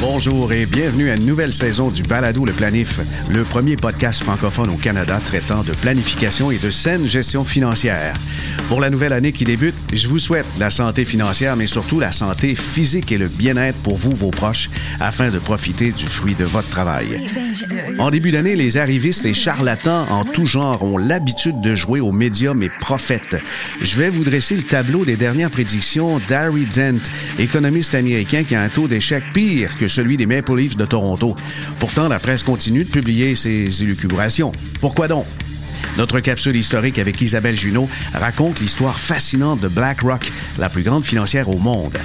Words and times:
Bonjour 0.00 0.52
et 0.52 0.64
bienvenue 0.64 1.10
à 1.10 1.16
une 1.16 1.26
nouvelle 1.26 1.52
saison 1.52 1.90
du 1.90 2.04
Balado 2.04 2.44
Le 2.44 2.52
Planif, 2.52 3.00
le 3.30 3.42
premier 3.42 3.74
podcast 3.74 4.22
francophone 4.22 4.70
au 4.70 4.76
Canada 4.76 5.18
traitant 5.24 5.64
de 5.64 5.72
planification 5.72 6.52
et 6.52 6.58
de 6.58 6.70
saine 6.70 7.04
gestion 7.04 7.42
financière. 7.42 8.14
Pour 8.68 8.80
la 8.80 8.90
nouvelle 8.90 9.12
année 9.12 9.32
qui 9.32 9.44
débute, 9.44 9.74
je 9.92 10.06
vous 10.06 10.20
souhaite 10.20 10.46
la 10.60 10.70
santé 10.70 11.04
financière, 11.04 11.56
mais 11.56 11.66
surtout 11.66 11.98
la 11.98 12.12
santé 12.12 12.54
physique 12.54 13.10
et 13.10 13.18
le 13.18 13.26
bien-être 13.26 13.78
pour 13.78 13.96
vous, 13.96 14.14
vos 14.14 14.30
proches, 14.30 14.70
afin 15.00 15.30
de 15.30 15.38
profiter 15.38 15.90
du 15.90 16.06
fruit 16.06 16.34
de 16.34 16.44
votre 16.44 16.68
travail. 16.68 17.26
En 17.98 18.10
début 18.10 18.30
d'année, 18.30 18.54
les 18.54 18.76
arrivistes 18.76 19.24
et 19.24 19.34
charlatans 19.34 20.06
en 20.10 20.24
tout 20.24 20.46
genre 20.46 20.84
ont 20.84 20.98
l'habitude 20.98 21.60
de 21.60 21.74
jouer 21.74 21.98
aux 21.98 22.12
médiums 22.12 22.62
et 22.62 22.68
prophètes. 22.68 23.36
Je 23.80 23.96
vais 23.96 24.10
vous 24.10 24.22
dresser 24.22 24.54
le 24.54 24.62
tableau 24.62 25.04
des 25.04 25.16
dernières 25.16 25.50
prédictions 25.50 26.20
d'Harry 26.28 26.66
Dent, 26.66 27.00
économiste 27.38 27.94
américain 27.94 28.44
qui 28.44 28.54
a 28.54 28.62
un 28.62 28.68
taux 28.68 28.86
d'échec 28.86 29.24
pire 29.32 29.74
que 29.74 29.87
celui 29.88 30.16
des 30.16 30.26
Maple 30.26 30.56
Leafs 30.56 30.76
de 30.76 30.84
Toronto. 30.84 31.36
Pourtant, 31.78 32.08
la 32.08 32.18
presse 32.18 32.42
continue 32.42 32.84
de 32.84 32.88
publier 32.88 33.34
ses 33.34 33.82
élucubrations. 33.82 34.52
Pourquoi 34.80 35.08
donc? 35.08 35.26
Notre 35.96 36.20
capsule 36.20 36.56
historique 36.56 36.98
avec 36.98 37.20
Isabelle 37.20 37.56
Junot 37.56 37.88
raconte 38.14 38.60
l'histoire 38.60 38.98
fascinante 38.98 39.60
de 39.60 39.68
BlackRock, 39.68 40.30
la 40.58 40.68
plus 40.68 40.82
grande 40.82 41.04
financière 41.04 41.48
au 41.48 41.58
monde. 41.58 41.98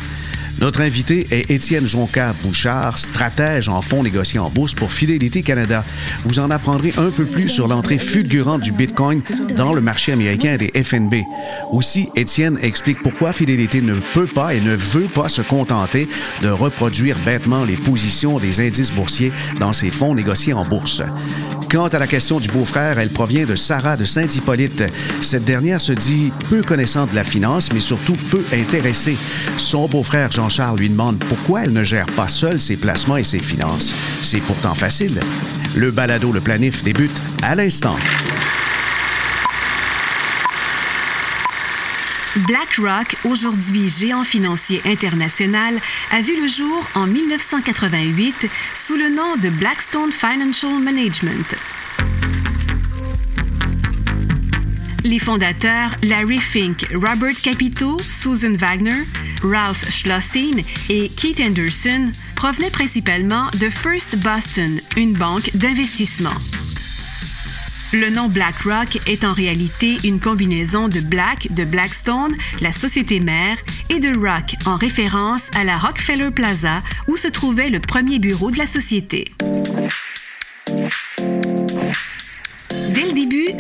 Notre 0.60 0.82
invité 0.82 1.28
est 1.32 1.50
Étienne 1.52 1.86
Jonca 1.86 2.34
Bouchard, 2.44 2.98
stratège 2.98 3.70
en 3.70 3.82
fonds 3.82 4.04
négociés 4.04 4.40
en 4.40 4.50
bourse 4.50 4.74
pour 4.74 4.92
Fidélité 4.92 5.42
Canada. 5.42 5.84
Vous 6.26 6.40
en 6.40 6.52
apprendrez 6.52 6.94
un 6.98 7.10
peu 7.10 7.26
plus 7.26 7.50
sur 7.50 7.68
l'entrée 7.68 7.98
fulgurante 7.98 8.62
du 8.62 8.72
Bitcoin 8.72 9.22
dans 9.58 9.74
le 9.74 9.82
marché 9.82 10.12
américain 10.14 10.58
des 10.58 10.72
FNB. 10.84 11.16
Aussi, 11.72 12.08
Étienne 12.16 12.58
explique 12.62 13.02
pourquoi 13.02 13.34
Fidélité 13.34 13.82
ne 13.82 14.00
peut 14.14 14.28
pas 14.28 14.54
et 14.54 14.62
ne 14.62 14.76
veut 14.76 15.08
pas 15.08 15.30
se 15.30 15.42
contenter 15.42 16.08
de 16.42 16.50
reproduire 16.50 17.18
bêtement 17.26 17.66
les 17.66 17.76
positions 17.76 18.40
des 18.40 18.60
indices 18.60 18.92
boursiers 18.92 19.34
dans 19.60 19.74
ses 19.74 19.90
fonds 19.90 20.16
négociés 20.16 20.54
en 20.54 20.64
bourse. 20.64 21.02
Quant 21.74 21.88
à 21.88 21.98
la 21.98 22.06
question 22.06 22.40
du 22.40 22.50
beau-frère, 22.50 23.00
elle 23.00 23.10
provient 23.10 23.46
de 23.46 23.56
Sarah 23.56 23.98
de 23.98 24.06
Saint-Hippolyte. 24.06 24.84
Cette 25.22 25.44
dernière 25.44 25.82
se 25.82 25.92
dit 25.92 26.32
peu 26.50 26.62
connaissante 26.62 27.10
de 27.10 27.16
la 27.16 27.24
finance, 27.24 27.72
mais 27.74 27.80
surtout 27.80 28.14
peu 28.30 28.44
intéressée. 28.54 29.18
Son 29.58 29.88
beau-frère 29.88 30.32
Jean-Charles 30.44 30.80
lui 30.80 30.90
demande 30.90 31.20
pourquoi 31.20 31.64
elle 31.64 31.72
ne 31.72 31.86
gère 31.86 32.06
pas 32.06 32.28
seule 32.28 32.60
ses 32.60 32.76
placements 32.76 33.16
et 33.16 33.24
ses 33.24 33.40
finances. 33.40 33.94
C'est 34.22 34.42
pourtant 34.42 34.76
facile. 34.76 35.18
Le 35.74 35.90
balado 35.90 36.34
Le 36.34 36.42
Planif 36.42 36.84
débute 36.84 37.16
à 37.42 37.56
l'instant. 37.56 37.96
BlackRock, 42.46 43.16
aujourd'hui 43.24 43.88
géant 43.88 44.26
financier 44.26 44.82
international, 44.84 45.80
a 46.12 46.20
vu 46.20 46.42
le 46.42 46.50
jour 46.50 46.90
en 46.94 47.08
1988 47.08 48.50
sous 48.76 48.98
le 48.98 49.16
nom 49.16 49.38
de 49.42 49.48
Blackstone 49.48 50.12
Financial 50.12 50.78
Management. 50.84 51.56
Les 55.04 55.20
fondateurs 55.20 55.92
Larry 56.02 56.40
Fink, 56.40 56.88
Robert 56.94 57.40
Capito, 57.42 57.98
Susan 58.00 58.56
Wagner, 58.56 59.04
Ralph 59.44 59.90
Schlostein 59.90 60.64
et 60.90 61.10
Keith 61.10 61.42
Anderson 61.42 62.12
provenaient 62.36 62.70
principalement 62.70 63.48
de 63.60 63.70
First 63.70 64.16
Boston, 64.18 64.72
une 64.96 65.14
banque 65.14 65.52
d'investissement. 65.56 66.34
Le 67.92 68.10
nom 68.10 68.28
BlackRock 68.28 69.08
est 69.08 69.24
en 69.24 69.34
réalité 69.34 69.98
une 70.04 70.20
combinaison 70.20 70.88
de 70.88 71.00
Black 71.02 71.54
de 71.54 71.66
Blackstone, 71.66 72.34
la 72.62 72.72
société 72.72 73.20
mère, 73.20 73.58
et 73.90 74.00
de 74.00 74.18
Rock 74.18 74.56
en 74.66 74.78
référence 74.78 75.50
à 75.56 75.64
la 75.64 75.78
Rockefeller 75.78 76.32
Plaza 76.32 76.82
où 77.08 77.18
se 77.18 77.28
trouvait 77.28 77.70
le 77.70 77.80
premier 77.80 78.20
bureau 78.20 78.52
de 78.52 78.58
la 78.58 78.68
société. 78.68 79.26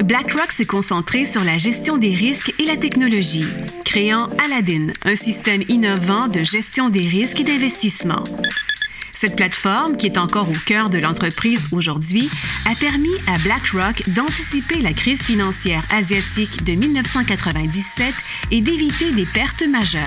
BlackRock 0.03 0.51
s'est 0.51 0.65
concentré 0.65 1.23
sur 1.23 1.45
la 1.45 1.57
gestion 1.57 1.97
des 1.97 2.13
risques 2.13 2.53
et 2.59 2.65
la 2.65 2.75
technologie, 2.75 3.45
créant 3.85 4.29
Aladdin, 4.43 4.87
un 5.05 5.15
système 5.15 5.63
innovant 5.69 6.27
de 6.27 6.43
gestion 6.43 6.89
des 6.89 7.07
risques 7.07 7.39
et 7.39 7.45
d'investissement. 7.45 8.23
Cette 9.13 9.37
plateforme, 9.37 9.95
qui 9.95 10.07
est 10.07 10.17
encore 10.17 10.49
au 10.49 10.57
cœur 10.65 10.89
de 10.89 10.97
l'entreprise 10.97 11.69
aujourd'hui, 11.71 12.29
a 12.69 12.75
permis 12.75 13.15
à 13.27 13.39
BlackRock 13.39 14.09
d'anticiper 14.09 14.81
la 14.81 14.91
crise 14.91 15.21
financière 15.21 15.85
asiatique 15.93 16.65
de 16.65 16.73
1997 16.73 18.13
et 18.51 18.59
d'éviter 18.59 19.11
des 19.11 19.25
pertes 19.25 19.63
majeures. 19.65 20.03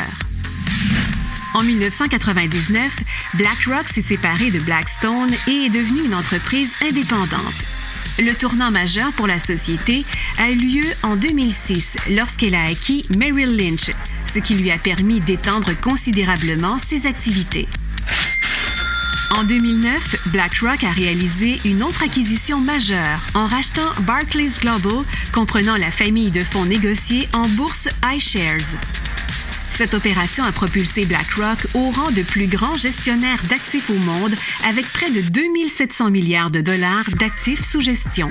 En 1.54 1.62
1999, 1.62 2.96
BlackRock 3.32 3.84
s'est 3.84 4.02
séparé 4.02 4.50
de 4.50 4.58
Blackstone 4.58 5.30
et 5.48 5.66
est 5.66 5.70
devenu 5.70 6.04
une 6.04 6.14
entreprise 6.14 6.72
indépendante. 6.82 7.75
Le 8.18 8.34
tournant 8.34 8.70
majeur 8.70 9.12
pour 9.12 9.26
la 9.26 9.38
société 9.38 10.02
a 10.38 10.50
eu 10.50 10.56
lieu 10.56 10.84
en 11.02 11.16
2006 11.16 11.96
lorsqu'elle 12.10 12.54
a 12.54 12.62
acquis 12.62 13.06
Merrill 13.18 13.54
Lynch, 13.56 13.90
ce 14.24 14.38
qui 14.38 14.54
lui 14.54 14.70
a 14.70 14.78
permis 14.78 15.20
d'étendre 15.20 15.78
considérablement 15.82 16.78
ses 16.78 17.06
activités. 17.06 17.68
En 19.32 19.44
2009, 19.44 20.30
BlackRock 20.32 20.84
a 20.84 20.92
réalisé 20.92 21.60
une 21.66 21.82
autre 21.82 22.04
acquisition 22.04 22.58
majeure 22.58 23.20
en 23.34 23.46
rachetant 23.46 23.90
Barclays 24.06 24.60
Global, 24.62 25.04
comprenant 25.34 25.76
la 25.76 25.90
famille 25.90 26.30
de 26.30 26.40
fonds 26.40 26.64
négociés 26.64 27.28
en 27.34 27.46
bourse 27.48 27.88
iShares. 28.14 29.05
Cette 29.76 29.92
opération 29.92 30.42
a 30.42 30.52
propulsé 30.52 31.04
BlackRock 31.04 31.58
au 31.74 31.90
rang 31.90 32.10
de 32.10 32.22
plus 32.22 32.46
grand 32.46 32.76
gestionnaire 32.76 33.42
d'actifs 33.50 33.90
au 33.90 33.98
monde 33.98 34.32
avec 34.66 34.86
près 34.86 35.10
de 35.10 35.20
2700 35.20 36.10
milliards 36.10 36.50
de 36.50 36.62
dollars 36.62 37.04
d'actifs 37.18 37.62
sous 37.62 37.82
gestion. 37.82 38.30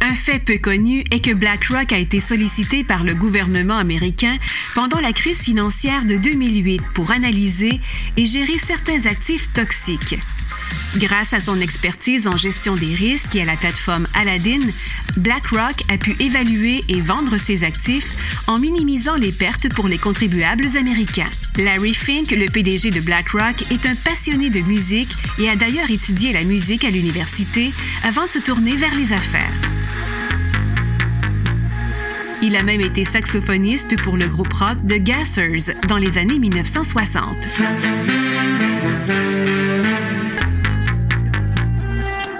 Un 0.00 0.16
fait 0.16 0.40
peu 0.40 0.58
connu 0.58 1.04
est 1.12 1.24
que 1.24 1.32
BlackRock 1.32 1.92
a 1.92 1.98
été 1.98 2.18
sollicité 2.18 2.82
par 2.82 3.04
le 3.04 3.14
gouvernement 3.14 3.78
américain 3.78 4.38
pendant 4.74 4.98
la 4.98 5.12
crise 5.12 5.44
financière 5.44 6.04
de 6.04 6.16
2008 6.16 6.82
pour 6.94 7.12
analyser 7.12 7.80
et 8.16 8.24
gérer 8.24 8.58
certains 8.58 9.06
actifs 9.06 9.52
toxiques. 9.52 10.18
Grâce 10.96 11.32
à 11.32 11.40
son 11.40 11.60
expertise 11.60 12.26
en 12.26 12.36
gestion 12.36 12.74
des 12.74 12.94
risques 12.94 13.36
et 13.36 13.42
à 13.42 13.44
la 13.44 13.56
plateforme 13.56 14.06
Aladdin, 14.14 14.60
BlackRock 15.16 15.82
a 15.88 15.98
pu 15.98 16.16
évaluer 16.20 16.84
et 16.88 17.00
vendre 17.00 17.36
ses 17.36 17.64
actifs 17.64 18.16
en 18.46 18.58
minimisant 18.58 19.16
les 19.16 19.32
pertes 19.32 19.72
pour 19.74 19.88
les 19.88 19.98
contribuables 19.98 20.76
américains. 20.76 21.30
Larry 21.56 21.94
Fink, 21.94 22.30
le 22.30 22.46
PDG 22.46 22.90
de 22.90 23.00
BlackRock, 23.00 23.70
est 23.70 23.86
un 23.86 23.94
passionné 23.94 24.50
de 24.50 24.60
musique 24.60 25.10
et 25.38 25.48
a 25.48 25.56
d'ailleurs 25.56 25.90
étudié 25.90 26.32
la 26.32 26.44
musique 26.44 26.84
à 26.84 26.90
l'université 26.90 27.72
avant 28.04 28.24
de 28.24 28.30
se 28.30 28.38
tourner 28.38 28.76
vers 28.76 28.94
les 28.94 29.12
affaires. 29.12 29.52
Il 32.40 32.54
a 32.54 32.62
même 32.62 32.80
été 32.80 33.04
saxophoniste 33.04 34.00
pour 34.02 34.16
le 34.16 34.28
groupe 34.28 34.52
rock 34.52 34.78
The 34.86 35.02
Gassers 35.02 35.74
dans 35.88 35.96
les 35.96 36.18
années 36.18 36.38
1960. 36.38 37.36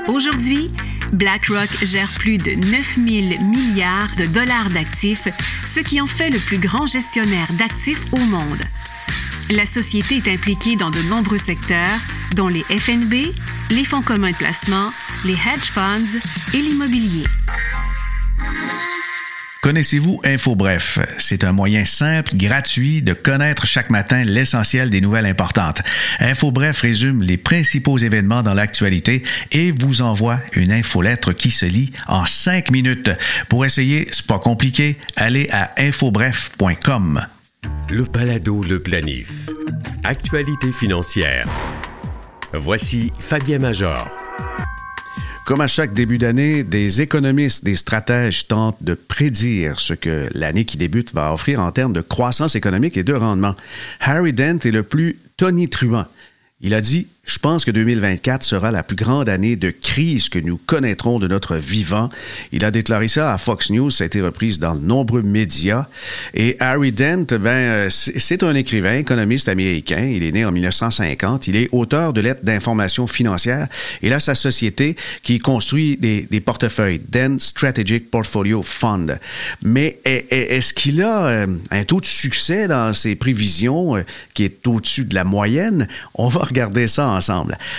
Aujourd'hui, 0.08 0.70
BlackRock 1.12 1.68
gère 1.84 2.08
plus 2.18 2.38
de 2.38 2.52
9 2.52 2.98
000 3.06 3.42
milliards 3.44 4.10
de 4.16 4.24
dollars 4.32 4.70
d'actifs, 4.70 5.28
ce 5.62 5.80
qui 5.80 6.00
en 6.00 6.06
fait 6.06 6.30
le 6.30 6.38
plus 6.38 6.58
grand 6.58 6.86
gestionnaire 6.86 7.46
d'actifs 7.58 8.12
au 8.14 8.18
monde. 8.18 8.62
La 9.50 9.66
société 9.66 10.16
est 10.16 10.28
impliquée 10.28 10.76
dans 10.76 10.90
de 10.90 11.00
nombreux 11.10 11.38
secteurs, 11.38 12.00
dont 12.36 12.48
les 12.48 12.62
FNB, 12.62 13.32
les 13.70 13.84
fonds 13.84 14.02
communs 14.02 14.32
de 14.32 14.36
placement, 14.36 14.84
les 15.26 15.34
hedge 15.34 15.70
funds 15.72 16.18
et 16.54 16.62
l'immobilier. 16.62 17.24
Connaissez-vous 19.68 20.18
InfoBref? 20.24 20.98
C'est 21.18 21.44
un 21.44 21.52
moyen 21.52 21.84
simple, 21.84 22.34
gratuit 22.36 23.02
de 23.02 23.12
connaître 23.12 23.66
chaque 23.66 23.90
matin 23.90 24.24
l'essentiel 24.24 24.88
des 24.88 25.02
nouvelles 25.02 25.26
importantes. 25.26 25.82
InfoBref 26.20 26.80
résume 26.80 27.22
les 27.22 27.36
principaux 27.36 27.98
événements 27.98 28.42
dans 28.42 28.54
l'actualité 28.54 29.22
et 29.52 29.70
vous 29.70 30.00
envoie 30.00 30.40
une 30.54 30.72
infolettre 30.72 31.34
qui 31.34 31.50
se 31.50 31.66
lit 31.66 31.92
en 32.06 32.24
cinq 32.24 32.70
minutes. 32.70 33.10
Pour 33.50 33.66
essayer, 33.66 34.08
c'est 34.10 34.26
pas 34.26 34.38
compliqué, 34.38 34.96
allez 35.16 35.48
à 35.50 35.70
infobref.com. 35.76 37.26
Le 37.90 38.04
balado 38.04 38.62
Le 38.62 38.78
Planif. 38.78 39.50
Actualité 40.02 40.72
financière. 40.72 41.46
Voici 42.54 43.12
Fabien 43.18 43.58
Major. 43.58 44.08
Comme 45.48 45.62
à 45.62 45.66
chaque 45.66 45.94
début 45.94 46.18
d'année, 46.18 46.62
des 46.62 47.00
économistes, 47.00 47.64
des 47.64 47.74
stratèges 47.74 48.48
tentent 48.48 48.82
de 48.82 48.92
prédire 48.92 49.80
ce 49.80 49.94
que 49.94 50.28
l'année 50.34 50.66
qui 50.66 50.76
débute 50.76 51.14
va 51.14 51.32
offrir 51.32 51.62
en 51.62 51.72
termes 51.72 51.94
de 51.94 52.02
croissance 52.02 52.54
économique 52.54 52.98
et 52.98 53.02
de 53.02 53.14
rendement. 53.14 53.54
Harry 53.98 54.34
Dent 54.34 54.58
est 54.62 54.70
le 54.70 54.82
plus 54.82 55.16
tonitruant. 55.38 56.04
Il 56.60 56.74
a 56.74 56.82
dit 56.82 57.06
Je 57.28 57.38
pense 57.38 57.66
que 57.66 57.70
2024 57.70 58.42
sera 58.42 58.70
la 58.70 58.82
plus 58.82 58.96
grande 58.96 59.28
année 59.28 59.54
de 59.54 59.70
crise 59.70 60.30
que 60.30 60.38
nous 60.38 60.56
connaîtrons 60.56 61.18
de 61.18 61.28
notre 61.28 61.56
vivant. 61.56 62.08
Il 62.52 62.64
a 62.64 62.70
déclaré 62.70 63.06
ça 63.06 63.34
à 63.34 63.36
Fox 63.36 63.68
News, 63.68 63.90
ça 63.90 64.04
a 64.04 64.06
été 64.06 64.22
reprise 64.22 64.58
dans 64.58 64.74
de 64.74 64.80
nombreux 64.80 65.20
médias. 65.20 65.84
Et 66.32 66.56
Harry 66.58 66.90
Dent, 66.90 67.26
ben, 67.38 67.48
euh, 67.48 67.88
c'est 67.90 68.42
un 68.42 68.54
écrivain, 68.54 68.94
économiste 68.94 69.50
américain. 69.50 70.10
Il 70.10 70.22
est 70.22 70.32
né 70.32 70.46
en 70.46 70.52
1950. 70.52 71.48
Il 71.48 71.56
est 71.56 71.68
auteur 71.70 72.14
de 72.14 72.22
lettres 72.22 72.44
d'information 72.44 73.06
financière. 73.06 73.66
Il 74.00 74.14
a 74.14 74.20
sa 74.20 74.34
société 74.34 74.96
qui 75.22 75.38
construit 75.38 75.98
des, 75.98 76.40
portefeuilles, 76.40 77.02
Dent 77.10 77.38
Strategic 77.38 78.10
Portfolio 78.10 78.62
Fund. 78.62 79.18
Mais 79.62 79.98
est-ce 80.04 80.72
qu'il 80.72 81.02
a 81.02 81.26
euh, 81.26 81.46
un 81.70 81.84
taux 81.84 82.00
de 82.00 82.06
succès 82.06 82.68
dans 82.68 82.94
ses 82.94 83.16
prévisions 83.16 83.96
euh, 83.96 84.02
qui 84.32 84.44
est 84.44 84.66
au-dessus 84.66 85.04
de 85.04 85.14
la 85.14 85.24
moyenne? 85.24 85.88
On 86.14 86.28
va 86.28 86.40
regarder 86.40 86.86
ça 86.86 87.17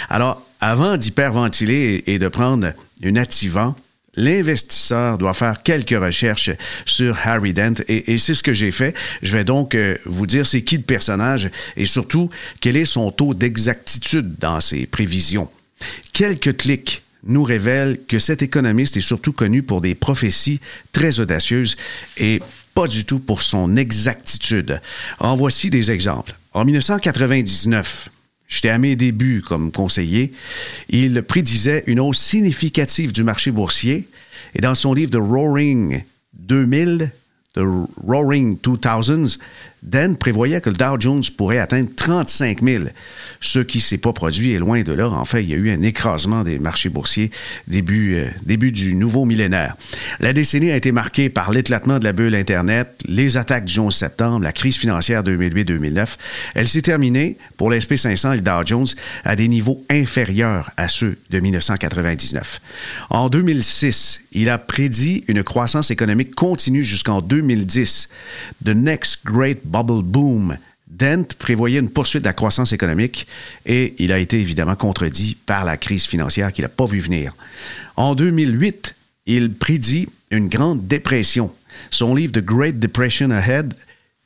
Alors, 0.10 0.42
avant 0.60 0.98
d'hyperventiler 0.98 2.04
et 2.08 2.20
de 2.20 2.28
prendre 2.28 2.74
une 3.02 3.18
activant, 3.18 3.76
l'investisseur 4.16 5.18
doit 5.18 5.34
faire 5.34 5.64
quelques 5.64 5.98
recherches 5.98 6.52
sur 6.86 7.18
Harry 7.24 7.54
Dent 7.54 7.76
et, 7.88 8.18
c'est 8.18 8.34
ce 8.34 8.44
que 8.44 8.54
j'ai 8.54 8.72
fait. 8.72 8.96
Je 9.22 9.38
vais 9.38 9.44
donc 9.44 9.76
euh, 9.76 9.98
vous 10.06 10.26
dire 10.26 10.46
c'est 10.46 10.64
qui 10.64 10.78
le 10.78 10.84
personnage 10.84 11.50
et 11.78 11.86
surtout 11.86 12.30
quel 12.60 12.76
est 12.76 12.86
son 12.86 13.12
taux 13.12 13.34
d'exactitude 13.34 14.36
dans 14.40 14.60
ses 14.60 14.86
prévisions. 14.86 15.50
Quelques 16.14 16.58
clics 16.58 17.04
nous 17.24 17.44
révèlent 17.44 18.00
que 18.08 18.20
cet 18.20 18.42
économiste 18.42 18.98
est 18.98 19.02
surtout 19.02 19.34
connu 19.34 19.64
pour 19.64 19.82
des 19.82 19.96
prophéties 19.96 20.60
très 20.92 21.20
audacieuses 21.20 21.78
et 22.18 22.42
pas 22.74 22.88
du 22.88 23.06
tout 23.06 23.20
pour 23.20 23.42
son 23.42 23.76
exactitude. 23.76 24.82
En 25.20 25.36
voici 25.36 25.70
des 25.70 25.92
exemples. 25.92 26.36
En 26.54 26.66
1999, 26.66 28.10
J'étais 28.50 28.70
à 28.70 28.80
mes 28.80 28.96
débuts 28.96 29.44
comme 29.48 29.72
conseiller. 29.72 30.34
Il 30.90 31.22
prédisait 31.22 31.84
une 31.86 32.00
hausse 32.00 32.20
significative 32.20 33.14
du 33.14 33.24
marché 33.24 33.52
boursier. 33.52 34.08
Et 34.56 34.62
dans 34.62 34.76
son 34.76 34.96
livre 34.96 35.12
The 35.12 35.22
Roaring 35.22 36.04
2000, 36.34 37.12
The 37.54 37.62
Roaring 38.06 38.58
2000s, 38.58 39.38
Dan 39.84 40.16
prévoyait 40.18 40.62
que 40.62 40.70
le 40.70 40.76
Dow 40.76 41.00
Jones 41.00 41.24
pourrait 41.38 41.60
atteindre 41.60 41.90
35 41.96 42.62
000, 42.62 42.86
ce 43.42 43.60
qui 43.60 43.80
s'est 43.80 43.98
pas 43.98 44.14
produit 44.14 44.54
est 44.54 44.60
loin 44.60 44.82
de 44.82 44.94
là. 44.94 45.10
En 45.10 45.26
fait, 45.26 45.44
il 45.44 45.50
y 45.50 45.54
a 45.54 45.58
eu 45.58 45.72
un 45.72 45.82
écrasement 45.82 46.44
des 46.44 46.60
marchés 46.60 46.90
boursiers 46.90 47.32
début, 47.68 48.16
euh, 48.16 48.72
du 48.72 48.96
nouveau 48.96 49.26
millénaire. 49.26 49.76
La 50.20 50.34
décennie 50.34 50.72
a 50.72 50.76
été 50.76 50.92
marquée 50.92 51.30
par 51.30 51.52
l'éclatement 51.52 52.00
de 52.00 52.04
la 52.04 52.14
bulle 52.14 52.36
Internet, 52.36 52.90
les 53.06 53.38
attaques 53.38 53.66
du 53.66 53.80
11 53.80 53.96
septembre, 53.96 54.44
la 54.44 54.52
crise 54.52 54.76
financière 54.76 55.24
2008-2009. 55.24 56.18
Elle 56.56 56.68
s'est 56.68 56.82
terminée 56.82 57.38
pour 57.58 57.72
l'SP 57.72 57.96
500 57.96 58.34
et 58.34 58.36
le 58.38 58.42
Dow 58.42 58.66
Jones 58.66 58.88
à 59.24 59.36
des 59.36 59.48
niveaux 59.48 59.84
inférieurs 59.90 60.72
à 60.78 60.90
ceux 60.90 61.18
de 61.30 61.40
1999. 61.40 62.62
En 63.10 63.30
2006, 63.30 64.22
il 64.32 64.50
a 64.50 64.58
prédit 64.58 65.24
une 65.28 65.44
croissance 65.44 65.92
économique 65.92 66.36
continue 66.36 66.84
jusqu'en 66.84 67.22
2010. 67.22 68.10
The 68.66 68.70
next 68.70 69.20
great 69.26 69.60
bubble 69.70 70.04
boom. 70.04 70.58
Dent 70.88 71.36
prévoyait 71.38 71.80
une 71.80 71.90
poursuite 71.90 72.24
de 72.24 72.28
la 72.28 72.34
croissance 72.34 72.74
économique 72.74 73.28
et 73.66 73.94
il 74.00 74.12
a 74.12 74.18
été 74.18 74.40
évidemment 74.40 74.76
contredit 74.76 75.38
par 75.46 75.64
la 75.64 75.78
crise 75.78 76.06
financière 76.06 76.52
qu'il 76.52 76.64
n'a 76.64 76.70
pas 76.70 76.86
vu 76.86 77.00
venir. 77.00 77.36
En 77.96 78.16
2008, 78.16 78.96
il 79.28 79.54
prédit 79.54 80.10
une 80.32 80.50
grande 80.50 80.88
dépression. 80.88 81.52
Son 81.92 82.16
livre 82.16 82.34
The 82.34 82.44
Great 82.44 82.80
Depression 82.80 83.30
Ahead 83.30 83.74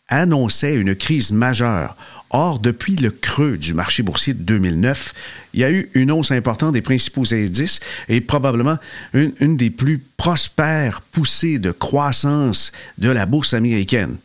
annonçait 0.08 0.76
une 0.76 0.96
crise 0.96 1.32
majeure. 1.32 1.98
Or, 2.30 2.60
depuis 2.60 2.96
le 2.96 3.12
creux 3.12 3.58
du 3.58 3.76
marché 3.76 4.02
boursier 4.02 4.34
de 4.34 4.42
2009, 4.42 5.14
il 5.54 5.60
y 5.60 5.64
a 5.64 5.72
eu 5.72 5.90
une 5.94 6.12
hausse 6.12 6.32
importante 6.32 6.74
des 6.74 6.82
principaux 6.82 7.32
indices 7.32 7.80
et 8.10 8.22
probablement 8.22 8.78
une, 9.14 9.34
une 9.40 9.56
des 9.56 9.70
plus 9.70 10.00
prospères 10.18 11.02
poussées 11.02 11.60
de 11.60 11.72
croissance 11.72 12.72
de 12.98 13.10
la 13.10 13.28
bourse 13.28 13.54
américaine. 13.54 14.18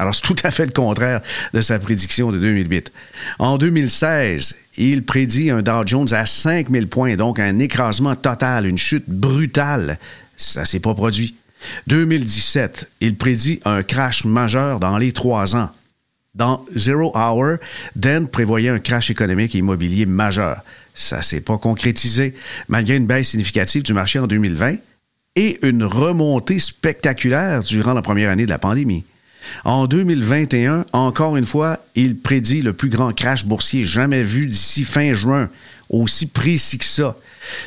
Alors, 0.00 0.14
c'est 0.14 0.22
tout 0.22 0.36
à 0.44 0.50
fait 0.50 0.64
le 0.64 0.72
contraire 0.72 1.20
de 1.52 1.60
sa 1.60 1.78
prédiction 1.78 2.32
de 2.32 2.38
2008. 2.38 2.90
En 3.38 3.58
2016, 3.58 4.54
il 4.78 5.02
prédit 5.02 5.50
un 5.50 5.60
Dow 5.60 5.86
Jones 5.86 6.10
à 6.12 6.24
5000 6.24 6.88
points, 6.88 7.16
donc 7.16 7.38
un 7.38 7.58
écrasement 7.58 8.16
total, 8.16 8.64
une 8.64 8.78
chute 8.78 9.04
brutale. 9.08 9.98
Ça 10.38 10.64
s'est 10.64 10.80
pas 10.80 10.94
produit. 10.94 11.34
2017, 11.88 12.88
il 13.02 13.14
prédit 13.14 13.60
un 13.66 13.82
crash 13.82 14.24
majeur 14.24 14.80
dans 14.80 14.96
les 14.96 15.12
trois 15.12 15.54
ans. 15.54 15.68
Dans 16.34 16.64
Zero 16.74 17.14
Hour, 17.14 17.58
Dan 17.94 18.26
prévoyait 18.26 18.70
un 18.70 18.78
crash 18.78 19.10
économique 19.10 19.54
et 19.54 19.58
immobilier 19.58 20.06
majeur. 20.06 20.62
Ça 20.94 21.20
s'est 21.20 21.42
pas 21.42 21.58
concrétisé, 21.58 22.34
malgré 22.68 22.96
une 22.96 23.06
baisse 23.06 23.28
significative 23.28 23.82
du 23.82 23.92
marché 23.92 24.18
en 24.18 24.26
2020 24.26 24.76
et 25.36 25.58
une 25.62 25.84
remontée 25.84 26.58
spectaculaire 26.58 27.62
durant 27.62 27.92
la 27.92 28.00
première 28.00 28.30
année 28.30 28.46
de 28.46 28.50
la 28.50 28.58
pandémie. 28.58 29.04
En 29.64 29.86
2021, 29.86 30.86
encore 30.92 31.36
une 31.36 31.46
fois, 31.46 31.78
il 31.94 32.16
prédit 32.16 32.62
le 32.62 32.72
plus 32.72 32.88
grand 32.88 33.12
crash 33.12 33.44
boursier 33.44 33.84
jamais 33.84 34.22
vu 34.22 34.46
d'ici 34.46 34.84
fin 34.84 35.14
juin, 35.14 35.48
aussi 35.88 36.26
précis 36.26 36.78
que 36.78 36.84
ça. 36.84 37.16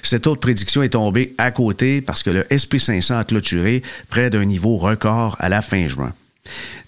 Cette 0.02 0.28
autre 0.28 0.40
prédiction 0.40 0.84
est 0.84 0.90
tombée 0.90 1.34
à 1.38 1.52
côté 1.52 2.02
parce 2.02 2.24
que 2.24 2.30
le 2.30 2.42
SP500 2.44 3.16
a 3.16 3.24
clôturé 3.24 3.82
près 4.10 4.30
d'un 4.30 4.46
niveau 4.46 4.78
record 4.78 5.36
à 5.40 5.50
la 5.50 5.62
fin 5.62 5.88
juin. 5.88 6.14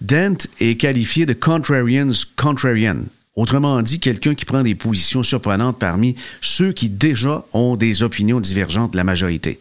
Dent 0.01 0.37
est 0.59 0.75
qualifié 0.75 1.25
de 1.25 1.33
contrarian's 1.33 2.25
contrarian, 2.25 3.03
Autrement 3.35 3.81
dit, 3.81 3.99
quelqu'un 3.99 4.33
qui 4.33 4.45
prend 4.45 4.63
des 4.63 4.75
positions 4.75 5.21
surprenantes 5.21 5.77
parmi 5.77 6.15
ceux 6.39 6.71
qui 6.71 6.89
déjà 6.89 7.45
ont 7.51 7.75
des 7.75 8.01
opinions 8.01 8.39
divergentes 8.39 8.93
de 8.93 8.97
la 8.97 9.03
majorité. 9.03 9.59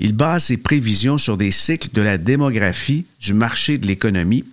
Il 0.00 0.14
base 0.14 0.44
ses 0.44 0.56
prévisions 0.56 1.16
sur 1.16 1.36
des 1.36 1.52
cycles 1.52 1.90
de 1.92 2.02
la 2.02 2.18
démographie, 2.18 3.04
du 3.20 3.32
marché 3.32 3.78
de 3.78 3.86
l'économie 3.86 4.44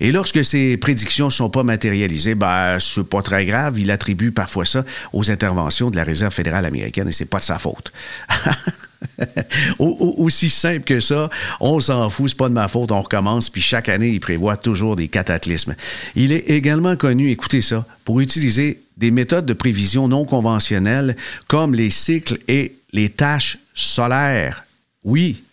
et 0.00 0.12
lorsque 0.12 0.44
ces 0.44 0.76
prédictions 0.76 1.26
ne 1.26 1.30
sont 1.30 1.50
pas 1.50 1.62
matérialisées, 1.62 2.34
ben, 2.34 2.78
c'est 2.78 3.04
pas 3.04 3.22
très 3.22 3.46
grave. 3.46 3.78
Il 3.78 3.90
attribue 3.90 4.32
parfois 4.32 4.64
ça 4.64 4.84
aux 5.12 5.30
interventions 5.30 5.90
de 5.90 5.96
la 5.96 6.04
Réserve 6.04 6.32
fédérale 6.32 6.66
américaine 6.66 7.08
et 7.08 7.12
c'est 7.12 7.24
pas 7.24 7.38
de 7.38 7.44
sa 7.44 7.58
faute. 7.58 7.92
Aussi 9.78 10.50
simple 10.50 10.84
que 10.84 11.00
ça, 11.00 11.30
on 11.60 11.78
s'en 11.78 12.08
fout, 12.10 12.30
c'est 12.30 12.36
pas 12.36 12.48
de 12.48 12.54
ma 12.54 12.68
faute, 12.68 12.90
on 12.90 13.02
recommence, 13.02 13.50
puis 13.50 13.62
chaque 13.62 13.88
année, 13.88 14.08
il 14.10 14.20
prévoit 14.20 14.56
toujours 14.56 14.96
des 14.96 15.08
cataclysmes. 15.08 15.74
Il 16.16 16.32
est 16.32 16.50
également 16.50 16.96
connu, 16.96 17.30
écoutez 17.30 17.60
ça, 17.60 17.84
pour 18.04 18.20
utiliser 18.20 18.80
des 18.96 19.10
méthodes 19.10 19.46
de 19.46 19.52
prévision 19.52 20.08
non 20.08 20.24
conventionnelles 20.24 21.16
comme 21.48 21.74
les 21.74 21.90
cycles 21.90 22.38
et 22.48 22.76
les 22.92 23.08
tâches 23.08 23.58
solaires. 23.74 24.64
Oui, 25.04 25.43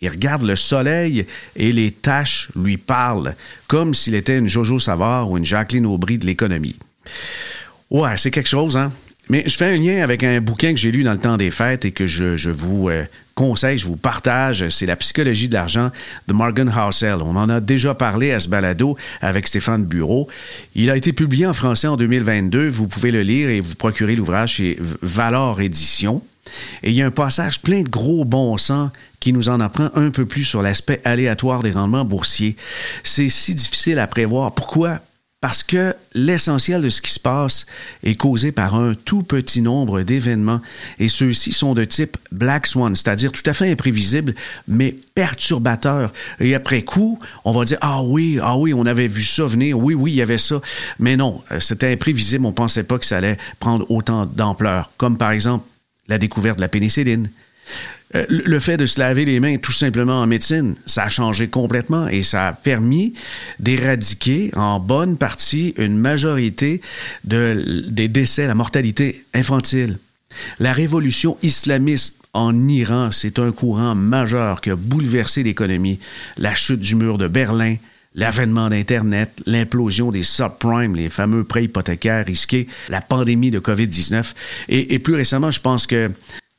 il 0.00 0.08
regarde 0.08 0.42
le 0.42 0.56
soleil 0.56 1.26
et 1.56 1.72
les 1.72 1.90
tâches 1.90 2.50
lui 2.54 2.76
parlent, 2.76 3.34
comme 3.66 3.94
s'il 3.94 4.14
était 4.14 4.38
une 4.38 4.46
Jojo 4.46 4.78
Savard 4.78 5.30
ou 5.30 5.38
une 5.38 5.44
Jacqueline 5.44 5.86
Aubry 5.86 6.18
de 6.18 6.26
l'économie. 6.26 6.76
Ouais, 7.90 8.16
c'est 8.16 8.30
quelque 8.30 8.48
chose, 8.48 8.76
hein? 8.76 8.92
Mais 9.30 9.44
je 9.46 9.56
fais 9.56 9.66
un 9.66 9.76
lien 9.76 10.02
avec 10.02 10.24
un 10.24 10.40
bouquin 10.40 10.72
que 10.72 10.78
j'ai 10.78 10.90
lu 10.90 11.02
dans 11.02 11.12
le 11.12 11.18
temps 11.18 11.36
des 11.36 11.50
fêtes 11.50 11.84
et 11.84 11.92
que 11.92 12.06
je, 12.06 12.48
vous 12.48 12.88
euh, 12.88 13.04
conseille, 13.34 13.76
je 13.76 13.84
vous 13.84 13.96
partage. 13.96 14.66
C'est 14.68 14.86
La 14.86 14.96
psychologie 14.96 15.48
de 15.48 15.54
l'argent 15.54 15.90
de 16.28 16.32
Morgan 16.32 16.72
Housel. 16.74 17.16
On 17.20 17.36
en 17.36 17.50
a 17.50 17.60
déjà 17.60 17.94
parlé 17.94 18.32
à 18.32 18.40
ce 18.40 18.48
balado 18.48 18.96
avec 19.20 19.46
Stéphane 19.46 19.84
Bureau. 19.84 20.28
Il 20.74 20.90
a 20.90 20.96
été 20.96 21.12
publié 21.12 21.46
en 21.46 21.52
français 21.52 21.88
en 21.88 21.96
2022. 21.96 22.68
Vous 22.68 22.86
pouvez 22.86 23.10
le 23.10 23.22
lire 23.22 23.50
et 23.50 23.60
vous 23.60 23.74
procurer 23.74 24.16
l'ouvrage 24.16 24.54
chez 24.54 24.78
Valor 25.02 25.60
Édition. 25.60 26.22
Et 26.82 26.90
il 26.90 26.94
y 26.94 27.02
a 27.02 27.06
un 27.06 27.10
passage 27.10 27.60
plein 27.60 27.82
de 27.82 27.88
gros 27.88 28.24
bon 28.24 28.56
sens 28.58 28.90
qui 29.20 29.32
nous 29.32 29.48
en 29.48 29.60
apprend 29.60 29.90
un 29.94 30.10
peu 30.10 30.26
plus 30.26 30.44
sur 30.44 30.62
l'aspect 30.62 31.00
aléatoire 31.04 31.62
des 31.62 31.72
rendements 31.72 32.04
boursiers. 32.04 32.56
C'est 33.02 33.28
si 33.28 33.54
difficile 33.54 33.98
à 33.98 34.06
prévoir. 34.06 34.52
Pourquoi? 34.52 35.00
Parce 35.40 35.62
que 35.62 35.94
l'essentiel 36.14 36.82
de 36.82 36.88
ce 36.88 37.00
qui 37.00 37.12
se 37.12 37.20
passe 37.20 37.66
est 38.02 38.16
causé 38.16 38.50
par 38.50 38.74
un 38.74 38.94
tout 38.94 39.22
petit 39.22 39.62
nombre 39.62 40.02
d'événements 40.02 40.60
et 40.98 41.06
ceux-ci 41.06 41.52
sont 41.52 41.74
de 41.74 41.84
type 41.84 42.16
Black 42.32 42.66
Swan, 42.66 42.92
c'est-à-dire 42.96 43.30
tout 43.30 43.48
à 43.48 43.54
fait 43.54 43.70
imprévisibles, 43.70 44.34
mais 44.66 44.96
perturbateurs. 45.14 46.12
Et 46.40 46.56
après 46.56 46.82
coup, 46.82 47.20
on 47.44 47.52
va 47.52 47.64
dire, 47.64 47.78
ah 47.82 48.02
oui, 48.02 48.40
ah 48.42 48.56
oui, 48.56 48.74
on 48.74 48.84
avait 48.84 49.06
vu 49.06 49.22
ça 49.22 49.46
venir, 49.46 49.78
oui, 49.78 49.94
oui, 49.94 50.10
il 50.10 50.16
y 50.16 50.22
avait 50.22 50.38
ça. 50.38 50.60
Mais 50.98 51.16
non, 51.16 51.40
euh, 51.52 51.60
c'était 51.60 51.92
imprévisible, 51.92 52.44
on 52.44 52.50
ne 52.50 52.54
pensait 52.54 52.82
pas 52.82 52.98
que 52.98 53.06
ça 53.06 53.18
allait 53.18 53.38
prendre 53.60 53.88
autant 53.92 54.26
d'ampleur. 54.26 54.90
Comme 54.96 55.16
par 55.16 55.30
exemple 55.30 55.64
la 56.08 56.18
découverte 56.18 56.56
de 56.56 56.62
la 56.62 56.68
pénicilline. 56.68 57.30
Euh, 58.14 58.24
le 58.28 58.58
fait 58.58 58.78
de 58.78 58.86
se 58.86 58.98
laver 58.98 59.26
les 59.26 59.38
mains 59.38 59.58
tout 59.58 59.72
simplement 59.72 60.22
en 60.22 60.26
médecine, 60.26 60.76
ça 60.86 61.04
a 61.04 61.08
changé 61.10 61.48
complètement 61.48 62.08
et 62.08 62.22
ça 62.22 62.48
a 62.48 62.52
permis 62.54 63.12
d'éradiquer 63.58 64.50
en 64.54 64.80
bonne 64.80 65.18
partie 65.18 65.74
une 65.76 65.98
majorité 65.98 66.80
des 67.24 68.08
décès, 68.08 68.46
la 68.46 68.54
mortalité 68.54 69.24
infantile. 69.34 69.98
La 70.58 70.72
révolution 70.72 71.36
islamiste 71.42 72.16
en 72.32 72.68
Iran, 72.68 73.10
c'est 73.10 73.38
un 73.38 73.52
courant 73.52 73.94
majeur 73.94 74.60
qui 74.60 74.70
a 74.70 74.76
bouleversé 74.76 75.42
l'économie. 75.42 75.98
La 76.36 76.54
chute 76.54 76.80
du 76.80 76.94
mur 76.94 77.18
de 77.18 77.28
Berlin, 77.28 77.76
l'avènement 78.14 78.68
d'Internet, 78.68 79.30
l'implosion 79.46 80.10
des 80.10 80.22
subprimes, 80.22 80.96
les 80.96 81.08
fameux 81.08 81.44
prêts 81.44 81.64
hypothécaires 81.64 82.26
risqués, 82.26 82.68
la 82.88 83.00
pandémie 83.00 83.50
de 83.50 83.60
COVID-19. 83.60 84.34
Et, 84.68 84.98
plus 84.98 85.14
récemment, 85.14 85.50
je 85.50 85.60
pense 85.60 85.86
que 85.86 86.10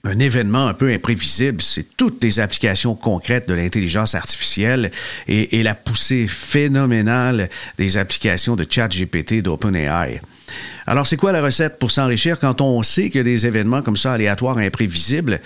un 0.06 0.18
événement 0.20 0.68
un 0.68 0.74
peu 0.74 0.90
imprévisible, 0.92 1.62
c'est 1.62 1.98
toutes 1.98 2.24
les 2.24 2.40
applications 2.40 2.96
concrètes 2.96 3.50
de 3.50 3.54
l'intelligence 3.54 4.16
artificielle 4.16 4.92
et, 5.28 5.62
la 5.62 5.76
poussée 5.76 6.26
phénoménale 6.28 7.50
des 7.78 7.98
applications 7.98 8.56
de 8.56 8.66
ChatGPT 8.70 9.42
d'OpenAI. 9.42 10.22
Alors, 10.88 11.06
c'est 11.06 11.18
quoi 11.18 11.34
la 11.34 11.42
recette 11.42 11.80
pour 11.80 11.92
s'enrichir 11.92 12.40
quand 12.40 12.62
on 12.62 12.82
sait 12.82 13.10
que 13.10 13.20
des 13.20 13.46
événements 13.46 13.82
comme 13.82 13.98
ça, 13.98 14.14
aléatoires, 14.14 14.58
imprévisibles, 14.58 15.42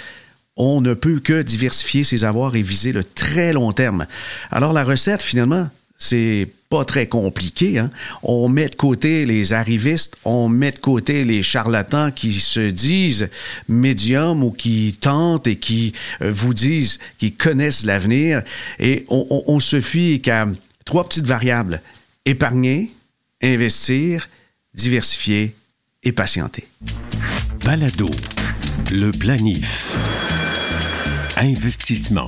on 0.56 0.82
ne 0.82 0.94
peut 0.94 1.20
que 1.20 1.42
diversifier 1.42 2.04
ses 2.04 2.24
avoirs 2.24 2.56
et 2.56 2.62
viser 2.62 2.92
le 2.92 3.04
très 3.04 3.54
long 3.54 3.72
terme. 3.72 4.06
Alors, 4.52 4.72
la 4.72 4.84
recette, 4.84 5.24
finalement, 5.24 5.68
c'est 6.04 6.50
pas 6.70 6.84
très 6.84 7.08
compliqué. 7.08 7.80
Hein. 7.80 7.90
On 8.24 8.50
met 8.50 8.68
de 8.68 8.76
côté 8.76 9.26
les 9.26 9.54
arrivistes, 9.54 10.18
on 10.26 10.50
met 10.50 10.74
de 10.74 10.80
côté 10.80 11.24
les 11.24 11.42
charlatans 11.42 12.12
qui 12.12 12.34
se 12.34 12.60
disent 12.72 13.30
médiums 13.70 14.44
ou 14.44 14.52
qui 14.52 14.98
tentent 15.00 15.48
et 15.48 15.56
qui 15.56 15.94
euh, 16.22 16.30
vous 16.30 16.54
disent 16.54 17.00
qu'ils 17.18 17.36
connaissent 17.36 17.86
l'avenir. 17.86 18.42
Et 18.80 19.06
on, 19.08 19.60
se 19.62 19.80
fie 19.80 20.20
qu'à 20.20 20.46
trois 20.84 21.08
petites 21.08 21.26
variables. 21.26 21.82
Épargner, 22.26 22.92
investir, 23.42 24.28
diversifier 24.74 25.56
et 26.04 26.12
patienter. 26.12 26.68
Balado, 27.64 28.10
le 28.92 29.12
planif. 29.12 29.96
Investissement. 31.38 32.28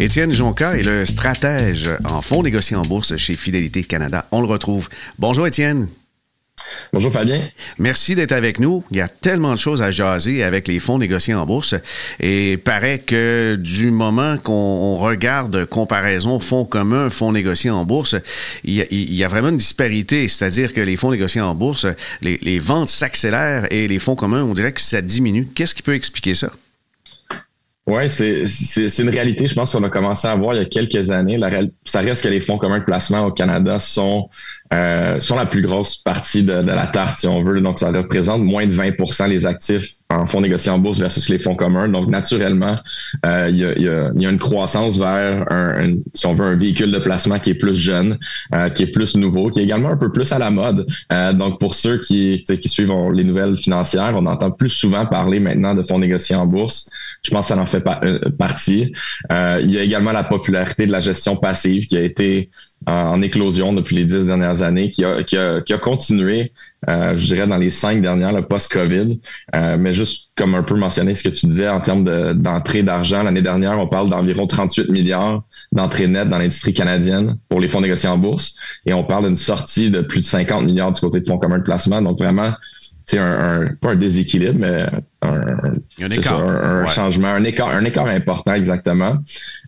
Étienne 0.00 0.32
Jonca 0.32 0.76
est 0.76 0.84
le 0.84 1.04
stratège 1.04 1.90
en 2.04 2.22
fonds 2.22 2.44
négociés 2.44 2.76
en 2.76 2.82
bourse 2.82 3.16
chez 3.16 3.34
Fidélité 3.34 3.82
Canada. 3.82 4.26
On 4.30 4.40
le 4.40 4.46
retrouve. 4.46 4.88
Bonjour 5.18 5.44
Étienne. 5.44 5.88
Bonjour 6.92 7.12
Fabien. 7.12 7.48
Merci 7.78 8.14
d'être 8.14 8.30
avec 8.30 8.60
nous. 8.60 8.84
Il 8.92 8.98
y 8.98 9.00
a 9.00 9.08
tellement 9.08 9.52
de 9.54 9.58
choses 9.58 9.82
à 9.82 9.90
jaser 9.90 10.44
avec 10.44 10.68
les 10.68 10.78
fonds 10.78 10.98
négociés 10.98 11.34
en 11.34 11.46
bourse. 11.46 11.74
Et 12.20 12.52
il 12.52 12.58
paraît 12.58 13.00
que 13.00 13.56
du 13.58 13.90
moment 13.90 14.38
qu'on 14.38 14.98
regarde 14.98 15.64
comparaison 15.64 16.38
fonds 16.38 16.64
communs, 16.64 17.10
fonds 17.10 17.32
négociés 17.32 17.70
en 17.70 17.84
bourse, 17.84 18.14
il 18.62 18.74
y, 18.74 19.24
a, 19.24 19.28
vraiment 19.28 19.48
une 19.48 19.58
disparité. 19.58 20.28
C'est-à-dire 20.28 20.74
que 20.74 20.80
les 20.80 20.96
fonds 20.96 21.10
négociés 21.10 21.40
en 21.40 21.56
bourse, 21.56 21.86
les, 22.22 22.38
les 22.42 22.60
ventes 22.60 22.88
s'accélèrent 22.88 23.66
et 23.72 23.88
les 23.88 23.98
fonds 23.98 24.14
communs, 24.14 24.44
on 24.44 24.54
dirait 24.54 24.72
que 24.72 24.80
ça 24.80 25.02
diminue. 25.02 25.48
Qu'est-ce 25.56 25.74
qui 25.74 25.82
peut 25.82 25.94
expliquer 25.94 26.36
ça? 26.36 26.52
Oui, 27.88 28.10
c'est, 28.10 28.98
une 28.98 29.08
réalité, 29.08 29.48
je 29.48 29.54
pense 29.54 29.72
qu'on 29.72 29.82
a 29.82 29.88
commencé 29.88 30.28
à 30.28 30.34
voir 30.34 30.54
il 30.54 30.58
y 30.58 30.60
a 30.60 30.66
quelques 30.66 31.10
années. 31.10 31.38
La, 31.38 31.62
ça 31.84 32.00
reste 32.00 32.22
que 32.22 32.28
les 32.28 32.42
fonds 32.42 32.58
communs 32.58 32.80
de 32.80 32.84
placement 32.84 33.24
au 33.24 33.32
Canada 33.32 33.78
sont, 33.78 34.28
euh, 34.72 35.20
sont 35.20 35.36
la 35.36 35.46
plus 35.46 35.62
grosse 35.62 35.96
partie 35.96 36.42
de, 36.42 36.52
la 36.52 36.86
tarte, 36.86 37.18
si 37.18 37.26
on 37.26 37.42
veut. 37.42 37.60
Donc, 37.60 37.78
ça 37.78 37.90
représente 37.90 38.42
moins 38.42 38.66
de 38.66 38.74
20% 38.74 39.28
les 39.28 39.46
actifs 39.46 39.92
en 40.10 40.26
fonds 40.26 40.40
négociés 40.40 40.70
en 40.70 40.78
bourse 40.78 40.98
versus 40.98 41.28
les 41.28 41.38
fonds 41.38 41.54
communs. 41.54 41.88
Donc, 41.88 42.08
naturellement, 42.08 42.74
euh, 43.26 43.48
il, 43.50 43.56
y 43.56 43.64
a, 43.64 43.72
il, 43.76 44.22
y 44.22 44.26
a, 44.26 44.30
une 44.30 44.38
croissance 44.38 44.98
vers, 44.98 45.44
un, 45.50 45.94
si 46.14 46.26
on 46.26 46.34
veut, 46.34 46.46
un 46.46 46.56
véhicule 46.56 46.90
de 46.90 46.98
placement 46.98 47.38
qui 47.38 47.50
est 47.50 47.54
plus 47.54 47.74
jeune, 47.74 48.18
euh, 48.54 48.70
qui 48.70 48.84
est 48.84 48.88
plus 48.88 49.16
nouveau, 49.16 49.50
qui 49.50 49.60
est 49.60 49.64
également 49.64 49.90
un 49.90 49.96
peu 49.96 50.10
plus 50.10 50.32
à 50.32 50.38
la 50.38 50.50
mode. 50.50 50.86
Euh, 51.12 51.32
donc, 51.32 51.60
pour 51.60 51.74
ceux 51.74 51.98
qui, 51.98 52.44
qui 52.44 52.68
suivent 52.68 52.92
les 53.12 53.24
nouvelles 53.24 53.56
financières, 53.56 54.14
on 54.16 54.26
entend 54.26 54.50
plus 54.50 54.70
souvent 54.70 55.04
parler 55.04 55.40
maintenant 55.40 55.74
de 55.74 55.82
fonds 55.82 55.98
négociés 55.98 56.36
en 56.36 56.46
bourse. 56.46 56.90
Je 57.22 57.30
pense 57.30 57.48
que 57.48 57.54
ça 57.54 57.60
en 57.60 57.66
fait 57.66 57.84
euh, 58.04 58.18
partie. 58.38 58.92
Il 59.30 59.70
y 59.70 59.78
a 59.78 59.82
également 59.82 60.12
la 60.12 60.24
popularité 60.24 60.86
de 60.86 60.92
la 60.92 61.00
gestion 61.00 61.36
passive 61.36 61.86
qui 61.86 61.96
a 61.96 62.02
été 62.02 62.50
en 62.88 63.20
éclosion 63.22 63.72
depuis 63.72 63.96
les 63.96 64.04
dix 64.04 64.26
dernières 64.26 64.62
années, 64.62 64.90
qui 64.90 65.04
a, 65.04 65.22
qui 65.22 65.36
a, 65.36 65.60
qui 65.60 65.72
a 65.72 65.78
continué, 65.78 66.52
euh, 66.88 67.16
je 67.16 67.26
dirais, 67.26 67.46
dans 67.46 67.56
les 67.56 67.70
cinq 67.70 68.00
dernières, 68.00 68.32
le 68.32 68.42
post-COVID. 68.42 69.20
mais 69.78 69.92
juste 69.92 70.30
comme 70.36 70.54
un 70.54 70.62
peu 70.62 70.74
mentionné 70.74 71.14
ce 71.14 71.22
que 71.22 71.28
tu 71.28 71.46
disais 71.46 71.68
en 71.68 71.80
termes 71.80 72.04
d'entrée 72.34 72.82
d'argent, 72.82 73.22
l'année 73.22 73.42
dernière, 73.42 73.78
on 73.78 73.88
parle 73.88 74.08
d'environ 74.08 74.46
38 74.46 74.88
milliards 74.90 75.42
d'entrées 75.72 76.06
nettes 76.06 76.28
dans 76.28 76.38
l'industrie 76.38 76.74
canadienne 76.74 77.36
pour 77.48 77.60
les 77.60 77.68
fonds 77.68 77.80
négociés 77.80 78.08
en 78.08 78.18
bourse. 78.18 78.54
Et 78.86 78.94
on 78.94 79.04
parle 79.04 79.26
d'une 79.26 79.36
sortie 79.36 79.90
de 79.90 80.00
plus 80.00 80.20
de 80.20 80.24
50 80.24 80.64
milliards 80.64 80.92
du 80.92 81.00
côté 81.00 81.20
de 81.20 81.26
fonds 81.26 81.38
communs 81.38 81.58
de 81.58 81.64
placement. 81.64 82.00
Donc 82.00 82.18
vraiment, 82.18 82.52
c'est 83.08 83.18
un, 83.18 83.64
pas 83.80 83.92
un 83.92 83.96
déséquilibre, 83.96 84.58
mais 84.58 84.86
un, 85.22 85.74
un, 86.00 86.86
changement, 86.86 87.28
un 87.28 87.44
écart, 87.44 87.68
un 87.68 87.84
écart 87.84 88.06
important 88.06 88.54
exactement. 88.54 89.18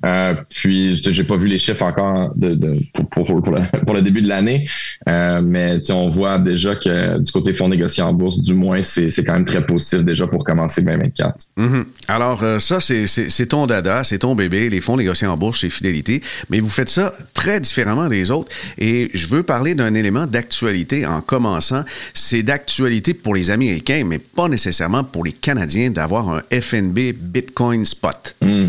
Euh, 0.04 0.34
puis 0.49 0.96
j'ai 0.96 1.25
pas 1.25 1.37
vu 1.37 1.46
les 1.46 1.58
chiffres 1.58 1.82
encore 1.82 2.32
de, 2.37 2.54
de 2.54 2.75
pour, 2.94 3.26
pour, 3.26 3.42
pour, 3.42 3.54
le, 3.94 4.02
début 4.02 4.22
de 4.22 4.28
l'année, 4.28 4.64
euh, 5.08 5.40
mais 5.42 5.78
on 5.90 6.08
voit 6.08 6.38
déjà 6.38 6.75
que 6.75 7.18
du 7.18 7.32
côté 7.32 7.52
fonds 7.52 7.68
négociés 7.68 8.02
en 8.02 8.12
bourse, 8.12 8.40
du 8.40 8.54
moins, 8.54 8.82
c'est 8.82 9.25
quand 9.25 9.34
même 9.34 9.44
très 9.44 9.64
positif 9.64 10.04
déjà 10.04 10.26
pour 10.26 10.44
commencer 10.44 10.82
2024. 10.82 11.37
Mm-hmm. 11.58 11.84
Alors 12.08 12.42
euh, 12.42 12.58
ça, 12.58 12.80
c'est 12.80 13.46
ton 13.46 13.66
dada, 13.66 14.04
c'est 14.04 14.18
ton 14.18 14.34
bébé, 14.34 14.70
les 14.70 14.80
fonds 14.80 14.96
négociés 14.96 15.26
en 15.26 15.37
bourse 15.37 15.58
chez 15.58 15.70
Fidélité, 15.70 16.22
mais 16.49 16.60
vous 16.60 16.70
faites 16.70 16.88
ça 16.88 17.12
très 17.34 17.60
différemment 17.60 18.08
des 18.08 18.30
autres. 18.30 18.50
Et 18.78 19.10
je 19.14 19.28
veux 19.28 19.42
parler 19.42 19.75
d'un 19.75 19.94
élément 19.94 20.26
d'actualité 20.26 21.06
en 21.06 21.20
commençant. 21.20 21.84
C'est 22.14 22.42
d'actualité 22.42 23.14
pour 23.14 23.34
les 23.34 23.50
Américains, 23.50 24.04
mais 24.06 24.18
pas 24.18 24.49
nécessairement 24.49 25.04
pour 25.04 25.25
les 25.25 25.32
Canadien 25.32 25.90
d'avoir 25.90 26.20
un 26.29 26.43
FNB 26.50 27.12
Bitcoin 27.15 27.85
Spot. 27.85 28.37
Hmm. 28.41 28.69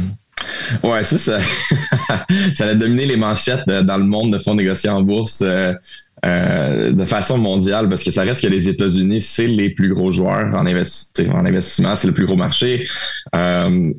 Ouais, 0.84 1.04
ça, 1.04 1.18
ça, 2.56 2.66
a 2.66 2.76
dominé 2.76 3.06
les 3.06 3.18
manchettes 3.18 3.66
dans 3.68 3.98
le 3.98 4.06
monde 4.06 4.34
de 4.34 4.40
fonds 4.40 4.56
négociés 4.56 4.90
en 4.90 5.02
bourse. 5.02 5.42
Euh, 5.44 5.74
euh, 6.24 6.92
de 6.92 7.06
façon 7.06 7.40
mondiale, 7.40 7.90
parce 7.90 8.04
que 8.04 8.12
ça 8.12 8.22
reste 8.22 8.44
que 8.44 8.48
les 8.48 8.70
États-Unis, 8.70 9.22
c'est 9.22 9.48
les 9.48 9.72
plus 9.72 9.92
gros 9.92 10.12
joueurs 10.12 10.54
en, 10.54 10.68
en 10.68 11.46
investissement, 11.46 11.96
c'est 11.96 12.08
le 12.08 12.14
plus 12.14 12.26
gros 12.26 12.36
marché. 12.36 12.88
Euh, 13.36 13.92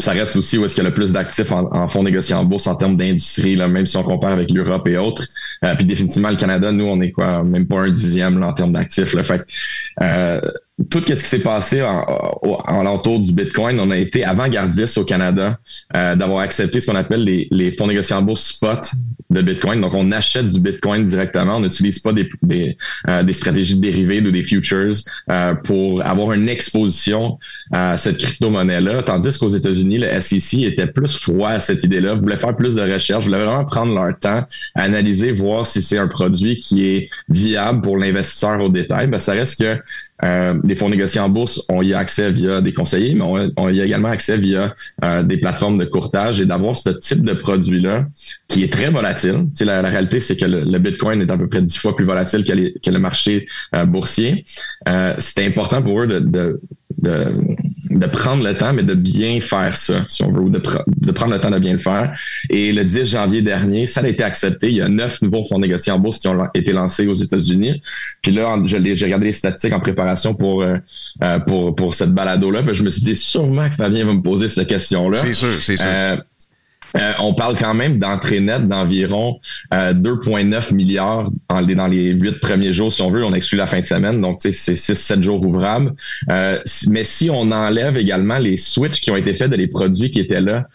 ça 0.00 0.12
reste 0.12 0.36
aussi 0.36 0.58
où 0.58 0.64
est-ce 0.64 0.74
qu'il 0.74 0.84
y 0.84 0.86
a 0.86 0.90
le 0.90 0.94
plus 0.94 1.12
d'actifs 1.12 1.52
en, 1.52 1.88
fonds 1.88 2.02
négociés 2.02 2.34
en 2.34 2.44
bourse 2.44 2.66
en 2.66 2.74
termes 2.74 2.96
d'industrie, 2.96 3.56
même 3.56 3.86
si 3.86 3.96
on 3.96 4.02
compare 4.02 4.32
avec 4.32 4.50
l'Europe 4.50 4.86
et 4.88 4.96
autres. 4.96 5.24
puis 5.78 5.86
définitivement, 5.86 6.30
le 6.30 6.36
Canada, 6.36 6.72
nous, 6.72 6.84
on 6.84 7.00
est 7.00 7.12
quoi, 7.12 7.42
même 7.42 7.66
pas 7.66 7.80
un 7.80 7.90
dixième 7.90 8.42
en 8.42 8.52
termes 8.52 8.72
d'actifs. 8.72 9.16
Fait 9.22 9.40
tout 10.90 11.02
ce 11.02 11.14
qui 11.14 11.16
s'est 11.16 11.38
passé 11.38 11.82
en, 11.82 12.04
en, 12.42 12.82
l'entour 12.82 13.20
du 13.20 13.32
Bitcoin, 13.32 13.80
on 13.80 13.90
a 13.90 13.96
été 13.96 14.24
avant-gardiste 14.24 14.98
au 14.98 15.04
Canada 15.04 15.58
euh, 15.94 16.14
d'avoir 16.16 16.40
accepté 16.40 16.80
ce 16.80 16.86
qu'on 16.86 16.96
appelle 16.96 17.24
les, 17.24 17.48
les, 17.50 17.72
fonds 17.72 17.86
négociés 17.86 18.14
en 18.14 18.22
bourse 18.22 18.46
spot 18.46 18.90
de 19.30 19.42
Bitcoin. 19.42 19.80
Donc, 19.80 19.94
on 19.94 20.12
achète 20.12 20.50
du 20.50 20.60
Bitcoin 20.60 21.04
directement. 21.04 21.56
On 21.56 21.60
n'utilise 21.60 21.98
pas 21.98 22.12
des, 22.12 22.28
des, 22.42 22.76
euh, 23.08 23.22
des, 23.22 23.32
stratégies 23.32 23.76
dérivées 23.76 24.20
ou 24.20 24.30
des 24.30 24.42
futures 24.42 24.94
euh, 25.30 25.54
pour 25.54 26.04
avoir 26.04 26.32
une 26.32 26.48
exposition 26.48 27.38
à 27.72 27.98
cette 27.98 28.18
crypto-monnaie-là. 28.18 29.02
Tandis 29.02 29.36
qu'aux 29.38 29.48
États-Unis, 29.48 29.98
le 29.98 30.20
SEC 30.20 30.62
était 30.62 30.86
plus 30.86 31.16
froid 31.16 31.50
à 31.50 31.60
cette 31.60 31.82
idée-là, 31.84 32.14
voulait 32.14 32.36
faire 32.36 32.54
plus 32.54 32.74
de 32.76 32.82
recherche, 32.82 33.24
voulait 33.24 33.44
vraiment 33.44 33.64
prendre 33.64 33.94
leur 33.94 34.16
temps, 34.18 34.44
analyser, 34.74 35.32
voir 35.32 35.66
si 35.66 35.82
c'est 35.82 35.98
un 35.98 36.08
produit 36.08 36.56
qui 36.56 36.86
est 36.86 37.08
viable 37.28 37.80
pour 37.80 37.98
l'investisseur 37.98 38.62
au 38.62 38.68
détail. 38.68 39.08
Ben, 39.08 39.18
ça 39.18 39.32
reste 39.32 39.60
que 39.60 39.78
euh, 40.24 40.58
les 40.64 40.76
fonds 40.76 40.88
négociés 40.88 41.20
en 41.20 41.28
bourse, 41.28 41.64
on 41.68 41.82
y 41.82 41.92
a 41.92 41.98
accès 41.98 42.32
via 42.32 42.60
des 42.60 42.72
conseillers, 42.72 43.14
mais 43.14 43.52
on, 43.56 43.68
y 43.68 43.80
a 43.80 43.84
également 43.84 44.08
accès 44.08 44.36
via 44.38 44.74
euh, 45.04 45.22
des 45.22 45.36
plateformes 45.36 45.78
de 45.78 45.84
courtage 45.84 46.40
et 46.40 46.46
d'avoir 46.46 46.76
ce 46.76 46.90
type 46.90 47.22
de 47.22 47.34
produit-là 47.34 48.06
qui 48.48 48.64
est 48.64 48.72
très 48.72 48.88
volatile. 48.88 49.46
la, 49.60 49.82
la, 49.82 49.88
réalité, 49.88 50.20
c'est 50.20 50.36
que 50.36 50.46
le, 50.46 50.78
Bitcoin 50.78 51.20
est 51.20 51.30
à 51.30 51.36
peu 51.36 51.48
près 51.48 51.62
dix 51.62 51.76
fois 51.76 51.94
plus 51.94 52.04
volatile 52.04 52.44
que, 52.44 52.90
le 52.90 52.98
marché 52.98 53.46
euh, 53.74 53.84
boursier. 53.84 54.44
c'est 55.18 55.44
important 55.44 55.82
pour 55.82 56.00
eux 56.00 56.06
de 56.06 56.20
de, 56.20 56.60
de, 56.98 57.26
prendre 58.04 58.44
le 58.44 58.54
temps, 58.54 58.74
mais 58.74 58.82
de 58.82 58.92
bien 58.92 59.40
faire 59.40 59.74
ça, 59.74 60.04
si 60.08 60.22
on 60.22 60.30
veut, 60.30 60.42
ou 60.42 60.50
de, 60.50 60.60
de, 60.86 61.12
prendre 61.12 61.32
le 61.32 61.40
temps 61.40 61.50
de 61.50 61.58
bien 61.58 61.72
le 61.72 61.78
faire. 61.78 62.12
Et 62.50 62.72
le 62.72 62.84
10 62.84 63.06
janvier 63.06 63.40
dernier, 63.40 63.86
ça 63.86 64.02
a 64.02 64.08
été 64.08 64.22
accepté. 64.22 64.68
Il 64.68 64.74
y 64.74 64.82
a 64.82 64.88
neuf 64.88 65.22
nouveaux 65.22 65.46
fonds 65.46 65.58
négociés 65.58 65.92
en 65.92 65.98
bourse 65.98 66.18
qui 66.18 66.28
ont 66.28 66.48
été 66.54 66.72
lancés 66.72 67.06
aux 67.06 67.14
États-Unis. 67.14 67.80
Puis 68.22 68.32
là, 68.32 68.54
j'ai 68.66 68.76
regardé 69.04 69.26
les 69.26 69.32
statistiques 69.32 69.72
en 69.72 69.80
préparation 69.80 70.34
pour, 70.34 70.62
euh, 70.62 70.76
euh, 71.22 71.38
pour, 71.38 71.74
pour 71.74 71.94
cette 71.94 72.12
balado-là. 72.12 72.62
je 72.72 72.82
me 72.82 72.90
suis 72.90 73.02
dit 73.02 73.16
sûrement 73.16 73.70
que 73.70 73.76
Fabien 73.76 74.04
va 74.04 74.12
me 74.12 74.22
poser 74.22 74.48
cette 74.48 74.68
question-là. 74.68 75.18
C'est 75.18 75.32
sûr, 75.32 75.48
c'est 75.60 75.76
sûr. 75.76 75.86
Euh, 75.88 76.16
euh, 76.96 77.12
on 77.18 77.34
parle 77.34 77.56
quand 77.58 77.74
même 77.74 77.98
d'entrée 77.98 78.40
nette 78.40 78.68
d'environ 78.68 79.40
2,9 79.72 80.72
euh, 80.72 80.74
milliards 80.74 81.28
dans 81.48 81.60
les, 81.60 81.74
dans 81.74 81.86
les 81.86 82.12
8 82.12 82.40
premiers 82.40 82.72
jours, 82.72 82.92
si 82.92 83.02
on 83.02 83.10
veut. 83.10 83.24
On 83.24 83.34
exclut 83.34 83.58
la 83.58 83.66
fin 83.66 83.80
de 83.80 83.86
semaine, 83.86 84.20
donc 84.20 84.38
c'est 84.40 84.50
6-7 84.50 85.22
jours 85.22 85.44
ouvrables. 85.46 85.94
Euh, 86.30 86.58
mais 86.88 87.04
si 87.04 87.30
on 87.30 87.50
enlève 87.50 87.96
également 87.96 88.38
les 88.38 88.56
switches 88.56 89.00
qui 89.00 89.10
ont 89.10 89.16
été 89.16 89.34
faits 89.34 89.50
de 89.50 89.56
les 89.56 89.68
produits 89.68 90.10
qui 90.10 90.20
étaient 90.20 90.40
là 90.40 90.66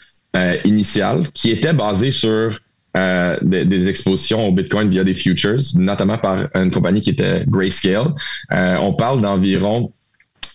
initial, 0.63 1.23
qui 1.33 1.51
étaient 1.51 1.73
basés 1.73 2.11
sur 2.11 2.57
des, 2.95 3.65
des, 3.65 3.87
expositions 3.89 4.47
au 4.47 4.51
Bitcoin 4.53 4.89
via 4.89 5.03
des 5.03 5.13
futures, 5.13 5.59
notamment 5.75 6.17
par 6.17 6.45
une 6.55 6.71
compagnie 6.71 7.01
qui 7.01 7.09
était 7.09 7.43
Grayscale, 7.47 8.13
on 8.49 8.93
parle 8.93 9.19
d'environ 9.19 9.91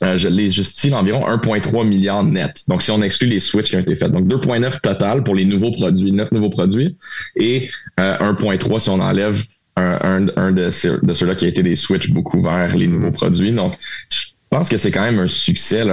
euh, 0.03 0.19
je 0.19 0.29
l'ai 0.29 0.51
justine 0.51 0.95
environ 0.95 1.27
1,3 1.27 1.87
milliard 1.87 2.25
net. 2.25 2.63
Donc, 2.69 2.83
si 2.83 2.91
on 2.91 3.03
exclut 3.03 3.29
les 3.29 3.41
switches 3.41 3.71
qui 3.71 3.77
ont 3.77 3.81
été 3.81 3.97
faits. 3.97 4.13
Donc, 4.13 4.27
2,9 4.27 4.81
total 4.81 5.23
pour 5.23 5.35
les 5.35 5.45
nouveaux 5.45 5.71
produits, 5.71 6.13
9 6.13 6.33
nouveaux 6.33 6.51
produits, 6.51 6.97
et 7.37 7.69
1,3 7.99 8.75
euh, 8.75 8.79
si 8.79 8.91
on 8.91 9.01
enlève 9.01 9.43
un, 9.77 10.53
de, 10.53 10.71
ceux-là 10.71 11.35
qui 11.35 11.45
a 11.45 11.49
été 11.49 11.63
des 11.63 11.77
switches 11.77 12.11
beaucoup 12.11 12.43
vers 12.43 12.75
les 12.77 12.87
nouveaux 12.87 13.13
produits. 13.13 13.53
Donc, 13.53 13.75
je 14.11 14.27
pense 14.51 14.69
que 14.69 14.79
c'est 14.79 14.91
quand 14.91 15.03
même 15.03 15.19
un 15.19 15.29
succès 15.29 15.85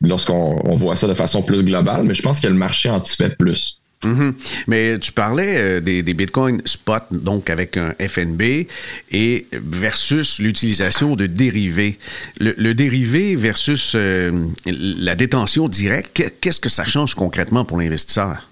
lorsqu'on 0.00 0.76
voit 0.76 0.96
ça 0.96 1.08
de 1.08 1.14
façon 1.14 1.42
plus 1.42 1.64
globale, 1.64 2.04
mais 2.04 2.14
je 2.14 2.22
pense 2.22 2.40
que 2.40 2.46
le 2.46 2.54
marché 2.54 2.88
anticipe 2.88 3.36
plus. 3.38 3.80
Mhm. 4.06 4.34
Mais 4.68 4.98
tu 4.98 5.12
parlais 5.12 5.56
euh, 5.58 5.80
des, 5.80 6.02
bitcoins 6.14 6.62
spot, 6.64 7.02
donc 7.10 7.50
avec 7.50 7.76
un 7.76 7.94
FNB, 8.00 8.66
et 9.10 9.46
versus 9.52 10.38
l'utilisation 10.38 11.16
de 11.16 11.26
dérivés. 11.26 11.98
Le, 12.40 12.72
dérivé 12.72 13.36
versus 13.36 13.94
euh, 13.94 14.46
la 14.66 15.14
détention 15.14 15.68
directe, 15.68 16.22
qu'est-ce 16.40 16.60
que 16.60 16.68
ça 16.68 16.84
change 16.84 17.14
concrètement 17.14 17.64
pour 17.64 17.78
l'investisseur? 17.78 18.48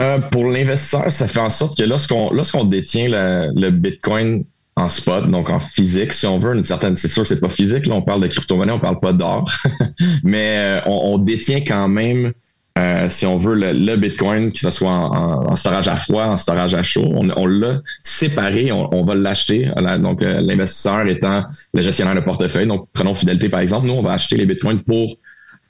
Euh, 0.00 0.18
pour 0.18 0.50
l'investisseur, 0.50 1.12
ça 1.12 1.28
fait 1.28 1.40
en 1.40 1.50
sorte 1.50 1.78
que 1.78 1.84
lorsqu'on 1.84 2.64
détient 2.64 3.08
le, 3.08 3.70
bitcoin 3.70 4.44
en 4.76 4.88
spot, 4.88 5.30
donc 5.30 5.50
en 5.50 5.60
physique, 5.60 6.12
si 6.12 6.26
on 6.26 6.38
veut, 6.38 6.56
une 6.56 6.64
certaine, 6.64 6.96
c'est 6.96 7.08
sûr, 7.08 7.26
c'est 7.26 7.40
pas 7.40 7.50
physique, 7.50 7.86
là, 7.86 7.94
on 7.94 8.02
parle 8.02 8.22
de 8.22 8.28
crypto-monnaie, 8.28 8.72
on 8.72 8.80
parle 8.80 8.98
pas 8.98 9.12
d'or, 9.12 9.50
mais 10.24 10.80
on, 10.86 11.18
détient 11.18 11.60
quand 11.60 11.88
même 11.88 12.32
euh, 12.80 13.10
si 13.10 13.26
on 13.26 13.36
veut, 13.36 13.54
le, 13.54 13.96
Bitcoin, 13.96 14.52
que 14.52 14.58
ce 14.58 14.70
soit 14.70 14.90
en, 14.90 15.54
storage 15.56 15.88
à 15.88 15.96
froid, 15.96 16.24
en 16.24 16.36
storage 16.36 16.74
à 16.74 16.82
chaud, 16.82 17.12
on, 17.14 17.46
l'a 17.46 17.80
séparé, 18.02 18.72
on, 18.72 19.04
va 19.04 19.14
l'acheter. 19.14 19.70
Donc, 20.00 20.22
euh, 20.22 20.40
l'investisseur 20.40 21.06
étant 21.06 21.44
le 21.74 21.82
gestionnaire 21.82 22.14
de 22.14 22.20
portefeuille. 22.20 22.66
Donc, 22.66 22.86
prenons 22.92 23.14
Fidélité, 23.14 23.48
par 23.48 23.60
exemple. 23.60 23.86
Nous, 23.86 23.92
on 23.92 24.02
va 24.02 24.12
acheter 24.12 24.36
les 24.36 24.46
Bitcoins 24.46 24.82
pour, 24.82 25.16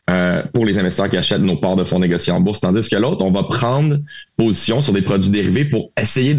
euh, 0.08 0.42
pour 0.54 0.64
les 0.64 0.78
investisseurs 0.78 1.10
qui 1.10 1.16
achètent 1.16 1.42
nos 1.42 1.56
parts 1.56 1.76
de 1.76 1.84
fonds 1.84 1.98
négociés 1.98 2.32
en 2.32 2.40
bourse. 2.40 2.60
Tandis 2.60 2.88
que 2.88 2.96
l'autre, 2.96 3.24
on 3.24 3.32
va 3.32 3.42
prendre 3.42 3.96
position 4.36 4.80
sur 4.80 4.92
des 4.92 5.02
produits 5.02 5.30
dérivés 5.30 5.64
pour 5.64 5.90
essayer 6.00 6.36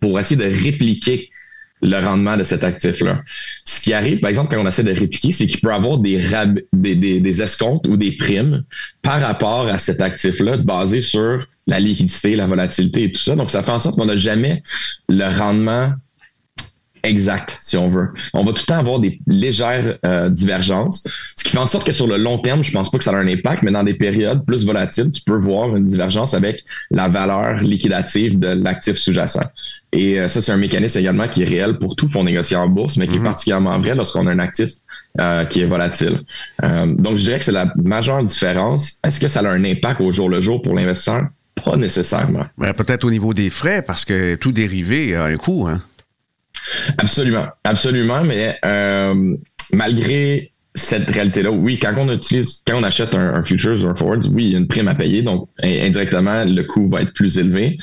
pour 0.00 0.20
essayer 0.20 0.36
de 0.36 0.62
répliquer 0.64 1.30
le 1.82 1.98
rendement 1.98 2.36
de 2.36 2.44
cet 2.44 2.64
actif-là. 2.64 3.22
Ce 3.64 3.80
qui 3.80 3.92
arrive, 3.92 4.20
par 4.20 4.30
exemple, 4.30 4.54
quand 4.54 4.62
on 4.62 4.68
essaie 4.68 4.84
de 4.84 4.92
répliquer, 4.92 5.32
c'est 5.32 5.46
qu'il 5.46 5.60
peut 5.60 5.72
avoir 5.72 5.98
des, 5.98 6.20
des, 6.72 7.20
des, 7.20 7.42
escomptes 7.42 7.86
ou 7.88 7.96
des 7.96 8.12
primes 8.12 8.62
par 9.02 9.20
rapport 9.20 9.66
à 9.66 9.78
cet 9.78 10.00
actif-là 10.00 10.58
basé 10.58 11.00
sur 11.00 11.46
la 11.66 11.80
liquidité, 11.80 12.36
la 12.36 12.46
volatilité 12.46 13.04
et 13.04 13.12
tout 13.12 13.20
ça. 13.20 13.34
Donc, 13.34 13.50
ça 13.50 13.62
fait 13.62 13.72
en 13.72 13.78
sorte 13.80 13.96
qu'on 13.96 14.06
n'a 14.06 14.16
jamais 14.16 14.62
le 15.08 15.28
rendement 15.36 15.92
exact, 17.02 17.58
si 17.60 17.76
on 17.76 17.88
veut. 17.88 18.08
On 18.34 18.44
va 18.44 18.52
tout 18.52 18.62
le 18.62 18.66
temps 18.66 18.78
avoir 18.78 19.00
des 19.00 19.18
légères 19.26 19.98
euh, 20.06 20.28
divergences, 20.28 21.04
ce 21.36 21.44
qui 21.44 21.50
fait 21.50 21.58
en 21.58 21.66
sorte 21.66 21.86
que 21.86 21.92
sur 21.92 22.06
le 22.06 22.16
long 22.16 22.38
terme, 22.38 22.62
je 22.62 22.70
pense 22.70 22.90
pas 22.90 22.98
que 22.98 23.04
ça 23.04 23.12
a 23.12 23.16
un 23.16 23.26
impact, 23.26 23.62
mais 23.62 23.72
dans 23.72 23.82
des 23.82 23.94
périodes 23.94 24.44
plus 24.44 24.64
volatiles, 24.64 25.10
tu 25.10 25.22
peux 25.22 25.36
voir 25.36 25.76
une 25.76 25.84
divergence 25.84 26.34
avec 26.34 26.64
la 26.90 27.08
valeur 27.08 27.56
liquidative 27.62 28.38
de 28.38 28.48
l'actif 28.48 28.96
sous-jacent. 28.96 29.42
Et 29.92 30.20
euh, 30.20 30.28
ça, 30.28 30.40
c'est 30.40 30.52
un 30.52 30.56
mécanisme 30.56 30.98
également 30.98 31.28
qui 31.28 31.42
est 31.42 31.46
réel 31.46 31.78
pour 31.78 31.96
tout 31.96 32.08
fonds 32.08 32.24
négocié 32.24 32.56
en 32.56 32.68
bourse, 32.68 32.96
mais 32.96 33.08
qui 33.08 33.16
est 33.16 33.18
mhm. 33.18 33.24
particulièrement 33.24 33.78
vrai 33.78 33.94
lorsqu'on 33.94 34.26
a 34.26 34.30
un 34.30 34.38
actif 34.38 34.70
euh, 35.20 35.44
qui 35.44 35.60
est 35.60 35.66
volatile. 35.66 36.20
donc, 36.62 37.16
je 37.16 37.24
dirais 37.24 37.38
que 37.38 37.44
c'est 37.44 37.52
la 37.52 37.72
majeure 37.76 38.22
différence. 38.24 38.98
Est-ce 39.04 39.20
que 39.20 39.28
ça 39.28 39.40
a 39.40 39.48
un 39.48 39.64
impact 39.64 40.00
au 40.00 40.12
jour 40.12 40.28
le 40.28 40.40
jour 40.40 40.62
pour 40.62 40.74
l'investisseur? 40.74 41.26
Pas 41.64 41.76
nécessairement. 41.76 42.46
Peut-être 42.76 43.04
au 43.04 43.10
niveau 43.10 43.34
des 43.34 43.50
frais, 43.50 43.82
parce 43.82 44.04
que 44.04 44.36
tout 44.36 44.52
dérivé 44.52 45.14
a 45.14 45.24
un 45.24 45.36
coût. 45.36 45.68
Hein? 45.68 45.80
Absolument, 46.98 47.46
absolument, 47.64 48.22
mais 48.22 48.58
euh, 48.64 49.36
malgré 49.72 50.50
cette 50.74 51.08
réalité-là, 51.10 51.50
oui, 51.50 51.78
quand 51.78 51.92
on 51.98 52.08
utilise, 52.12 52.62
quand 52.66 52.78
on 52.78 52.82
achète 52.82 53.14
un, 53.14 53.42
futures 53.44 53.84
ou 53.84 53.88
un 53.88 53.94
forwards, 53.94 54.26
oui, 54.30 54.44
il 54.44 54.52
y 54.52 54.54
a 54.54 54.58
une 54.58 54.68
prime 54.68 54.88
à 54.88 54.94
payer, 54.94 55.22
donc 55.22 55.46
indirectement, 55.62 56.44
le 56.44 56.62
coût 56.62 56.88
va 56.88 57.02
être 57.02 57.12
plus 57.12 57.38
élevé. 57.38 57.78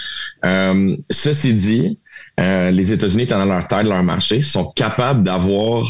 Euh, 0.45 0.95
ceci 1.12 1.53
dit, 1.53 2.00
euh, 2.39 2.71
les 2.71 2.91
États-Unis, 2.91 3.24
étant 3.24 3.38
dans 3.38 3.45
leur 3.45 3.67
taille 3.67 3.83
de 3.83 3.89
leur 3.89 4.03
marché, 4.03 4.41
sont 4.41 4.65
capables 4.71 5.24
d'avoir 5.24 5.86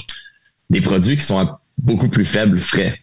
des 0.69 0.81
produits 0.81 1.15
qui 1.17 1.25
sont 1.25 1.39
à 1.39 1.62
beaucoup 1.77 2.10
plus 2.10 2.25
faibles 2.25 2.60
frais. 2.60 3.00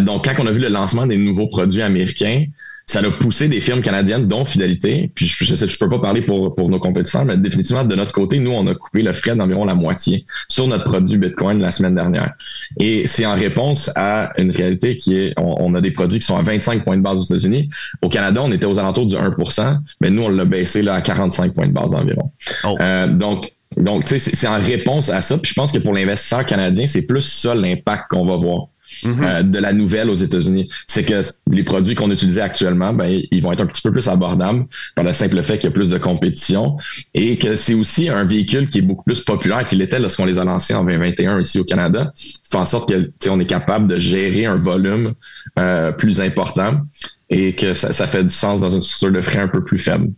donc, 0.00 0.24
quand 0.24 0.34
on 0.38 0.46
a 0.46 0.52
vu 0.52 0.60
le 0.60 0.68
lancement 0.68 1.06
des 1.06 1.18
nouveaux 1.18 1.48
produits 1.48 1.82
américains, 1.82 2.44
ça 2.88 3.00
a 3.00 3.10
poussé 3.10 3.48
des 3.48 3.60
firmes 3.60 3.80
canadiennes, 3.80 4.28
dont 4.28 4.44
Fidélité. 4.44 5.10
Puis 5.14 5.26
je, 5.26 5.44
je, 5.44 5.66
je 5.66 5.78
peux 5.78 5.88
pas 5.88 5.98
parler 5.98 6.22
pour, 6.22 6.54
pour 6.54 6.70
nos 6.70 6.78
compétiteurs, 6.78 7.24
mais 7.24 7.36
définitivement 7.36 7.84
de 7.84 7.94
notre 7.96 8.12
côté, 8.12 8.38
nous, 8.38 8.52
on 8.52 8.64
a 8.68 8.74
coupé 8.76 9.02
le 9.02 9.12
frais 9.12 9.34
d'environ 9.34 9.64
la 9.64 9.74
moitié 9.74 10.24
sur 10.48 10.68
notre 10.68 10.84
produit 10.84 11.18
Bitcoin 11.18 11.58
la 11.58 11.72
semaine 11.72 11.96
dernière. 11.96 12.32
Et 12.78 13.08
c'est 13.08 13.26
en 13.26 13.34
réponse 13.34 13.90
à 13.96 14.32
une 14.38 14.52
réalité 14.52 14.96
qui 14.96 15.16
est, 15.16 15.34
on, 15.36 15.74
a 15.74 15.80
des 15.80 15.90
produits 15.90 16.20
qui 16.20 16.26
sont 16.26 16.36
à 16.36 16.42
25 16.42 16.84
points 16.84 16.96
de 16.96 17.02
base 17.02 17.18
aux 17.18 17.24
États-Unis. 17.24 17.68
Au 18.02 18.08
Canada, 18.08 18.40
on 18.44 18.52
était 18.52 18.66
aux 18.66 18.78
alentours 18.78 19.06
du 19.06 19.16
1% 19.16 19.78
mais 20.00 20.10
nous, 20.10 20.22
on 20.22 20.28
l'a 20.28 20.44
baissé 20.44 20.82
là, 20.82 20.94
à 20.94 21.00
45 21.00 21.54
points 21.54 21.66
de 21.66 21.72
base 21.72 21.94
environ. 21.94 22.30
Oh. 22.64 22.76
Euh, 22.80 23.08
donc, 23.08 23.52
donc, 23.76 24.04
tu 24.04 24.18
sais, 24.18 24.30
c'est 24.34 24.46
en 24.46 24.58
réponse 24.58 25.10
à 25.10 25.20
ça. 25.20 25.36
Puis 25.38 25.50
je 25.50 25.54
pense 25.54 25.72
que 25.72 25.78
pour 25.78 25.92
l'investisseur 25.92 26.46
canadien, 26.46 26.86
c'est 26.86 27.06
plus 27.06 27.22
ça 27.22 27.54
l'impact 27.54 28.04
qu'on 28.10 28.24
va 28.24 28.36
voir. 28.36 28.68
Mhm. 29.02 29.22
Euh, 29.22 29.42
de 29.42 29.58
la 29.58 29.72
nouvelle 29.72 30.10
aux 30.10 30.14
États-Unis. 30.14 30.68
C'est 30.86 31.04
que 31.04 31.20
les 31.50 31.64
produits 31.64 31.94
qu'on 31.94 32.10
utilisait 32.10 32.40
actuellement, 32.40 32.92
ben, 32.92 33.20
ils 33.30 33.42
vont 33.42 33.52
être 33.52 33.60
un 33.60 33.66
petit 33.66 33.82
peu 33.82 33.92
plus 33.92 34.08
abordables 34.08 34.66
par 34.94 35.04
le 35.04 35.12
simple 35.12 35.42
fait 35.42 35.58
qu'il 35.58 35.64
y 35.64 35.72
a 35.72 35.74
plus 35.74 35.90
de 35.90 35.98
compétition 35.98 36.76
et 37.14 37.36
que 37.36 37.56
c'est 37.56 37.74
aussi 37.74 38.08
un 38.08 38.24
véhicule 38.24 38.68
qui 38.68 38.78
est 38.78 38.82
beaucoup 38.82 39.04
plus 39.04 39.20
populaire 39.20 39.64
qu'il 39.64 39.82
était 39.82 39.98
lorsqu'on 39.98 40.24
les 40.24 40.38
a 40.38 40.44
lancés 40.44 40.74
en 40.74 40.84
2021 40.84 41.40
ici 41.40 41.58
au 41.58 41.64
Canada. 41.64 42.12
Fait 42.44 42.58
en 42.58 42.66
sorte 42.66 42.92
qu'on 43.22 43.40
est 43.40 43.46
capable 43.46 43.88
de 43.88 43.98
gérer 43.98 44.46
un 44.46 44.56
volume 44.56 45.14
euh, 45.58 45.92
plus 45.92 46.20
important 46.20 46.80
et 47.28 47.54
que 47.54 47.74
ça, 47.74 47.92
ça 47.92 48.06
fait 48.06 48.22
du 48.22 48.34
sens 48.34 48.60
dans 48.60 48.70
une 48.70 48.82
structure 48.82 49.12
de 49.12 49.20
frais 49.20 49.40
un 49.40 49.48
peu 49.48 49.64
plus 49.64 49.78
faible. 49.78 50.10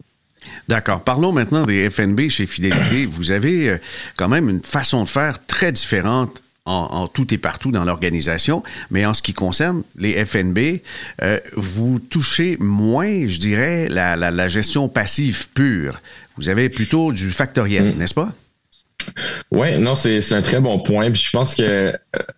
D'accord. 0.68 1.00
Parlons 1.00 1.32
maintenant 1.32 1.64
des 1.64 1.88
FNB 1.88 2.28
chez 2.28 2.46
Fidélité. 2.46 3.06
Vous 3.06 3.32
avez 3.32 3.70
euh, 3.70 3.78
quand 4.16 4.28
même 4.28 4.48
une 4.48 4.62
façon 4.62 5.04
de 5.04 5.08
faire 5.08 5.44
très 5.46 5.72
différente 5.72 6.42
en, 6.68 7.08
tout 7.08 7.32
et 7.32 7.38
partout 7.38 7.70
dans 7.70 7.84
l'organisation. 7.84 8.62
Mais 8.90 9.06
en 9.06 9.14
ce 9.14 9.22
qui 9.22 9.32
concerne 9.32 9.82
les 9.96 10.24
FNB, 10.24 10.80
euh, 11.22 11.38
vous 11.56 11.98
touchez 11.98 12.56
moins, 12.60 13.26
je 13.26 13.38
dirais, 13.38 13.88
la, 13.88 14.48
gestion 14.48 14.88
passive 14.88 15.48
pure. 15.50 16.00
Vous 16.36 16.48
avez 16.48 16.68
plutôt 16.68 17.12
du 17.12 17.30
factoriel, 17.30 17.94
mm. 17.94 17.98
n'est-ce 17.98 18.14
pas? 18.14 18.32
Oui, 19.50 19.78
non, 19.78 19.94
c'est 19.94 20.32
un 20.32 20.42
très 20.42 20.60
bon 20.60 20.78
point. 20.80 21.12
Je 21.12 21.30
pense 21.30 21.54
que 21.54 21.62
euh, 21.62 21.92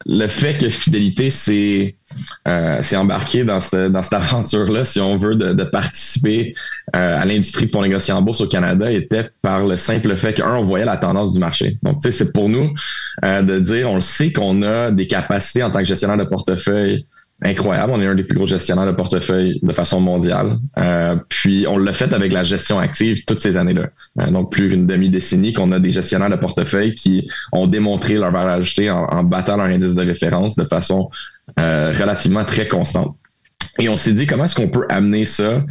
le 0.06 0.26
fait 0.28 0.58
que 0.58 0.68
Fidélité 0.68 1.30
s'est 1.30 1.96
euh, 2.46 2.82
embarqué 2.94 3.44
dans 3.44 3.60
cette, 3.60 3.92
dans 3.92 4.02
cette 4.02 4.12
aventure-là, 4.20 4.84
si 4.84 5.00
on 5.00 5.16
veut, 5.16 5.34
de, 5.34 5.64
participer 5.64 6.54
euh, 6.94 7.20
à 7.20 7.24
l'industrie 7.24 7.68
fonds 7.68 7.82
négociés 7.82 8.14
en 8.14 8.22
bourse 8.22 8.40
au 8.40 8.46
Canada 8.46 8.90
était 8.90 9.30
par 9.42 9.66
le 9.66 9.76
simple 9.76 10.16
fait 10.16 10.34
qu'un, 10.34 10.56
on 10.56 10.64
voyait 10.64 10.84
la 10.84 10.96
tendance 10.96 11.32
du 11.32 11.40
marché. 11.40 11.78
Donc, 11.82 12.00
tu 12.02 12.10
sais, 12.10 12.24
c'est 12.24 12.32
pour 12.32 12.48
nous 12.48 12.72
de 13.22 13.58
dire, 13.58 13.90
on 13.90 13.96
le 13.96 14.00
sait 14.00 14.32
qu'on 14.32 14.62
a 14.62 14.90
des 14.90 15.06
capacités 15.06 15.62
en 15.62 15.70
tant 15.70 15.80
que 15.80 15.84
gestionnaire 15.84 16.16
de 16.16 16.24
portefeuille 16.24 17.06
incroyable. 17.42 17.92
On 17.94 18.00
est 18.00 18.06
un 18.06 18.14
des 18.14 18.24
plus 18.24 18.36
gros 18.36 18.46
gestionnaires 18.46 18.86
de 18.86 18.92
portefeuille 18.92 19.58
de 19.62 19.72
façon 19.72 20.00
mondiale. 20.00 20.58
Euh, 20.78 21.16
puis 21.28 21.66
on 21.68 21.78
l'a 21.78 21.92
fait 21.92 22.12
avec 22.12 22.32
la 22.32 22.44
gestion 22.44 22.78
active 22.78 23.24
toutes 23.24 23.40
ces 23.40 23.56
années-là. 23.56 23.88
Euh, 24.20 24.30
donc 24.30 24.52
plus 24.52 24.68
qu'une 24.68 24.86
demi-décennie 24.86 25.52
qu'on 25.52 25.72
a 25.72 25.78
des 25.78 25.92
gestionnaires 25.92 26.30
de 26.30 26.36
portefeuille 26.36 26.94
qui 26.94 27.28
ont 27.52 27.66
démontré 27.66 28.14
leur 28.14 28.30
valeur 28.30 28.54
ajoutée 28.54 28.90
en, 28.90 29.24
battant 29.24 29.56
leur 29.56 29.66
indice 29.66 29.94
de 29.94 30.04
référence 30.04 30.56
de 30.56 30.64
façon 30.64 31.10
euh, 31.58 31.92
relativement 31.98 32.44
très 32.44 32.68
constante. 32.68 33.16
Et 33.78 33.88
on 33.88 33.96
s'est 33.96 34.12
dit 34.12 34.26
comment 34.26 34.44
est-ce 34.44 34.56
qu'on 34.56 34.68
peut 34.68 34.86
amener 34.90 35.24
ça 35.24 35.62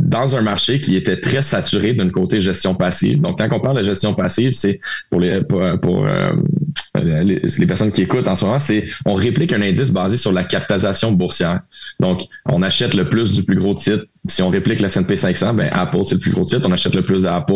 dans 0.00 0.36
un 0.36 0.42
marché 0.42 0.80
qui 0.80 0.96
était 0.96 1.18
très 1.18 1.42
saturé 1.42 1.94
d'un 1.94 2.10
côté 2.10 2.40
gestion 2.40 2.74
passive? 2.74 3.20
Donc, 3.20 3.38
quand 3.38 3.48
on 3.52 3.60
parle 3.60 3.78
de 3.78 3.84
gestion 3.84 4.14
passive, 4.14 4.52
c'est 4.52 4.80
pour 5.10 5.20
les 5.20 5.42
pour, 5.42 5.60
euh, 5.62 6.32
les, 7.02 7.66
personnes 7.66 7.92
qui 7.92 8.02
écoutent 8.02 8.28
en 8.28 8.36
ce 8.36 8.44
moment, 8.44 8.58
c'est 8.58 8.86
on 9.04 9.14
réplique 9.14 9.52
un 9.52 9.62
indice 9.62 9.90
basé 9.90 10.16
sur 10.16 10.32
la 10.32 10.44
capitalisation 10.44 11.12
boursière. 11.12 11.60
Donc, 11.98 12.22
on 12.46 12.62
achète 12.62 12.94
le 12.94 13.08
plus 13.08 13.32
du 13.32 13.42
plus 13.42 13.56
gros 13.56 13.74
titre. 13.74 14.04
Si 14.26 14.42
on 14.42 14.50
réplique 14.50 14.80
la 14.80 14.86
S&P 14.86 15.16
500, 15.16 15.54
ben 15.54 15.70
Apple 15.72 16.00
c'est 16.04 16.14
le 16.14 16.20
plus 16.20 16.32
gros 16.32 16.44
titre. 16.44 16.66
On 16.66 16.72
achète 16.72 16.94
le 16.94 17.02
plus 17.02 17.22
d'Apple. 17.22 17.52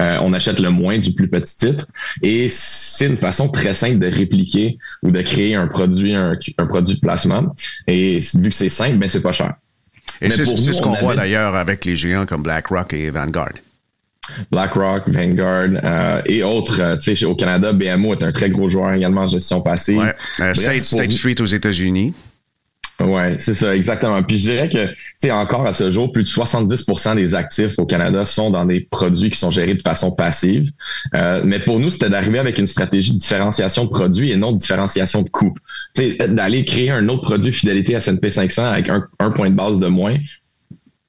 Euh, 0.00 0.18
on 0.22 0.32
achète 0.32 0.60
le 0.60 0.70
moins 0.70 0.98
du 0.98 1.12
plus 1.12 1.28
petit 1.28 1.56
titre. 1.56 1.86
Et 2.22 2.48
c'est 2.48 3.06
une 3.06 3.16
façon 3.16 3.48
très 3.48 3.74
simple 3.74 3.98
de 3.98 4.06
répliquer 4.06 4.78
ou 5.02 5.10
de 5.10 5.22
créer 5.22 5.54
un 5.54 5.66
produit 5.66 6.14
un, 6.14 6.36
un 6.58 6.66
produit 6.66 6.94
de 6.96 7.00
placement. 7.00 7.54
Et 7.86 8.20
vu 8.34 8.50
que 8.50 8.54
c'est 8.54 8.68
simple, 8.68 8.96
ben 8.98 9.08
c'est 9.08 9.22
pas 9.22 9.32
cher. 9.32 9.54
Et 10.20 10.30
c'est 10.30 10.44
ce 10.44 10.80
qu'on 10.80 10.94
voit 10.94 11.16
d'ailleurs 11.16 11.54
avec 11.54 11.84
les 11.84 11.96
géants 11.96 12.26
comme 12.26 12.42
BlackRock 12.42 12.92
et 12.92 13.10
Vanguard. 13.10 13.52
BlackRock, 14.50 15.08
Vanguard 15.08 15.70
euh, 15.84 16.22
et 16.26 16.42
autres. 16.42 16.80
Euh, 16.80 16.96
tu 16.96 17.14
sais, 17.14 17.24
au 17.24 17.34
Canada, 17.34 17.72
BMO 17.72 18.14
est 18.14 18.22
un 18.22 18.32
très 18.32 18.50
gros 18.50 18.68
joueur 18.68 18.92
également 18.92 19.22
en 19.22 19.28
gestion 19.28 19.60
passive. 19.60 20.14
Euh, 20.40 20.54
State, 20.54 21.12
Street 21.12 21.40
aux 21.40 21.46
États-Unis. 21.46 22.14
Ouais, 23.00 23.36
c'est 23.38 23.54
ça, 23.54 23.74
exactement. 23.74 24.22
Puis 24.22 24.38
je 24.38 24.50
dirais 24.52 24.68
que, 24.68 24.86
tu 24.86 24.96
sais, 25.18 25.30
encore 25.32 25.66
à 25.66 25.72
ce 25.72 25.90
jour, 25.90 26.12
plus 26.12 26.22
de 26.22 26.28
70% 26.28 27.16
des 27.16 27.34
actifs 27.34 27.76
au 27.78 27.86
Canada 27.86 28.24
sont 28.24 28.50
dans 28.50 28.64
des 28.64 28.82
produits 28.82 29.30
qui 29.30 29.38
sont 29.38 29.50
gérés 29.50 29.74
de 29.74 29.82
façon 29.82 30.12
passive. 30.12 30.70
Euh, 31.14 31.42
mais 31.44 31.58
pour 31.58 31.80
nous, 31.80 31.90
c'était 31.90 32.08
d'arriver 32.08 32.38
avec 32.38 32.56
une 32.56 32.68
stratégie 32.68 33.12
de 33.12 33.18
différenciation 33.18 33.84
de 33.84 33.90
produits 33.90 34.30
et 34.30 34.36
non 34.36 34.52
de 34.52 34.58
différenciation 34.58 35.22
de 35.22 35.28
coûts. 35.28 35.54
Tu 35.96 36.16
sais, 36.16 36.28
d'aller 36.28 36.64
créer 36.64 36.90
un 36.90 37.08
autre 37.08 37.22
produit 37.22 37.52
fidélité 37.52 37.94
S&P 37.94 38.30
500 38.30 38.64
avec 38.64 38.88
un, 38.88 39.04
un 39.18 39.30
point 39.32 39.50
de 39.50 39.56
base 39.56 39.80
de 39.80 39.88
moins, 39.88 40.14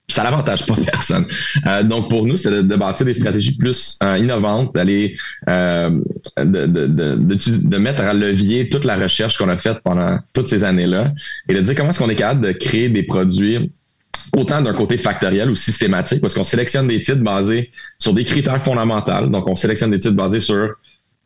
ça 0.07 0.23
n'avantage 0.23 0.65
pas 0.65 0.75
personne. 0.85 1.25
Euh, 1.65 1.83
donc 1.83 2.09
pour 2.09 2.25
nous, 2.25 2.37
c'est 2.37 2.51
de, 2.51 2.75
bâtir 2.75 3.05
des 3.05 3.13
stratégies 3.13 3.55
plus 3.55 3.97
euh, 4.03 4.17
innovantes, 4.17 4.73
d'aller 4.73 5.15
euh, 5.49 5.89
de, 6.37 6.65
de, 6.65 6.87
de, 6.87 7.67
de, 7.67 7.77
mettre 7.77 8.01
à 8.01 8.13
levier 8.13 8.69
toute 8.69 8.83
la 8.85 8.95
recherche 8.95 9.37
qu'on 9.37 9.49
a 9.49 9.57
faite 9.57 9.79
pendant 9.83 10.19
toutes 10.33 10.47
ces 10.47 10.63
années-là 10.63 11.13
et 11.49 11.53
de 11.53 11.61
dire 11.61 11.75
comment 11.75 11.89
est-ce 11.89 11.99
qu'on 11.99 12.09
est 12.09 12.15
capable 12.15 12.45
de 12.45 12.51
créer 12.51 12.89
des 12.89 13.03
produits 13.03 13.71
autant 14.35 14.61
d'un 14.61 14.73
côté 14.73 14.97
factoriel 14.97 15.49
ou 15.49 15.55
systématique, 15.55 16.21
parce 16.21 16.33
qu'on 16.33 16.43
sélectionne 16.43 16.87
des 16.87 17.01
titres 17.01 17.21
basés 17.21 17.69
sur 17.99 18.13
des 18.13 18.25
critères 18.25 18.61
fondamentaux. 18.61 19.27
Donc, 19.27 19.47
on 19.47 19.55
sélectionne 19.55 19.91
des 19.91 19.99
titres 19.99 20.15
basés 20.15 20.39
sur 20.39 20.75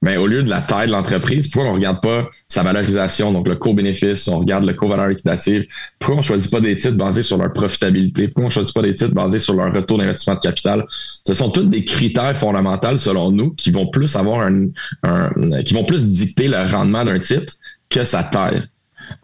mais 0.01 0.17
au 0.17 0.27
lieu 0.27 0.43
de 0.43 0.49
la 0.49 0.61
taille 0.61 0.87
de 0.87 0.93
l'entreprise, 0.93 1.49
pourquoi 1.49 1.71
on 1.71 1.73
regarde 1.73 2.01
pas 2.01 2.29
sa 2.47 2.63
valorisation, 2.63 3.33
donc 3.33 3.47
le 3.47 3.55
co-bénéfice, 3.55 4.27
on 4.27 4.39
regarde 4.39 4.65
le 4.65 4.73
co-valeur 4.73 5.09
équitative? 5.09 5.65
Pourquoi 5.99 6.17
on 6.17 6.21
choisit 6.21 6.51
pas 6.51 6.61
des 6.61 6.77
titres 6.77 6.95
basés 6.95 7.23
sur 7.23 7.37
leur 7.37 7.51
profitabilité? 7.51 8.29
Pourquoi 8.29 8.45
on 8.45 8.49
choisit 8.49 8.73
pas 8.73 8.81
des 8.81 8.93
titres 8.93 9.13
basés 9.13 9.39
sur 9.39 9.55
leur 9.55 9.73
retour 9.73 9.97
d'investissement 9.97 10.35
de 10.35 10.39
capital? 10.39 10.85
Ce 10.89 11.33
sont 11.33 11.49
tous 11.49 11.63
des 11.63 11.83
critères 11.83 12.37
fondamentaux, 12.37 12.97
selon 12.97 13.31
nous, 13.31 13.51
qui 13.51 13.71
vont 13.71 13.87
plus 13.87 14.15
avoir 14.15 14.41
un, 14.41 14.67
un 15.03 15.63
qui 15.63 15.73
vont 15.73 15.83
plus 15.83 16.09
dicter 16.09 16.47
le 16.47 16.63
rendement 16.63 17.03
d'un 17.03 17.19
titre 17.19 17.53
que 17.89 18.03
sa 18.03 18.23
taille. 18.23 18.63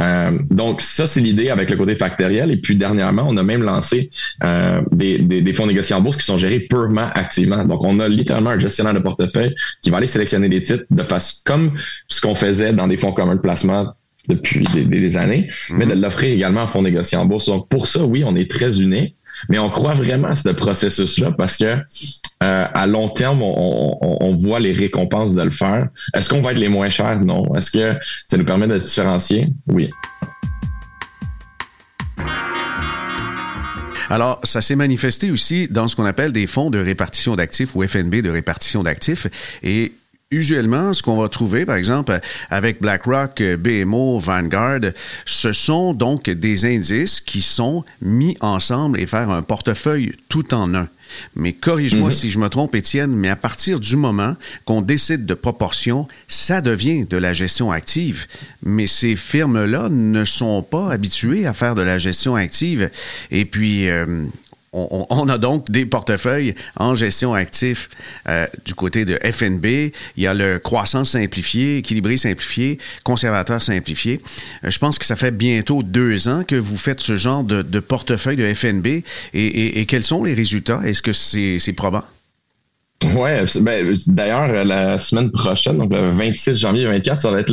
Euh, 0.02 0.40
donc, 0.50 0.82
ça, 0.82 1.08
c'est 1.08 1.22
l'idée 1.22 1.50
avec 1.50 1.70
le 1.70 1.78
côté 1.78 1.96
factoriel. 1.96 2.52
Et 2.52 2.58
puis, 2.58 2.76
dernièrement, 2.76 3.26
on 3.28 3.38
a 3.38 3.44
même 3.44 3.64
lancé 3.64 4.10
euh, 4.44 4.82
des, 4.92 5.20
des, 5.20 5.54
fonds 5.54 5.68
négociés 5.68 5.96
en 5.96 6.02
bourse 6.02 6.18
qui 6.18 6.26
sont 6.26 6.38
gérés 6.38 6.60
purement 6.60 7.10
activement. 7.14 7.66
Donc, 7.66 7.84
on 7.84 8.00
a 8.00 8.08
littéralement 8.08 8.52
un 8.52 8.60
gestionnaire 8.60 8.94
de 8.94 9.00
portefeuille 9.00 9.56
qui 9.82 9.90
va 9.90 9.98
aller 9.98 10.08
sélectionner 10.08 10.50
des 10.50 10.64
titres 10.64 10.86
de 10.90 11.04
face 11.04 11.42
comme 11.46 11.72
ce 12.08 12.22
qu'on 12.22 12.36
faisait 12.36 12.74
dans 12.74 12.88
des 12.88 12.98
fonds 12.98 13.12
communs 13.12 13.36
de 13.36 13.42
placement 13.42 13.94
depuis 14.28 14.66
des, 14.66 15.18
années, 15.18 15.50
mais 15.72 15.86
de 15.86 15.94
mhm. 15.94 16.02
l'offrir 16.02 16.34
également 16.34 16.64
en 16.64 16.68
fonds 16.68 16.82
négociés 16.82 17.18
en 17.18 17.26
bourse. 17.26 17.46
Donc, 17.46 17.70
pour 17.70 17.88
ça, 17.88 18.04
oui, 18.04 18.24
on 18.26 18.36
est 18.36 18.50
très 18.50 18.82
unis. 18.82 19.16
Mais 19.50 19.60
on 19.60 19.70
croit 19.70 19.94
vraiment 19.94 20.30
à 20.30 20.36
ce 20.36 20.50
processus-là 20.50 21.32
parce 21.38 21.58
que 21.58 21.66
euh, 21.66 21.78
à 22.74 22.88
long 22.88 23.10
terme, 23.10 23.42
on, 23.42 24.36
voit 24.38 24.60
les 24.60 24.74
récompenses 24.74 25.34
de 25.34 25.42
le 25.42 25.52
faire. 25.52 25.88
Est-ce 26.14 26.30
qu'on 26.30 26.42
va 26.42 26.52
être 26.52 26.60
les 26.60 26.68
moins 26.68 26.90
chers? 26.90 27.20
Non. 27.22 27.56
Est-ce 27.56 27.72
que 27.72 27.96
ça 28.30 28.38
nous 28.38 28.46
permet 28.46 28.68
de 28.68 28.78
se 28.78 28.88
différencier? 28.88 29.48
Oui. 29.68 29.90
Alors, 34.10 34.40
ça 34.44 34.62
s'est 34.62 34.76
manifesté 34.76 35.32
aussi 35.32 35.68
dans 35.70 35.88
ce 35.88 35.96
qu'on 35.96 36.06
appelle 36.06 36.32
des 36.32 36.48
fonds 36.48 36.70
de 36.70 36.78
répartition 36.78 37.36
d'actifs 37.36 37.76
ou 37.76 37.86
FNB 37.86 38.22
de 38.22 38.30
répartition 38.30 38.84
d'actifs. 38.84 39.28
Et 39.64 39.94
usuellement, 40.32 40.94
ce 40.94 41.04
qu'on 41.04 41.22
va 41.22 41.30
trouver, 41.30 41.66
par 41.66 41.76
exemple, 41.76 42.20
avec 42.50 42.82
BlackRock, 42.82 43.42
BMO, 43.60 44.20
Vanguard, 44.20 44.82
ce 45.26 45.54
sont 45.54 45.94
donc 45.94 46.30
des 46.30 46.66
indices 46.66 47.22
qui 47.22 47.42
sont 47.42 47.84
mis 48.02 48.38
ensemble 48.42 49.00
et 49.00 49.06
faire 49.06 49.30
un 49.30 49.42
portefeuille 49.42 50.14
tout 50.30 50.54
en 50.54 50.74
un. 50.74 50.88
Mais 51.36 51.54
corrige-moi 51.54 52.08
mhm. 52.08 52.14
si 52.14 52.30
je 52.30 52.40
me 52.40 52.50
trompe, 52.50 52.76
Étienne, 52.76 53.16
mais 53.16 53.30
à 53.30 53.36
partir 53.36 53.80
du 53.80 53.96
moment 53.96 54.36
qu'on 54.66 54.82
décide 54.82 55.26
de 55.26 55.34
proportion, 55.34 56.08
ça 56.28 56.62
devient 56.62 57.06
de 57.06 57.18
la 57.18 57.34
gestion 57.34 57.72
active. 57.72 58.26
Mais 58.64 58.88
ces 58.88 59.16
firmes-là 59.16 59.90
ne 59.90 60.26
sont 60.26 60.62
pas 60.64 60.92
habituées 60.92 61.46
à 61.46 61.54
faire 61.54 61.76
de 61.76 61.82
la 61.82 61.98
gestion 61.98 62.36
active. 62.36 62.90
Et 63.32 63.46
puis, 63.46 63.90
euh, 63.90 64.26
on, 64.76 65.30
a 65.30 65.38
donc 65.38 65.72
des 65.72 65.86
portefeuilles 65.86 66.54
en 66.76 66.96
gestion 66.96 67.34
active 67.34 67.88
euh, 68.28 68.46
du 68.66 68.76
côté 68.76 69.06
de 69.06 69.18
FNB. 69.24 69.66
Il 70.18 70.24
y 70.24 70.28
a 70.28 70.34
le 70.34 70.60
croissance 70.60 71.12
simplifié, 71.12 71.78
équilibré 71.78 72.18
simplifié, 72.18 72.80
conservateur 73.04 73.62
simplifié. 73.62 74.22
Euh, 74.64 74.70
je 74.70 74.80
pense 74.80 75.00
que 75.00 75.06
ça 75.06 75.16
fait 75.16 75.32
bientôt 75.32 75.84
deux 75.84 76.28
ans 76.28 76.44
que 76.44 76.56
vous 76.56 76.78
faites 76.78 77.02
ce 77.02 77.16
genre 77.16 77.44
de, 77.44 77.80
portefeuille 77.80 78.38
de 78.38 78.54
FNB. 78.54 79.04
et, 79.34 79.86
quels 79.88 80.04
sont 80.04 80.24
les 80.24 80.34
résultats? 80.34 80.82
Est-ce 80.86 81.02
que 81.02 81.14
c'est 81.14 81.74
probant? 81.74 82.04
Ouais, 83.04 83.44
ben, 83.62 83.94
d'ailleurs, 84.08 84.66
la 84.66 85.00
semaine 85.00 85.30
prochaine, 85.30 85.78
donc 85.78 85.94
le 85.94 86.12
26 86.12 86.56
janvier 86.56 86.86
24, 86.86 87.20
ça 87.22 87.32
va 87.32 87.42
être 87.42 87.52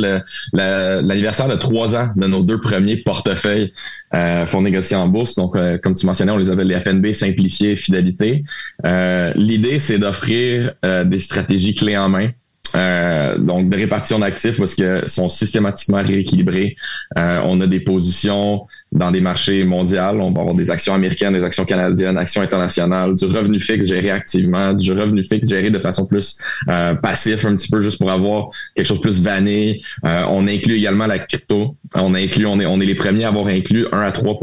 l'anniversaire 0.53 1.47
de 1.47 1.55
trois 1.55 1.95
ans 1.95 2.09
de 2.15 2.27
nos 2.27 2.43
deux 2.43 2.59
premiers 2.59 2.97
portefeuilles 2.97 3.73
euh, 4.13 4.45
fonds 4.45 4.61
négociés 4.61 4.95
en 4.95 5.07
bourse. 5.07 5.35
Donc, 5.35 5.55
euh, 5.55 5.77
comme 5.77 5.95
tu 5.95 6.05
mentionnais, 6.05 6.31
on 6.31 6.37
les 6.37 6.49
appelle 6.49 6.67
les 6.67 6.79
FNB 6.79 7.11
simplifiés 7.13 7.75
fidélité. 7.75 8.43
Euh, 8.85 9.33
L'idée, 9.35 9.79
c'est 9.79 9.99
d'offrir 9.99 10.71
euh, 10.85 11.03
des 11.03 11.19
stratégies 11.19 11.75
clés 11.75 11.97
en 11.97 12.09
main 12.09 12.29
euh, 12.75 13.37
donc, 13.37 13.69
de 13.69 13.75
répartition 13.75 14.19
d'actifs 14.19 14.57
parce 14.57 14.75
que 14.75 15.07
sont 15.07 15.29
systématiquement 15.29 16.01
rééquilibrés. 16.03 16.75
Euh, 17.17 17.41
on 17.45 17.61
a 17.61 17.67
des 17.67 17.79
positions 17.79 18.65
dans 18.91 19.11
des 19.11 19.21
marchés 19.21 19.63
mondiaux. 19.63 19.97
On 19.99 20.31
va 20.31 20.41
avoir 20.41 20.55
des 20.55 20.71
actions 20.71 20.93
américaines, 20.93 21.33
des 21.33 21.43
actions 21.43 21.65
canadiennes, 21.65 22.17
actions 22.17 22.41
internationales, 22.41 23.15
du 23.15 23.25
revenu 23.25 23.59
fixe 23.59 23.85
géré 23.85 24.11
activement, 24.11 24.73
du 24.73 24.91
revenu 24.91 25.23
fixe 25.23 25.47
géré 25.47 25.69
de 25.69 25.79
façon 25.79 26.05
plus 26.05 26.37
euh, 26.69 26.95
passif, 26.95 27.45
un 27.45 27.55
petit 27.55 27.69
peu 27.69 27.81
juste 27.81 27.99
pour 27.99 28.11
avoir 28.11 28.49
quelque 28.75 28.87
chose 28.87 28.97
de 28.97 29.03
plus 29.03 29.21
vanné. 29.21 29.81
on 30.03 30.47
inclut 30.47 30.75
également 30.75 31.07
la 31.07 31.19
crypto. 31.19 31.75
On 31.95 32.15
inclut, 32.15 32.47
on 32.47 32.59
est, 32.59 32.65
on 32.65 32.81
est 32.81 32.85
les 32.85 32.95
premiers 32.95 33.25
à 33.25 33.27
avoir 33.27 33.47
inclus 33.47 33.85
1 33.91 34.01
à 34.01 34.11
3 34.11 34.39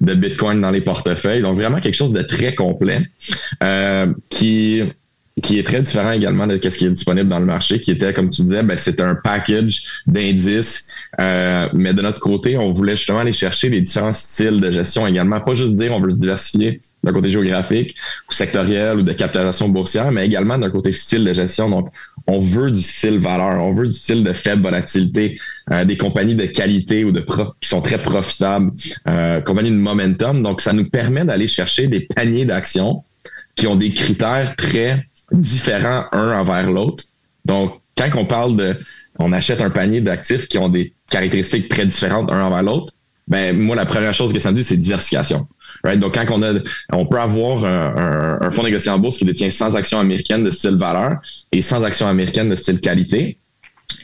de 0.00 0.14
Bitcoin 0.14 0.60
dans 0.60 0.70
les 0.70 0.80
portefeuilles. 0.80 1.42
Donc, 1.42 1.56
vraiment 1.56 1.80
quelque 1.80 1.94
chose 1.94 2.12
de 2.12 2.22
très 2.22 2.54
complet 2.54 3.00
qui 4.30 4.82
qui 5.40 5.58
est 5.58 5.62
très 5.62 5.80
différent 5.80 6.12
également 6.12 6.46
de 6.46 6.60
ce 6.62 6.76
qui 6.76 6.84
est 6.84 6.90
disponible 6.90 7.28
dans 7.28 7.38
le 7.38 7.46
marché, 7.46 7.80
qui 7.80 7.90
était, 7.90 8.12
comme 8.12 8.28
tu 8.28 8.42
disais, 8.42 8.62
ben, 8.62 8.76
c'est 8.76 9.00
un 9.00 9.14
package 9.14 9.82
d'indices. 10.06 10.88
Euh, 11.20 11.68
mais 11.72 11.94
de 11.94 12.02
notre 12.02 12.20
côté, 12.20 12.58
on 12.58 12.70
voulait 12.72 12.96
justement 12.96 13.20
aller 13.20 13.32
chercher 13.32 13.70
les 13.70 13.80
différents 13.80 14.12
styles 14.12 14.60
de 14.60 14.70
gestion 14.70 15.06
également. 15.06 15.40
Pas 15.40 15.54
juste 15.54 15.74
dire 15.74 15.92
on 15.92 16.00
veut 16.00 16.10
se 16.10 16.18
diversifier 16.18 16.80
d'un 17.02 17.12
côté 17.12 17.30
géographique 17.30 17.96
ou 18.28 18.32
sectoriel 18.32 18.98
ou 18.98 19.02
de 19.02 19.12
capitalisation 19.12 19.70
boursière, 19.70 20.12
mais 20.12 20.26
également 20.26 20.58
d'un 20.58 20.70
côté 20.70 20.92
style 20.92 21.24
de 21.24 21.32
gestion. 21.32 21.70
Donc, 21.70 21.88
on 22.26 22.38
veut 22.38 22.70
du 22.70 22.82
style 22.82 23.18
valeur, 23.18 23.62
on 23.62 23.72
veut 23.72 23.86
du 23.86 23.92
style 23.92 24.24
de 24.24 24.32
faible 24.34 24.62
volatilité, 24.62 25.38
euh, 25.70 25.84
des 25.86 25.96
compagnies 25.96 26.34
de 26.34 26.46
qualité 26.46 27.04
ou 27.04 27.10
de 27.10 27.20
prof 27.20 27.48
qui 27.60 27.68
sont 27.70 27.80
très 27.80 28.00
profitables, 28.02 28.70
euh, 29.08 29.40
compagnies 29.40 29.70
de 29.70 29.76
momentum. 29.76 30.42
Donc, 30.42 30.60
ça 30.60 30.74
nous 30.74 30.88
permet 30.88 31.24
d'aller 31.24 31.46
chercher 31.46 31.88
des 31.88 32.00
paniers 32.00 32.44
d'actions 32.44 33.02
qui 33.54 33.66
ont 33.66 33.76
des 33.76 33.92
critères 33.92 34.56
très 34.56 35.06
différents 35.32 36.04
un 36.12 36.38
envers 36.38 36.70
l'autre. 36.70 37.04
Donc, 37.44 37.80
quand 37.96 38.08
on 38.16 38.24
parle 38.24 38.56
de, 38.56 38.78
on 39.18 39.32
achète 39.32 39.60
un 39.60 39.70
panier 39.70 40.00
d'actifs 40.00 40.48
qui 40.48 40.58
ont 40.58 40.68
des 40.68 40.94
caractéristiques 41.10 41.68
très 41.68 41.86
différentes 41.86 42.30
un 42.30 42.42
envers 42.42 42.62
l'autre, 42.62 42.92
ben 43.28 43.56
moi 43.56 43.76
la 43.76 43.86
première 43.86 44.14
chose 44.14 44.32
que 44.32 44.38
ça 44.38 44.50
me 44.50 44.56
dit 44.56 44.64
c'est 44.64 44.76
diversification. 44.76 45.46
Right? 45.84 45.98
Donc 45.98 46.14
quand 46.14 46.26
on 46.30 46.42
a, 46.42 46.58
on 46.92 47.06
peut 47.06 47.20
avoir 47.20 47.64
un, 47.64 48.50
fonds 48.50 48.62
négocié 48.62 48.90
en 48.90 48.98
bourse 48.98 49.18
qui 49.18 49.24
détient 49.24 49.50
100 49.50 49.74
actions 49.74 49.98
américaines 49.98 50.44
de 50.44 50.50
style 50.50 50.76
valeur 50.76 51.18
et 51.50 51.62
100 51.62 51.82
actions 51.84 52.06
américaines 52.06 52.48
de 52.48 52.56
style 52.56 52.80
qualité. 52.80 53.38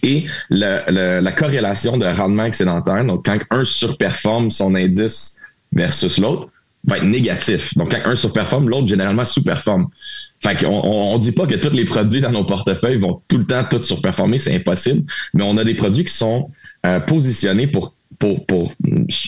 Et 0.02 0.26
la 0.50 1.32
corrélation 1.32 1.96
de 1.96 2.06
rendement 2.06 2.44
excédentaire, 2.44 3.04
donc 3.04 3.24
quand 3.24 3.38
un 3.50 3.64
surperforme 3.64 4.50
son 4.50 4.74
indice 4.74 5.36
versus 5.72 6.18
l'autre, 6.18 6.48
va 6.84 6.98
être 6.98 7.04
négatif. 7.04 7.76
Donc, 7.76 7.90
quand 7.90 8.10
un 8.10 8.16
surperforme, 8.16 8.68
l'autre 8.68 8.88
généralement 8.88 9.24
sous-performe. 9.24 9.88
Fait 10.40 10.56
qu'on 10.56 10.80
on, 10.84 11.18
dit 11.18 11.32
pas 11.32 11.46
que 11.46 11.56
tous 11.56 11.74
les 11.74 11.84
produits 11.84 12.20
dans 12.20 12.30
nos 12.30 12.44
portefeuilles 12.44 12.98
vont 12.98 13.20
tout 13.28 13.38
le 13.38 13.44
temps 13.44 13.64
tout 13.68 13.82
surperformer, 13.82 14.38
c'est 14.38 14.54
impossible, 14.54 15.04
mais 15.34 15.42
on 15.42 15.56
a 15.56 15.64
des 15.64 15.74
produits 15.74 16.04
qui 16.04 16.14
sont 16.14 16.50
euh, 16.86 17.00
positionnés 17.00 17.66
pour, 17.66 17.94
pour, 18.18 18.46
pour 18.46 18.72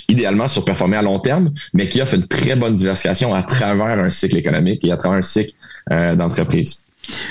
idéalement 0.08 0.46
surperformer 0.46 0.96
à 0.96 1.02
long 1.02 1.18
terme, 1.18 1.52
mais 1.74 1.88
qui 1.88 2.00
offrent 2.00 2.14
une 2.14 2.26
très 2.26 2.54
bonne 2.54 2.74
diversification 2.74 3.34
à 3.34 3.42
travers 3.42 3.98
un 3.98 4.10
cycle 4.10 4.36
économique 4.36 4.84
et 4.84 4.92
à 4.92 4.96
travers 4.96 5.18
un 5.18 5.22
cycle 5.22 5.52
euh, 5.90 6.14
d'entreprise. 6.14 6.89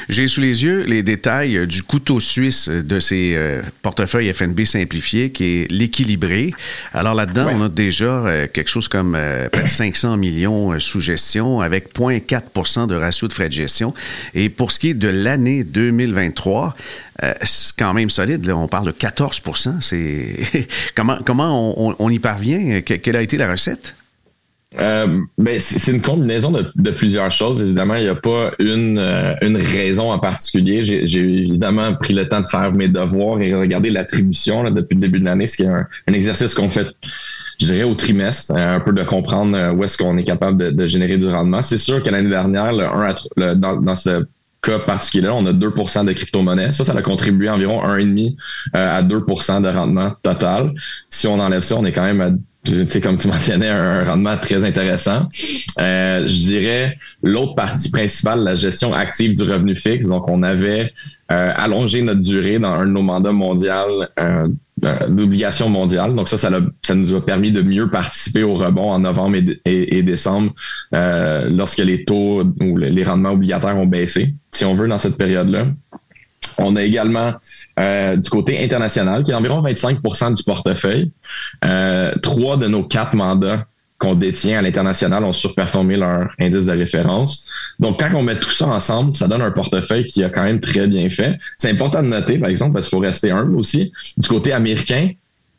J'ai 0.10 0.28
sous 0.28 0.42
les 0.42 0.64
yeux 0.64 0.84
les 0.84 1.04
détails 1.04 1.68
du 1.68 1.84
couteau 1.84 2.20
suisse 2.20 2.70
de 2.70 3.00
ces 3.00 3.34
euh, 3.36 3.62
portefeuilles 3.82 4.32
FNB 4.34 4.64
simplifiés, 4.64 5.32
qui 5.32 5.44
est 5.44 5.72
l'équilibré. 5.72 6.54
Alors 6.94 7.14
là-dedans, 7.14 7.50
on 7.54 7.62
a 7.64 7.70
déjà 7.70 8.26
euh, 8.26 8.48
quelque 8.48 8.70
chose 8.70 8.88
comme 8.88 9.16
euh, 9.16 9.50
près 9.50 9.64
de 9.64 9.68
500 9.68 10.18
millions 10.18 10.80
sous 10.80 11.00
gestion 11.00 11.62
avec 11.62 11.94
0,4% 11.94 12.88
de 12.88 12.96
ratio 12.96 13.28
de 13.28 13.34
frais 13.34 13.50
de 13.50 13.54
gestion. 13.54 13.94
Et 14.34 14.50
pour 14.50 14.72
ce 14.72 14.80
qui 14.80 14.90
est 14.90 14.94
de 14.94 15.08
l'année 15.08 15.64
2023, 15.64 16.76
c'est 17.44 17.76
quand 17.78 17.94
même 17.94 18.10
solide. 18.10 18.50
On 18.50 18.68
parle 18.68 18.88
de 18.88 18.92
14 18.92 19.42
C'est 19.82 20.68
comment, 20.96 21.18
comment 21.26 21.76
on, 21.78 21.96
on, 22.00 22.10
y 22.10 22.20
parvient? 22.20 22.82
quelle 22.82 23.16
a 23.16 23.22
été 23.22 23.38
la 23.38 23.52
recette? 23.52 23.96
Euh, 24.78 25.22
ben, 25.38 25.60
c'est 25.60 25.92
une 25.92 26.02
combinaison 26.02 26.52
de, 26.52 26.92
plusieurs 26.92 27.32
choses. 27.32 27.62
Évidemment, 27.62 27.96
il 27.96 28.04
n'y 28.04 28.10
a 28.10 28.16
pas 28.16 28.52
une, 28.60 29.00
euh, 29.00 29.34
une 29.42 29.58
raison 29.58 30.12
en 30.12 30.20
particulier. 30.20 30.84
J'ai 30.84 31.20
évidemment 31.20 31.96
pris 31.96 32.14
le 32.14 32.28
temps 32.28 32.42
de 32.42 32.46
faire 32.46 32.72
mes 32.72 32.88
devoirs 32.88 33.42
et 33.42 33.54
regarder 33.56 33.90
l'attribution 33.90 34.70
depuis 34.70 34.96
le 34.96 35.02
début 35.02 35.20
de 35.20 35.26
l'année, 35.26 35.48
ce 35.48 35.58
qui 35.58 35.64
est 35.64 35.68
un, 35.68 35.88
exercice 36.08 36.54
qu'on 36.54 36.70
fait 36.70 36.88
je 37.60 37.66
dirais 37.66 37.84
au 37.84 37.94
trimestre, 37.94 38.56
un 38.56 38.80
peu 38.80 38.94
de 38.94 39.04
comprendre 39.04 39.74
où 39.76 39.84
est-ce 39.84 39.98
qu'on 39.98 40.18
est 40.18 40.24
capable 40.24 40.74
de, 40.74 40.88
générer 40.88 41.18
du 41.18 41.28
rendement. 41.28 41.62
C'est 41.62 41.78
sûr 41.78 42.02
que 42.02 42.10
l'année 42.10 42.30
dernière, 42.30 42.72
le 42.72 42.86
1 42.86 43.16
à, 43.42 43.56
dans, 43.56 43.82
dans 43.82 43.96
ce 43.98 44.26
cas 44.62 44.80
particulier, 44.80 45.28
on 45.28 45.46
a 45.46 45.52
2% 45.52 46.06
de 46.06 46.14
crypto-monnaie. 46.14 46.72
Ça, 46.72 46.86
ça 46.86 46.94
a 46.94 47.02
contribué 47.02 47.50
environ 47.50 47.82
1,5 47.84 48.36
à 48.74 49.04
2% 49.04 49.62
de 49.62 49.68
rendement 49.68 50.12
total. 50.22 50.74
Si 51.10 51.28
on 51.28 51.38
enlève 51.38 51.62
ça, 51.62 51.76
on 51.76 51.84
est 51.84 51.92
quand 51.92 52.04
même 52.04 52.22
à 52.22 52.32
sais, 52.66 53.02
comme 53.02 53.18
tu 53.18 53.28
mentionnais, 53.28 53.70
un 53.70 54.04
rendement 54.04 54.38
très 54.38 54.64
intéressant. 54.66 55.28
Euh, 55.80 56.28
je 56.28 56.34
dirais 56.34 56.96
l'autre 57.24 57.56
partie 57.56 57.90
principale, 57.90 58.44
la 58.44 58.56
gestion 58.56 58.94
active 58.94 59.36
du 59.36 59.44
revenu 59.44 59.76
fixe. 59.76 60.08
Donc, 60.08 60.30
on 60.30 60.44
avait 60.44 60.92
euh, 61.32 61.54
allongé 61.56 62.02
notre 62.02 62.22
durée 62.22 62.60
dans 62.60 62.72
un 62.72 62.86
de 62.86 62.92
nos 62.92 63.02
mandats 63.02 63.32
mondiaux 63.32 64.04
euh, 64.20 64.48
d'obligation 65.08 65.70
mondiale. 65.70 66.16
Donc, 66.16 66.30
ça, 66.30 66.38
ça, 66.38 66.50
ça, 66.82 66.96
nous 66.96 67.14
a 67.14 67.26
permis 67.26 67.52
de 67.52 67.62
mieux 67.62 67.90
participer 67.90 68.44
au 68.44 68.56
rebond 68.56 68.92
en 68.92 69.00
novembre 69.00 69.38
et, 69.66 70.04
décembre 70.04 70.54
lorsque 70.92 71.80
les 71.80 72.06
taux 72.06 72.44
ou 72.62 72.78
les 72.78 73.04
rendements 73.04 73.32
obligataires 73.32 73.78
ont 73.78 73.86
baissé, 73.86 74.34
si 74.52 74.66
on 74.66 74.76
veut, 74.76 74.88
dans 74.88 75.00
cette 75.00 75.18
période-là. 75.18 75.66
On 76.58 76.76
a 76.76 76.84
également 76.84 77.34
euh, 77.80 78.16
du 78.16 78.30
côté 78.30 78.64
international, 78.64 79.24
qui 79.24 79.32
est 79.32 79.36
environ 79.36 79.62
25% 79.62 80.36
du 80.36 80.44
portefeuille. 80.44 81.12
Euh, 81.66 82.14
trois 82.22 82.58
de 82.58 82.68
nos 82.68 82.84
quatre 82.84 83.16
mandats 83.16 83.66
qu'on 83.98 84.16
détient 84.16 84.60
à 84.60 84.62
l'international 84.62 85.24
ont 85.26 85.34
surperformé 85.34 85.98
leur 85.98 86.30
indice 86.40 86.66
de 86.66 86.72
référence. 86.72 87.46
Donc, 87.80 88.00
quand 88.00 88.10
on 88.16 88.24
met 88.24 88.36
tout 88.36 88.52
ça 88.52 88.68
ensemble, 88.68 89.16
ça 89.16 89.28
donne 89.28 89.42
un 89.42 89.52
portefeuille 89.52 90.08
qui 90.08 90.24
a 90.24 90.30
quand 90.30 90.44
même 90.44 90.62
très 90.62 90.88
bien 90.88 91.10
fait. 91.10 91.36
C'est 91.58 91.70
important 91.70 92.02
de 92.02 92.08
noter, 92.08 92.38
par 92.38 92.50
exemple, 92.50 92.74
parce 92.74 92.88
qu'il 92.88 92.98
faut 92.98 93.02
rester 93.02 93.32
humble 93.32 93.58
aussi. 93.58 93.92
Du 94.18 94.30
côté 94.30 94.54
américain, 94.54 95.10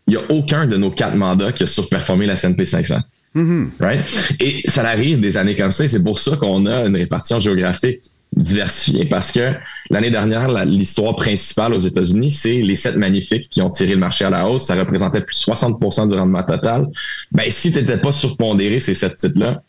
il 0.06 0.16
n'y 0.16 0.16
a 0.16 0.22
aucun 0.30 0.66
de 0.66 0.76
nos 0.76 0.90
quatre 0.90 1.16
mandats 1.16 1.52
qui 1.52 1.64
a 1.64 1.66
surperformé 1.66 2.26
la 2.26 2.32
S&P 2.32 2.64
500. 2.64 2.96
Mm-hmm. 3.36 3.68
right? 3.78 4.34
Et 4.40 4.62
ça 4.68 4.82
arrive 4.88 5.20
des 5.20 5.36
années 5.36 5.54
comme 5.54 5.70
ça, 5.70 5.84
et 5.84 5.88
c'est 5.88 6.02
pour 6.02 6.18
ça 6.18 6.36
qu'on 6.36 6.66
a 6.66 6.86
une 6.86 6.96
répartition 6.96 7.38
géographique 7.40 8.00
diversifié 8.36 9.04
parce 9.06 9.32
que 9.32 9.52
l'année 9.90 10.10
dernière, 10.10 10.64
l'histoire 10.64 11.16
principale 11.16 11.74
aux 11.74 11.78
États-Unis, 11.78 12.30
c'est 12.30 12.60
les 12.60 12.76
sept 12.76 12.96
magnifiques 12.96 13.48
qui 13.48 13.60
ont 13.60 13.70
tiré 13.70 13.92
le 13.94 13.98
marché 13.98 14.24
à 14.24 14.30
la 14.30 14.48
hausse. 14.48 14.66
Ça 14.66 14.76
représentait 14.76 15.20
plus 15.20 15.36
de 15.46 15.52
60% 15.52 16.08
du 16.08 16.14
rendement 16.14 16.42
total. 16.44 16.86
Ben, 17.32 17.50
si 17.50 17.72
tu 17.72 17.78
n'étais 17.78 17.98
pas 17.98 18.12
surpondéré 18.12 18.78
ces 18.80 18.94
sept 18.94 19.16
titres-là, 19.16 19.62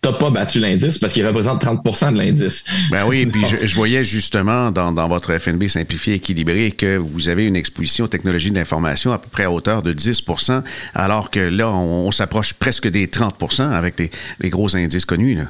t'as 0.00 0.12
pas 0.12 0.30
battu 0.30 0.60
l'indice 0.60 0.98
parce 0.98 1.12
qu'il 1.12 1.26
représente 1.26 1.62
30% 1.62 2.12
de 2.12 2.18
l'indice. 2.18 2.64
Ben 2.90 3.04
oui, 3.06 3.26
puis 3.26 3.42
je, 3.62 3.74
voyais 3.74 4.04
justement 4.04 4.70
dans, 4.70 5.08
votre 5.08 5.36
FNB 5.36 5.66
simplifié 5.66 6.14
équilibré 6.14 6.70
que 6.70 6.96
vous 6.96 7.28
avez 7.28 7.46
une 7.46 7.56
exposition 7.56 8.04
aux 8.04 8.08
technologies 8.08 8.52
d'information 8.52 9.12
à 9.12 9.18
peu 9.18 9.28
près 9.28 9.44
à 9.44 9.50
hauteur 9.50 9.82
de 9.82 9.92
10% 9.92 10.62
alors 10.94 11.30
que 11.30 11.40
là, 11.40 11.70
on, 11.72 12.10
s'approche 12.10 12.54
presque 12.54 12.88
des 12.88 13.06
30% 13.06 13.70
avec 13.70 13.98
les, 13.98 14.10
les 14.40 14.50
gros 14.50 14.74
indices 14.76 15.04
connus. 15.04 15.34
Là. 15.34 15.44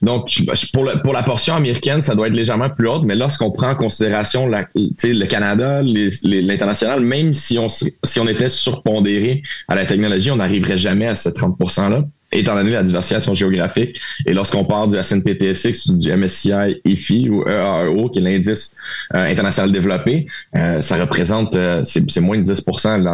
Donc, 0.00 0.42
pour, 0.72 1.12
la 1.12 1.22
portion 1.22 1.54
américaine, 1.54 2.02
ça 2.02 2.14
doit 2.14 2.26
être 2.26 2.34
légèrement 2.34 2.70
plus 2.70 2.88
haute, 2.88 3.04
mais 3.04 3.14
lorsqu'on 3.14 3.50
prend 3.50 3.70
en 3.70 3.74
considération 3.76 4.48
le 4.48 5.24
Canada, 5.26 5.82
l'international, 5.82 7.00
même 7.00 7.32
si 7.32 7.58
on, 7.58 7.68
si 7.68 8.20
on 8.20 8.26
était 8.26 8.50
surpondéré 8.50 9.42
à 9.68 9.74
la 9.74 9.84
technologie, 9.86 10.30
on 10.30 10.36
n'arriverait 10.36 10.78
jamais 10.78 11.06
à 11.06 11.16
ce 11.16 11.28
30 11.28 11.58
%-là 11.58 12.04
étant 12.32 12.54
donné 12.54 12.70
la 12.70 12.82
diversification 12.82 13.34
géographique. 13.34 14.00
Et 14.26 14.32
lorsqu'on 14.32 14.64
parle 14.64 14.90
du 14.90 14.96
S&P 14.96 15.34
TSX 15.34 15.86
ou 15.86 15.96
du 15.96 16.12
MSCI 16.12 16.80
EFI 16.84 17.28
ou 17.28 17.44
EAEO, 17.46 18.08
qui 18.08 18.18
est 18.18 18.22
l'indice 18.22 18.74
euh, 19.14 19.30
international 19.30 19.72
développé, 19.72 20.26
euh, 20.56 20.82
ça 20.82 20.96
représente, 20.96 21.54
euh, 21.56 21.82
c'est 21.84 22.20
moins 22.20 22.38
de 22.38 22.42
10 22.42 22.64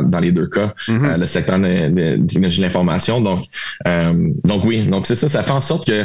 dans, 0.04 0.20
les 0.20 0.32
deux 0.32 0.46
cas, 0.46 0.74
mm-hmm. 0.88 1.18
le 1.18 1.26
secteur 1.26 1.58
de, 1.58 2.16
de, 2.16 2.60
l'information. 2.60 3.20
Donc, 3.20 3.40
donc 4.44 4.64
oui, 4.64 4.82
donc 4.82 5.06
c'est 5.06 5.16
ça, 5.16 5.28
ça 5.28 5.42
fait 5.42 5.50
en 5.50 5.60
sorte 5.60 5.86
que 5.86 6.04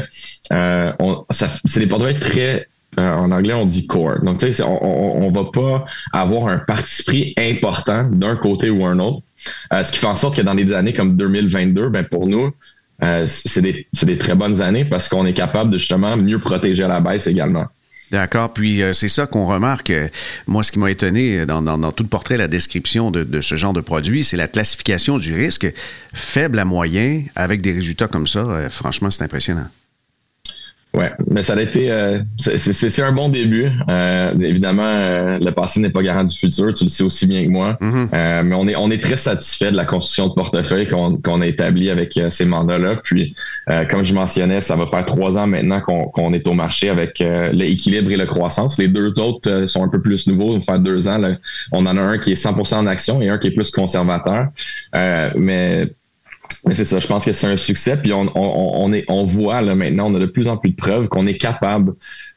c'est 1.29 1.79
des 1.79 1.87
portefeuilles 1.87 2.19
très 2.19 2.67
en 2.95 3.31
anglais, 3.31 3.53
on 3.53 3.65
dit 3.65 3.87
core. 3.87 4.19
Donc, 4.21 4.37
tu 4.37 4.51
sais, 4.51 4.61
on, 4.61 5.25
on, 5.25 5.31
va 5.31 5.45
pas 5.45 5.83
avoir 6.11 6.47
un 6.47 6.59
parti 6.59 7.03
pris 7.03 7.33
important 7.37 8.03
d'un 8.03 8.35
côté 8.35 8.69
ou 8.69 8.85
un 8.85 8.99
autre. 8.99 9.23
ce 9.71 9.91
qui 9.91 9.97
fait 9.97 10.07
en 10.07 10.15
sorte 10.15 10.35
que 10.35 10.43
dans 10.43 10.53
des 10.53 10.71
années 10.73 10.93
comme 10.93 11.17
2022, 11.17 11.89
ben 11.89 12.03
pour 12.03 12.27
nous, 12.27 12.51
euh, 13.01 13.25
c'est 13.27 13.61
des, 13.61 14.17
très 14.17 14.35
bonnes 14.35 14.61
années 14.61 14.85
parce 14.85 15.09
qu'on 15.09 15.25
est 15.25 15.33
capable 15.33 15.71
de 15.71 15.77
justement 15.77 16.15
mieux 16.15 16.39
protéger 16.39 16.83
à 16.83 16.87
la 16.87 16.99
baisse 16.99 17.27
également. 17.27 17.65
D'accord. 18.11 18.53
Puis 18.53 18.83
euh, 18.83 18.93
c'est 18.93 19.07
ça 19.07 19.25
qu'on 19.25 19.47
remarque. 19.47 19.89
Euh, 19.89 20.07
moi, 20.45 20.61
ce 20.61 20.71
qui 20.71 20.79
m'a 20.79 20.91
étonné 20.91 21.45
dans, 21.45 21.91
tout 21.91 22.03
le 22.03 22.09
portrait, 22.09 22.37
la 22.37 22.47
description 22.47 23.09
de, 23.09 23.41
ce 23.41 23.55
genre 23.55 23.73
de 23.73 23.81
produit, 23.81 24.23
c'est 24.23 24.37
la 24.37 24.47
classification 24.47 25.17
du 25.17 25.33
risque 25.33 25.67
faible 26.13 26.59
à 26.59 26.65
moyen 26.65 27.23
avec 27.35 27.61
des 27.61 27.71
résultats 27.71 28.07
comme 28.07 28.27
ça. 28.27 28.69
franchement, 28.69 29.09
c'est 29.09 29.23
impressionnant. 29.23 29.67
Ouais, 30.95 31.11
mais 31.27 31.41
ça 31.41 31.55
a 31.55 31.61
été, 31.61 31.89
euh, 31.89 32.19
c'est 32.37 33.01
un 33.01 33.13
bon 33.13 33.27
début. 33.27 33.67
Euh, 33.89 34.31
évidemment, 34.39 34.85
euh, 34.85 35.39
le 35.39 35.51
passé 35.51 35.79
n'est 35.79 35.89
pas 35.89 36.03
garant 36.03 36.23
du 36.23 36.37
futur, 36.37 36.71
tu 36.71 36.83
le 36.83 36.89
sais 36.91 37.03
aussi 37.03 37.25
bien 37.25 37.43
que 37.43 37.49
moi. 37.49 37.77
Mm-hmm. 37.81 38.43
mais 38.43 38.55
on 38.55 38.67
est, 38.67 38.75
on 38.75 38.91
est 38.91 39.01
très 39.01 39.17
satisfait 39.17 39.71
de 39.71 39.75
la 39.75 39.85
construction 39.85 40.27
de 40.27 40.33
portefeuille 40.33 40.87
qu'on 40.87 41.41
a 41.41 41.47
établi 41.47 41.89
avec 41.89 42.19
ces 42.29 42.45
mandats-là. 42.45 42.97
Puis, 43.03 43.35
comme 43.89 44.03
je 44.03 44.13
mentionnais, 44.13 44.61
ça 44.61 44.75
va 44.75 44.85
faire 44.85 45.03
trois 45.05 45.35
ans 45.35 45.47
maintenant 45.47 45.81
qu'on 45.81 46.33
est 46.33 46.47
au 46.47 46.53
marché 46.53 46.89
avec 46.89 47.23
l'équilibre 47.53 48.11
et 48.11 48.17
la 48.17 48.27
croissance. 48.27 48.77
Les 48.77 48.87
deux 48.87 49.19
autres 49.19 49.65
sont 49.65 49.83
un 49.83 49.89
peu 49.89 50.01
plus 50.01 50.27
nouveaux. 50.27 50.61
Faire 50.61 50.79
deux 50.79 51.07
ans. 51.07 51.19
on 51.71 51.85
en 51.87 51.97
a 51.97 52.01
un 52.01 52.17
qui 52.19 52.33
est 52.33 52.43
100% 52.43 52.75
en 52.75 52.85
action 52.85 53.19
et 53.21 53.29
un 53.29 53.39
qui 53.39 53.47
est 53.47 53.51
plus 53.51 53.71
conservateur. 53.71 54.49
mais 54.93 55.87
c'est 56.71 56.85
ça, 56.85 56.99
je 56.99 57.07
pense 57.07 57.25
que 57.25 57.33
c'est 57.33 57.47
un 57.47 57.57
succès. 57.57 57.97
Puis 57.97 58.13
on, 58.13 58.31
on, 58.35 58.85
on, 58.85 58.93
est, 58.93 59.03
on 59.09 59.25
voit 59.25 59.61
là 59.61 59.75
maintenant, 59.75 60.09
on 60.09 60.15
a 60.15 60.19
de 60.19 60.25
plus 60.25 60.47
en 60.47 60.57
plus 60.57 60.69
de 60.69 60.75
preuves 60.75 61.09
qu'on 61.09 61.27
est 61.27 61.37
capable 61.37 61.93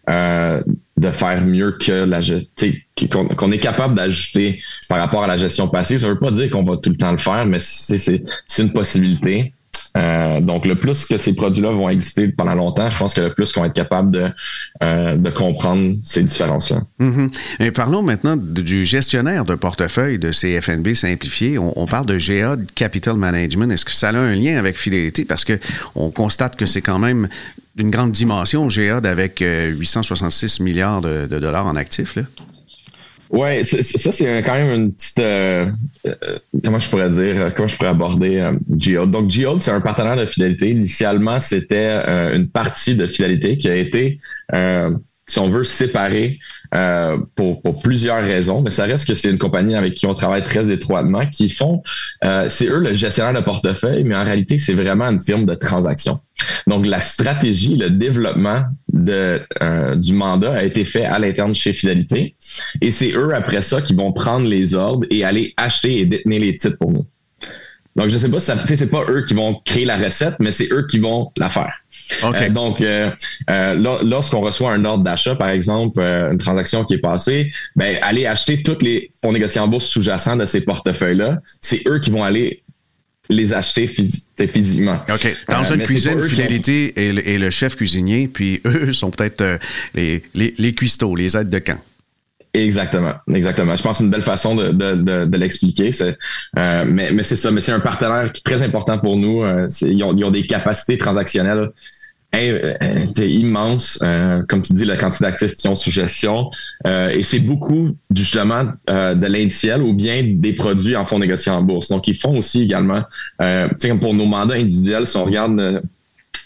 euh, 0.09 0.61
de 0.97 1.11
faire 1.11 1.43
mieux 1.43 1.73
que 1.73 1.93
la 1.93 2.21
gestion, 2.21 2.73
qu'on 3.11 3.53
est 3.53 3.59
capable 3.59 3.95
d'ajuster 3.95 4.61
par 4.89 4.99
rapport 4.99 5.25
à 5.25 5.27
la 5.27 5.37
gestion 5.37 5.69
passive. 5.69 6.01
Ça 6.01 6.09
veut 6.09 6.19
pas 6.19 6.31
dire 6.31 6.51
qu'on 6.51 6.65
va 6.65 6.77
tout 6.77 6.91
le 6.91 6.97
temps 6.97 7.13
le 7.13 7.19
faire, 7.19 7.47
mais 7.47 7.59
c'est 7.61 8.23
une 8.59 8.73
possibilité. 8.73 9.53
Euh, 9.97 10.41
donc, 10.41 10.67
le 10.67 10.75
plus 10.77 11.07
que 11.07 11.17
ces 11.17 11.35
produits-là 11.35 11.71
vont 11.71 11.89
exister 11.89 12.29
pendant 12.29 12.55
longtemps, 12.55 12.91
je 12.91 12.99
pense 12.99 13.15
que 13.15 13.21
le 13.21 13.33
plus 13.33 13.53
qu'on 13.53 13.63
va 13.63 13.69
être 13.69 13.73
capable 13.73 14.11
de, 14.11 14.29
euh, 14.83 15.17
de 15.17 15.31
comprendre 15.31 15.95
ces 16.05 16.23
différences-là. 16.23 16.83
Mm-hmm. 17.01 17.71
parlons 17.73 18.03
maintenant 18.03 18.37
du 18.37 18.85
gestionnaire 18.85 19.45
de 19.45 19.55
portefeuille 19.55 20.19
de 20.19 20.33
ces 20.33 20.61
FNB 20.61 20.95
simplifiés. 20.95 21.59
On, 21.59 21.87
parle 21.87 22.07
de 22.07 22.19
GA 22.19 22.57
Capital 22.75 23.17
Management. 23.17 23.71
Est-ce 23.71 23.85
que 23.85 23.93
ça 23.93 24.09
a 24.09 24.17
un 24.17 24.35
lien 24.35 24.59
avec 24.59 24.77
Fidélité? 24.77 25.25
Parce 25.25 25.45
que 25.45 25.59
on 25.95 26.11
constate 26.11 26.57
que 26.57 26.67
c'est 26.67 26.83
quand 26.83 26.99
même 26.99 27.29
une 27.79 27.91
grande 27.91 28.13
dimension, 28.13 28.69
GA, 28.69 28.99
avec 29.05 29.41
866 29.41 30.61
euh, 30.61 30.65
milliards 30.65 31.01
de, 31.01 31.27
de 31.27 31.39
dollars 31.39 31.67
en 31.67 31.77
actifs. 31.77 32.19
Ouais, 33.31 33.65
ça 33.65 34.13
c'est 34.13 34.43
quand 34.45 34.55
même 34.55 34.73
une 34.73 34.93
petite 34.93 35.19
euh, 35.19 35.71
euh, 36.07 36.39
comment 36.63 36.79
je 36.79 36.89
pourrais 36.89 37.11
dire, 37.11 37.41
euh, 37.41 37.51
comment 37.51 37.67
je 37.67 37.77
pourrais 37.77 37.89
aborder 37.89 38.39
euh, 38.39 39.07
Donc 39.07 39.31
Geode, 39.31 39.61
c'est 39.61 39.73
un 39.73 39.81
partenaire 39.81 40.17
de 40.17 40.27
fidélité. 40.27 40.71
Initialement, 40.71 41.41
c'était 41.41 42.05
une 42.35 42.49
partie 42.49 42.95
de 42.95 43.07
fidélité 43.07 43.59
qui 43.59 43.69
a 43.69 43.77
été, 43.77 44.19
si 45.29 45.39
on 45.39 45.49
veut, 45.49 45.65
séparée 45.65 46.39
euh, 46.75 47.19
pour, 47.35 47.63
plusieurs 47.81 48.23
raisons, 48.23 48.61
mais 48.61 48.71
ça 48.71 48.85
reste 48.85 49.07
que 49.07 49.15
c'est 49.15 49.31
une 49.31 49.39
compagnie 49.39 49.75
avec 49.75 49.95
qui 49.95 50.07
on 50.07 50.15
travaille 50.15 50.43
très 50.43 50.71
étroitement, 50.71 51.27
qui 51.27 51.49
font, 51.49 51.83
euh, 52.25 52.49
c'est 52.49 52.67
eux 52.67 52.81
le 52.81 52.93
gestionnaire 52.93 53.35
de 53.35 53.45
portefeuille, 53.45 54.05
mais 54.05 54.17
en 54.17 54.25
réalité, 54.25 54.59
c'est 54.59 54.75
vraiment 54.75 55.07
une 55.07 55.21
firme 55.21 55.47
de 55.47 55.55
transaction. 55.55 56.21
Donc, 56.67 56.87
la 56.87 57.01
stratégie, 57.01 57.77
le 57.77 57.91
développement 57.91 58.63
de, 58.93 59.41
euh, 59.63 59.95
du 59.95 60.13
mandat 60.13 60.55
a 60.55 60.63
été 60.65 60.85
fait 60.85 61.05
à 61.05 61.19
l'interne 61.19 61.55
chez 61.55 61.73
Fidélité, 61.73 62.35
et 62.81 62.91
c'est 62.91 63.13
eux, 63.15 63.35
après 63.35 63.63
ça, 63.63 63.83
qui 63.83 63.95
vont 63.95 64.13
prendre 64.13 64.47
les 64.47 64.75
ordres 64.75 65.07
et 65.11 65.25
aller 65.25 65.55
acheter 65.57 66.01
et 66.01 66.07
détenir 66.07 66.41
les 66.41 66.57
titres 66.57 66.79
pour 66.79 66.93
nous. 66.93 67.07
Donc, 67.97 68.11
je 68.11 68.19
sais 68.19 68.29
pas 68.29 68.39
si 68.41 68.77
c'est 68.77 68.91
pas 68.91 69.05
eux 69.09 69.25
qui 69.27 69.33
vont 69.33 69.59
créer 69.65 69.87
la 69.87 69.97
recette, 69.97 70.35
mais 70.39 70.53
c'est 70.53 70.71
eux 70.71 70.87
qui 70.87 70.99
vont 70.99 71.33
la 71.39 71.49
faire. 71.49 71.73
Euh, 72.25 72.51
donc, 72.51 72.83
euh, 72.83 73.11
euh, 73.51 73.99
lorsqu'on 74.05 74.41
reçoit 74.41 74.73
un 74.73 74.85
ordre 74.85 75.03
d'achat, 75.03 75.35
par 75.35 75.49
exemple, 75.49 76.01
une 76.01 76.37
transaction 76.37 76.85
qui 76.85 76.95
est 76.95 76.99
passée, 76.99 77.51
ben, 77.75 77.97
aller 78.03 78.27
acheter 78.27 78.63
tous 78.63 78.83
les 78.83 79.11
fonds 79.23 79.33
négociés 79.33 79.63
en 79.63 79.69
bourse 79.69 79.87
sous-jacents 79.87 80.37
de 80.37 80.45
ces 80.45 80.61
portefeuilles-là, 80.61 81.39
c'est 81.63 81.87
eux 81.89 81.99
qui 81.99 82.11
vont 82.11 82.23
aller 82.23 82.63
les 83.29 83.53
acheter 83.53 83.87
physiquement. 83.87 84.99
OK. 85.09 85.37
Dans 85.49 85.63
une 85.63 85.83
cuisine, 85.83 86.21
Fidélité 86.21 86.93
est, 86.97 87.39
le, 87.39 87.51
chef 87.51 87.77
cuisinier, 87.77 88.29
puis 88.29 88.61
eux 88.67 88.93
sont 88.93 89.11
peut-être 89.11 89.59
les, 89.95 90.23
les, 90.35 90.55
les 90.59 90.73
cuistots, 90.73 91.15
les 91.15 91.37
aides 91.37 91.49
de 91.49 91.59
camp. 91.59 91.79
Exactement, 92.57 93.15
exactement. 93.33 93.77
Je 93.77 93.83
pense 93.83 93.93
que 93.93 93.99
c'est 93.99 94.05
une 94.05 94.11
belle 94.11 94.23
façon 94.23 94.55
de, 94.55 94.69
de, 94.71 95.27
de, 95.27 95.37
l'expliquer. 95.37 95.91
Euh, 96.03 96.85
mais 96.87 97.11
mais 97.11 97.23
c'est 97.23 97.37
ça, 97.37 97.51
mais 97.51 97.61
c'est 97.61 97.73
un 97.73 97.81
partenaire 97.81 98.33
qui 98.33 98.41
est 98.41 98.45
très 98.45 98.63
important 98.63 98.99
pour 98.99 99.17
nous. 99.17 99.43
Euh, 99.45 99.69
ils, 99.83 100.03
ont, 100.03 100.17
ils, 100.17 100.25
ont, 100.25 100.31
des 100.31 100.47
capacités 100.47 100.97
transactionnelles 100.97 101.71
immense, 103.19 103.99
comme 104.49 104.63
tu 104.63 104.73
dis, 104.75 104.85
la 104.85 104.97
quantité 104.97 105.25
d'actifs 105.25 105.55
qui 105.55 105.69
ont 105.69 105.75
sous 105.75 105.91
gestion. 105.91 106.51
et 106.85 107.23
c'est 107.23 107.41
beaucoup 107.41 107.97
justement 108.15 108.65
de 108.89 109.27
l'indiciel 109.27 109.83
ou 109.83 109.93
bien 109.93 110.23
des 110.25 110.53
produits 110.53 110.97
en 110.97 111.05
fonds 111.05 111.19
négociés 111.19 111.53
en 111.53 111.63
bourse. 111.63 111.89
Donc, 111.89 112.09
ils 112.09 112.17
font 112.17 112.37
aussi 112.37 112.63
également, 112.63 113.03
comme 113.39 114.01
pour 114.01 114.15
nos 114.15 114.27
mandats 114.27 114.55
individuels, 114.55 115.07
si 115.07 115.17
on 115.17 115.25
regarde 115.25 115.83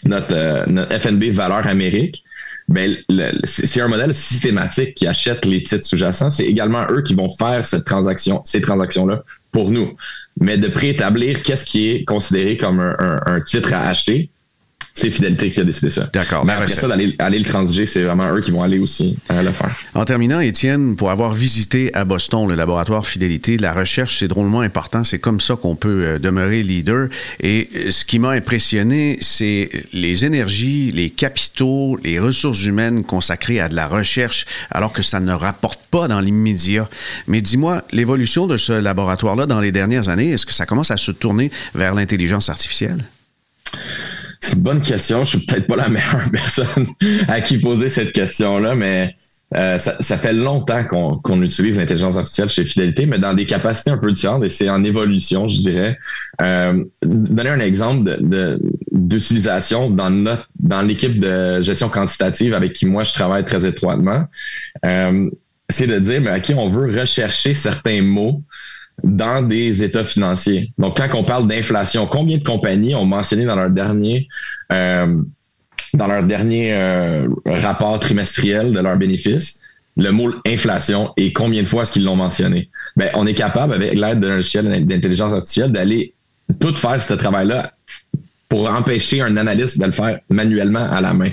notre, 0.05 0.69
notre 0.69 0.99
FNB 0.99 1.25
Valeur 1.31 1.67
Amérique, 1.67 2.23
ben, 2.67 2.95
c'est 3.43 3.81
un 3.81 3.87
modèle 3.87 4.13
systématique 4.13 4.95
qui 4.95 5.07
achète 5.07 5.45
les 5.45 5.63
titres 5.63 5.85
sous-jacents. 5.85 6.29
C'est 6.29 6.45
également 6.45 6.85
eux 6.89 7.01
qui 7.01 7.13
vont 7.13 7.29
faire 7.29 7.65
cette 7.65 7.85
transaction, 7.85 8.41
ces 8.45 8.61
transactions-là 8.61 9.23
pour 9.51 9.71
nous. 9.71 9.95
Mais 10.39 10.57
de 10.57 10.69
préétablir 10.69 11.43
qu'est-ce 11.43 11.65
qui 11.65 11.89
est 11.89 12.03
considéré 12.05 12.57
comme 12.57 12.79
un 12.79 13.41
titre 13.41 13.73
à 13.73 13.89
acheter, 13.89 14.29
c'est 14.93 15.09
Fidélité 15.09 15.49
qui 15.51 15.59
a 15.59 15.63
décidé 15.63 15.89
ça. 15.89 16.09
D'accord. 16.13 16.45
Mais 16.45 16.53
après 16.53 16.67
ça, 16.67 16.87
d'aller 16.87 17.15
aller 17.19 17.39
le 17.39 17.45
transiger, 17.45 17.85
c'est 17.85 18.03
vraiment 18.03 18.33
eux 18.33 18.41
qui 18.41 18.51
vont 18.51 18.61
aller 18.61 18.79
aussi 18.79 19.17
euh, 19.31 19.41
le 19.41 19.51
faire. 19.51 19.71
En 19.93 20.05
terminant, 20.05 20.39
Étienne, 20.39 20.95
pour 20.95 21.11
avoir 21.11 21.33
visité 21.33 21.93
à 21.93 22.03
Boston 22.03 22.47
le 22.47 22.55
laboratoire 22.55 23.05
Fidélité, 23.05 23.57
la 23.57 23.73
recherche, 23.73 24.19
c'est 24.19 24.27
drôlement 24.27 24.61
important. 24.61 25.03
C'est 25.03 25.19
comme 25.19 25.39
ça 25.39 25.55
qu'on 25.55 25.75
peut 25.75 26.03
euh, 26.03 26.19
demeurer 26.19 26.63
leader. 26.63 27.07
Et 27.39 27.69
euh, 27.75 27.91
ce 27.91 28.03
qui 28.03 28.19
m'a 28.19 28.31
impressionné, 28.31 29.17
c'est 29.21 29.69
les 29.93 30.25
énergies, 30.25 30.91
les 30.91 31.09
capitaux, 31.09 31.97
les 32.03 32.19
ressources 32.19 32.65
humaines 32.65 33.03
consacrées 33.03 33.59
à 33.59 33.69
de 33.69 33.75
la 33.75 33.87
recherche, 33.87 34.45
alors 34.71 34.91
que 34.91 35.03
ça 35.03 35.19
ne 35.19 35.33
rapporte 35.33 35.79
pas 35.89 36.07
dans 36.07 36.19
l'immédiat. 36.19 36.89
Mais 37.27 37.41
dis-moi, 37.41 37.83
l'évolution 37.91 38.47
de 38.47 38.57
ce 38.57 38.73
laboratoire-là 38.73 39.45
dans 39.45 39.59
les 39.59 39.71
dernières 39.71 40.09
années, 40.09 40.31
est-ce 40.31 40.45
que 40.45 40.53
ça 40.53 40.65
commence 40.65 40.91
à 40.91 40.97
se 40.97 41.11
tourner 41.11 41.51
vers 41.73 41.95
l'intelligence 41.95 42.49
artificielle? 42.49 43.05
C'est 44.41 44.55
une 44.55 44.63
bonne 44.63 44.81
question. 44.81 45.23
Je 45.23 45.37
suis 45.37 45.45
peut-être 45.45 45.67
pas 45.67 45.75
la 45.75 45.89
meilleure 45.89 46.29
personne 46.31 46.87
à 47.27 47.41
qui 47.41 47.57
poser 47.59 47.89
cette 47.89 48.11
question-là, 48.11 48.75
mais 48.75 49.15
euh, 49.53 49.77
ça, 49.77 50.17
fait 50.17 50.31
longtemps 50.31 50.85
qu'on 50.85 51.41
utilise 51.41 51.77
l'intelligence 51.77 52.15
artificielle 52.15 52.49
chez 52.49 52.63
Fidélité, 52.63 53.05
mais 53.05 53.19
dans 53.19 53.33
des 53.33 53.45
capacités 53.45 53.91
un 53.91 53.97
peu 53.97 54.11
différentes 54.11 54.45
et 54.45 54.49
c'est 54.49 54.69
en 54.69 54.81
évolution, 54.85 55.49
je 55.49 55.57
dirais. 55.57 55.99
Euh, 56.41 56.81
donner 57.03 57.49
un 57.49 57.59
exemple 57.59 58.17
d'utilisation 58.91 59.89
dans 59.89 60.09
notre 60.09 60.47
dans 60.57 60.81
l'équipe 60.81 61.19
de 61.19 61.61
gestion 61.61 61.89
quantitative 61.89 62.53
avec 62.53 62.71
qui 62.73 62.85
moi 62.85 63.03
je 63.03 63.11
travaille 63.11 63.43
très 63.43 63.65
étroitement, 63.65 64.23
euh, 64.85 65.29
c'est 65.67 65.87
de 65.87 65.99
dire, 65.99 66.21
mais 66.21 66.29
à 66.29 66.39
qui 66.39 66.53
on 66.53 66.69
veut 66.69 66.97
rechercher 66.97 67.53
certains 67.53 68.01
mots 68.01 68.43
dans 69.03 69.41
des 69.41 69.83
états 69.83 70.03
financiers. 70.03 70.71
Donc, 70.77 70.97
quand 70.97 71.07
on 71.17 71.23
parle 71.23 71.47
d'inflation, 71.47 72.07
combien 72.07 72.37
de 72.37 72.43
compagnies 72.43 72.95
ont 72.95 73.05
mentionné 73.05 73.45
dans 73.45 73.55
leur 73.55 73.69
dernier 73.69 74.27
euh, 74.71 75.21
dans 75.93 76.07
leur 76.07 76.23
dernier 76.23 76.73
euh, 76.73 77.27
rapport 77.45 77.99
trimestriel 77.99 78.71
de 78.71 78.79
leurs 78.79 78.95
bénéfices 78.95 79.61
le 79.97 80.11
mot 80.11 80.31
inflation 80.45 81.11
et 81.17 81.33
combien 81.33 81.61
de 81.61 81.67
fois 81.67 81.83
est-ce 81.83 81.93
qu'ils 81.93 82.05
l'ont 82.05 82.15
mentionné? 82.15 82.69
Ben, 82.95 83.09
on 83.13 83.27
est 83.27 83.33
capable, 83.33 83.73
avec 83.73 83.93
l'aide 83.93 84.19
d'un 84.19 84.35
logiciel 84.35 84.85
d'intelligence 84.85 85.33
artificielle, 85.33 85.71
d'aller 85.71 86.13
tout 86.59 86.75
faire 86.75 87.01
ce 87.01 87.13
travail-là 87.13 87.73
pour 88.49 88.69
empêcher 88.69 89.21
un 89.21 89.37
analyste 89.37 89.79
de 89.79 89.85
le 89.85 89.91
faire 89.91 90.19
manuellement 90.29 90.89
à 90.91 91.01
la 91.01 91.13
main. 91.13 91.31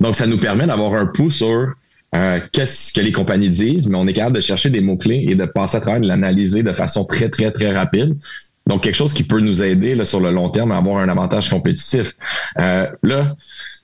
Donc, 0.00 0.16
ça 0.16 0.26
nous 0.26 0.38
permet 0.38 0.66
d'avoir 0.66 0.94
un 0.94 1.06
pouls 1.06 1.30
sur 1.30 1.74
euh, 2.14 2.40
qu'est-ce 2.52 2.92
que 2.92 3.00
les 3.00 3.12
compagnies 3.12 3.48
disent, 3.48 3.88
mais 3.88 3.96
on 3.96 4.06
est 4.06 4.12
capable 4.12 4.36
de 4.36 4.40
chercher 4.40 4.70
des 4.70 4.80
mots-clés 4.80 5.24
et 5.28 5.34
de 5.34 5.44
passer 5.44 5.78
à 5.78 5.80
travers, 5.80 6.00
de 6.00 6.06
l'analyser 6.06 6.62
de 6.62 6.72
façon 6.72 7.04
très, 7.04 7.28
très, 7.28 7.50
très 7.50 7.72
rapide. 7.72 8.16
Donc, 8.66 8.82
quelque 8.84 8.94
chose 8.94 9.12
qui 9.12 9.24
peut 9.24 9.40
nous 9.40 9.62
aider 9.62 10.02
sur 10.04 10.20
le 10.20 10.30
long 10.30 10.48
terme 10.48 10.72
à 10.72 10.78
avoir 10.78 10.98
un 10.98 11.08
avantage 11.08 11.50
compétitif. 11.50 12.14
Euh, 12.58 12.86
là, 13.02 13.34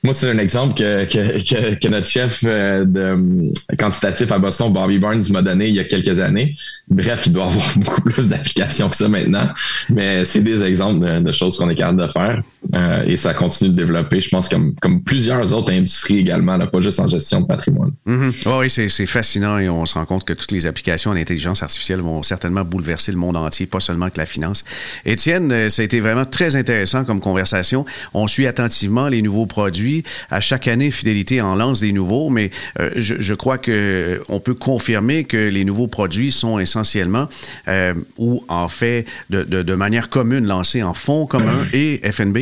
moi, 0.03 0.15
c'est 0.15 0.31
un 0.31 0.39
exemple 0.39 0.75
que, 0.75 1.05
que, 1.05 1.75
que, 1.75 1.89
notre 1.89 2.07
chef 2.07 2.43
euh, 2.47 2.87
de 2.87 3.53
quantitatif 3.77 4.33
à 4.33 4.39
Boston, 4.39 4.73
Bobby 4.73 4.99
Barnes, 4.99 5.23
m'a 5.31 5.43
donné 5.43 5.69
il 5.69 5.75
y 5.75 5.81
a 5.81 5.85
quelques 5.85 6.19
années. 6.21 6.57
Bref, 6.89 7.25
il 7.27 7.35
doit 7.35 7.45
avoir 7.45 7.71
beaucoup 7.77 8.01
plus 8.01 8.29
d'applications 8.29 8.89
que 8.89 8.97
ça 8.97 9.09
maintenant, 9.09 9.51
mais 9.91 10.25
c'est 10.25 10.41
des 10.41 10.63
exemples 10.63 11.23
de, 11.23 11.33
choses 11.33 11.59
qu'on 11.59 11.69
est 11.69 11.75
capable 11.75 12.01
de 12.01 12.09
faire 12.09 12.43
euh, 12.75 13.05
et 13.05 13.17
ça 13.19 13.35
continue 13.35 13.71
de 13.71 13.77
développer, 13.77 14.23
je 14.23 14.31
pense, 14.31 14.49
comme, 14.49 14.75
comme 14.81 15.03
plusieurs 15.03 15.53
autres 15.53 15.71
industries 15.71 16.19
également, 16.19 16.59
pas 16.67 16.81
juste 16.81 16.99
en 16.99 17.07
gestion 17.07 17.43
de 17.43 17.47
patrimoine. 17.47 17.93
Mm-hmm. 18.07 18.59
oui, 18.59 18.71
c'est 18.71 19.07
fascinant 19.07 19.59
et 19.59 19.69
on 19.69 19.85
se 19.85 19.95
rend 19.95 20.07
compte 20.07 20.25
que 20.25 20.33
toutes 20.33 20.53
les 20.53 20.67
applications 20.67 21.11
en 21.11 21.17
intelligence 21.17 21.63
artificielle 21.63 22.01
vont 22.01 22.23
certainement 22.23 22.65
bouleverser 22.65 23.13
le 23.13 23.19
monde 23.19 23.37
entier, 23.37 23.67
pas 23.67 23.81
seulement 23.81 24.09
que 24.09 24.19
la 24.19 24.27
finance. 24.27 24.65
Étienne, 25.05 25.53
euh, 25.53 25.69
ça 25.69 25.83
a 25.83 25.85
été 25.85 26.01
vraiment 26.01 26.25
très 26.25 26.57
intéressant 26.57 27.05
comme 27.05 27.21
conversation. 27.21 27.85
On 28.15 28.27
suit 28.27 28.47
attentivement 28.47 29.09
les 29.09 29.21
nouveaux 29.21 29.47
produits. 29.47 29.90
À 30.31 30.41
chaque 30.41 30.69
année, 30.69 30.91
Fidélité 30.91 31.41
en 31.41 31.55
lance 31.55 31.81
des 31.81 31.93
nouveaux, 31.93 32.31
mais 32.31 32.51
euh, 32.79 32.91
je, 32.97 33.35
crois 33.35 33.59
que 33.59 34.21
on 34.29 34.41
peut 34.41 34.55
confirmer 34.55 35.25
que 35.25 35.49
les 35.49 35.65
nouveaux 35.65 35.87
produits 35.89 36.31
sont 36.31 36.59
essentiellement, 36.59 37.29
euh, 37.69 37.95
ou 38.19 38.45
en 38.49 38.69
fait 38.69 39.07
de, 39.31 39.75
manière 39.75 40.09
commune 40.09 40.47
lancé 40.47 40.83
en 40.83 40.95
fonds 40.95 41.27
communs 41.27 41.67
et 41.73 42.01
FNB? 42.11 42.39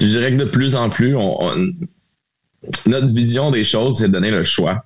Je 0.00 0.06
dirais 0.06 0.30
que 0.32 0.36
de 0.36 0.44
plus 0.44 0.74
en 0.76 0.90
plus, 0.90 1.16
notre 2.86 3.08
vision 3.08 3.50
des 3.50 3.64
choses, 3.64 3.98
c'est 3.98 4.08
de 4.08 4.12
donner 4.12 4.30
le 4.30 4.44
choix. 4.44 4.84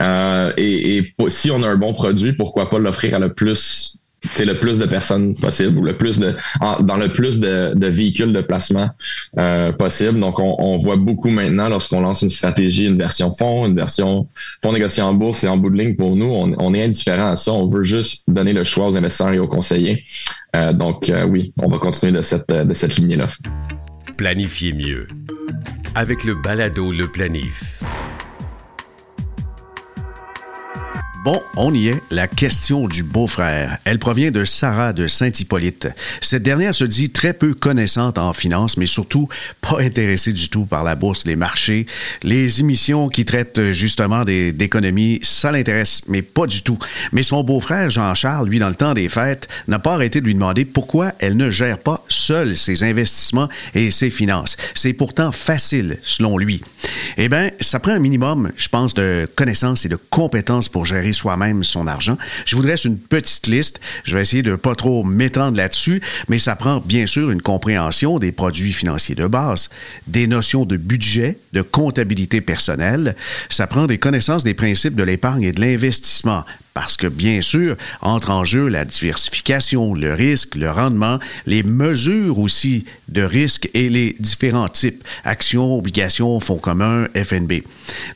Euh, 0.00 0.52
et, 0.56 1.14
si 1.28 1.50
on 1.50 1.62
a 1.62 1.68
un 1.68 1.76
bon 1.76 1.94
produit, 1.94 2.32
pourquoi 2.32 2.68
pas 2.68 2.78
l'offrir 2.78 3.14
à 3.14 3.18
le 3.18 3.32
plus 3.32 3.98
le 4.38 4.54
plus 4.54 4.78
de 4.78 4.86
personnes 4.86 5.34
possible 5.36 5.78
ou 5.78 5.82
le 5.82 5.96
plus 5.96 6.18
de 6.18 6.34
dans 6.80 6.96
le 6.96 7.08
plus 7.08 7.40
de, 7.40 7.74
véhicules 7.86 8.32
de 8.32 8.40
placement 8.40 8.88
euh, 9.38 9.72
possible. 9.72 10.18
Donc, 10.20 10.38
on, 10.38 10.78
voit 10.78 10.96
beaucoup 10.96 11.30
maintenant 11.30 11.68
lorsqu'on 11.68 12.00
lance 12.00 12.22
une 12.22 12.30
stratégie, 12.30 12.86
une 12.86 12.98
version 12.98 13.32
fonds, 13.34 13.66
une 13.66 13.76
version 13.76 14.28
fonds 14.62 14.72
négocié 14.72 15.02
en 15.02 15.14
bourse 15.14 15.44
et 15.44 15.48
en 15.48 15.56
bout 15.56 15.70
de 15.70 15.76
ligne 15.76 15.96
pour 15.96 16.16
nous, 16.16 16.26
on, 16.26 16.74
est 16.74 16.84
indifférent 16.84 17.30
à 17.30 17.36
ça. 17.36 17.52
On 17.52 17.68
veut 17.68 17.84
juste 17.84 18.24
donner 18.28 18.52
le 18.52 18.64
choix 18.64 18.88
aux 18.88 18.96
investisseurs 18.96 19.32
et 19.32 19.38
aux 19.38 19.48
conseillers. 19.48 20.04
Euh, 20.56 20.72
donc, 20.72 21.08
euh, 21.08 21.24
oui, 21.24 21.52
on 21.62 21.68
va 21.68 21.78
continuer 21.78 22.12
de 22.12 22.22
cette, 22.22 22.48
de 22.48 22.74
cette 22.74 22.96
lignée-là. 22.96 23.26
Planifier 24.16 24.72
mieux 24.72 25.06
avec 25.94 26.24
le 26.24 26.34
balado 26.34 26.92
Le 26.92 27.06
Planif. 27.06 27.82
Bon, 31.24 31.40
on 31.56 31.72
y 31.72 31.86
est. 31.86 32.02
La 32.10 32.26
question 32.26 32.88
du 32.88 33.04
beau-frère. 33.04 33.78
Elle 33.84 34.00
provient 34.00 34.32
de 34.32 34.44
Sarah 34.44 34.92
de 34.92 35.06
Saint-Hippolyte. 35.06 35.86
Cette 36.20 36.42
dernière 36.42 36.74
se 36.74 36.82
dit 36.82 37.10
très 37.10 37.32
peu 37.32 37.54
connaissante 37.54 38.18
en 38.18 38.32
finance, 38.32 38.76
mais 38.76 38.86
surtout 38.86 39.28
pas 39.60 39.80
intéressée 39.80 40.32
du 40.32 40.48
tout 40.48 40.64
par 40.64 40.82
la 40.82 40.96
bourse, 40.96 41.24
les 41.24 41.36
marchés, 41.36 41.86
les 42.24 42.58
émissions 42.58 43.08
qui 43.08 43.24
traitent 43.24 43.70
justement 43.70 44.24
d'économie. 44.24 45.20
Ça 45.22 45.52
l'intéresse, 45.52 46.00
mais 46.08 46.22
pas 46.22 46.48
du 46.48 46.62
tout. 46.62 46.76
Mais 47.12 47.22
son 47.22 47.44
beau-frère, 47.44 47.88
Jean-Charles, 47.88 48.48
lui, 48.48 48.58
dans 48.58 48.68
le 48.68 48.74
temps 48.74 48.94
des 48.94 49.08
fêtes, 49.08 49.46
n'a 49.68 49.78
pas 49.78 49.94
arrêté 49.94 50.20
de 50.20 50.26
lui 50.26 50.34
demander 50.34 50.64
pourquoi 50.64 51.12
elle 51.20 51.36
ne 51.36 51.52
gère 51.52 51.78
pas 51.78 52.04
seule 52.08 52.56
ses 52.56 52.82
investissements 52.82 53.48
et 53.76 53.92
ses 53.92 54.10
finances. 54.10 54.56
C'est 54.74 54.92
pourtant 54.92 55.30
facile, 55.30 55.98
selon 56.02 56.36
lui. 56.36 56.62
Eh 57.16 57.28
bien, 57.28 57.50
ça 57.60 57.78
prend 57.78 57.92
un 57.92 58.00
minimum, 58.00 58.50
je 58.56 58.68
pense, 58.68 58.94
de 58.94 59.28
connaissances 59.36 59.86
et 59.86 59.88
de 59.88 59.98
compétences 60.10 60.68
pour 60.68 60.84
soi-même 61.12 61.64
son 61.64 61.86
argent. 61.86 62.16
Je 62.44 62.56
vous 62.56 62.62
dresse 62.62 62.84
une 62.84 62.98
petite 62.98 63.46
liste. 63.46 63.80
Je 64.04 64.14
vais 64.14 64.22
essayer 64.22 64.42
de 64.42 64.54
pas 64.54 64.74
trop 64.74 65.04
m'étendre 65.04 65.56
là-dessus, 65.56 66.02
mais 66.28 66.38
ça 66.38 66.56
prend 66.56 66.80
bien 66.80 67.06
sûr 67.06 67.30
une 67.30 67.42
compréhension 67.42 68.18
des 68.18 68.32
produits 68.32 68.72
financiers 68.72 69.14
de 69.14 69.26
base, 69.26 69.68
des 70.06 70.26
notions 70.26 70.64
de 70.64 70.76
budget, 70.76 71.38
de 71.52 71.62
comptabilité 71.62 72.40
personnelle. 72.40 73.16
Ça 73.48 73.66
prend 73.66 73.86
des 73.86 73.98
connaissances 73.98 74.44
des 74.44 74.54
principes 74.54 74.94
de 74.94 75.02
l'épargne 75.02 75.42
et 75.44 75.52
de 75.52 75.60
l'investissement, 75.60 76.44
parce 76.74 76.96
que, 76.96 77.06
bien 77.06 77.40
sûr, 77.40 77.76
entre 78.00 78.30
en 78.30 78.44
jeu 78.44 78.68
la 78.68 78.84
diversification, 78.84 79.94
le 79.94 80.14
risque, 80.14 80.54
le 80.54 80.70
rendement, 80.70 81.18
les 81.46 81.62
mesures 81.62 82.38
aussi 82.38 82.86
de 83.08 83.22
risque 83.22 83.68
et 83.74 83.88
les 83.88 84.16
différents 84.18 84.68
types, 84.68 85.04
actions, 85.24 85.76
obligations, 85.76 86.40
fonds 86.40 86.58
communs, 86.58 87.08
FNB. 87.14 87.62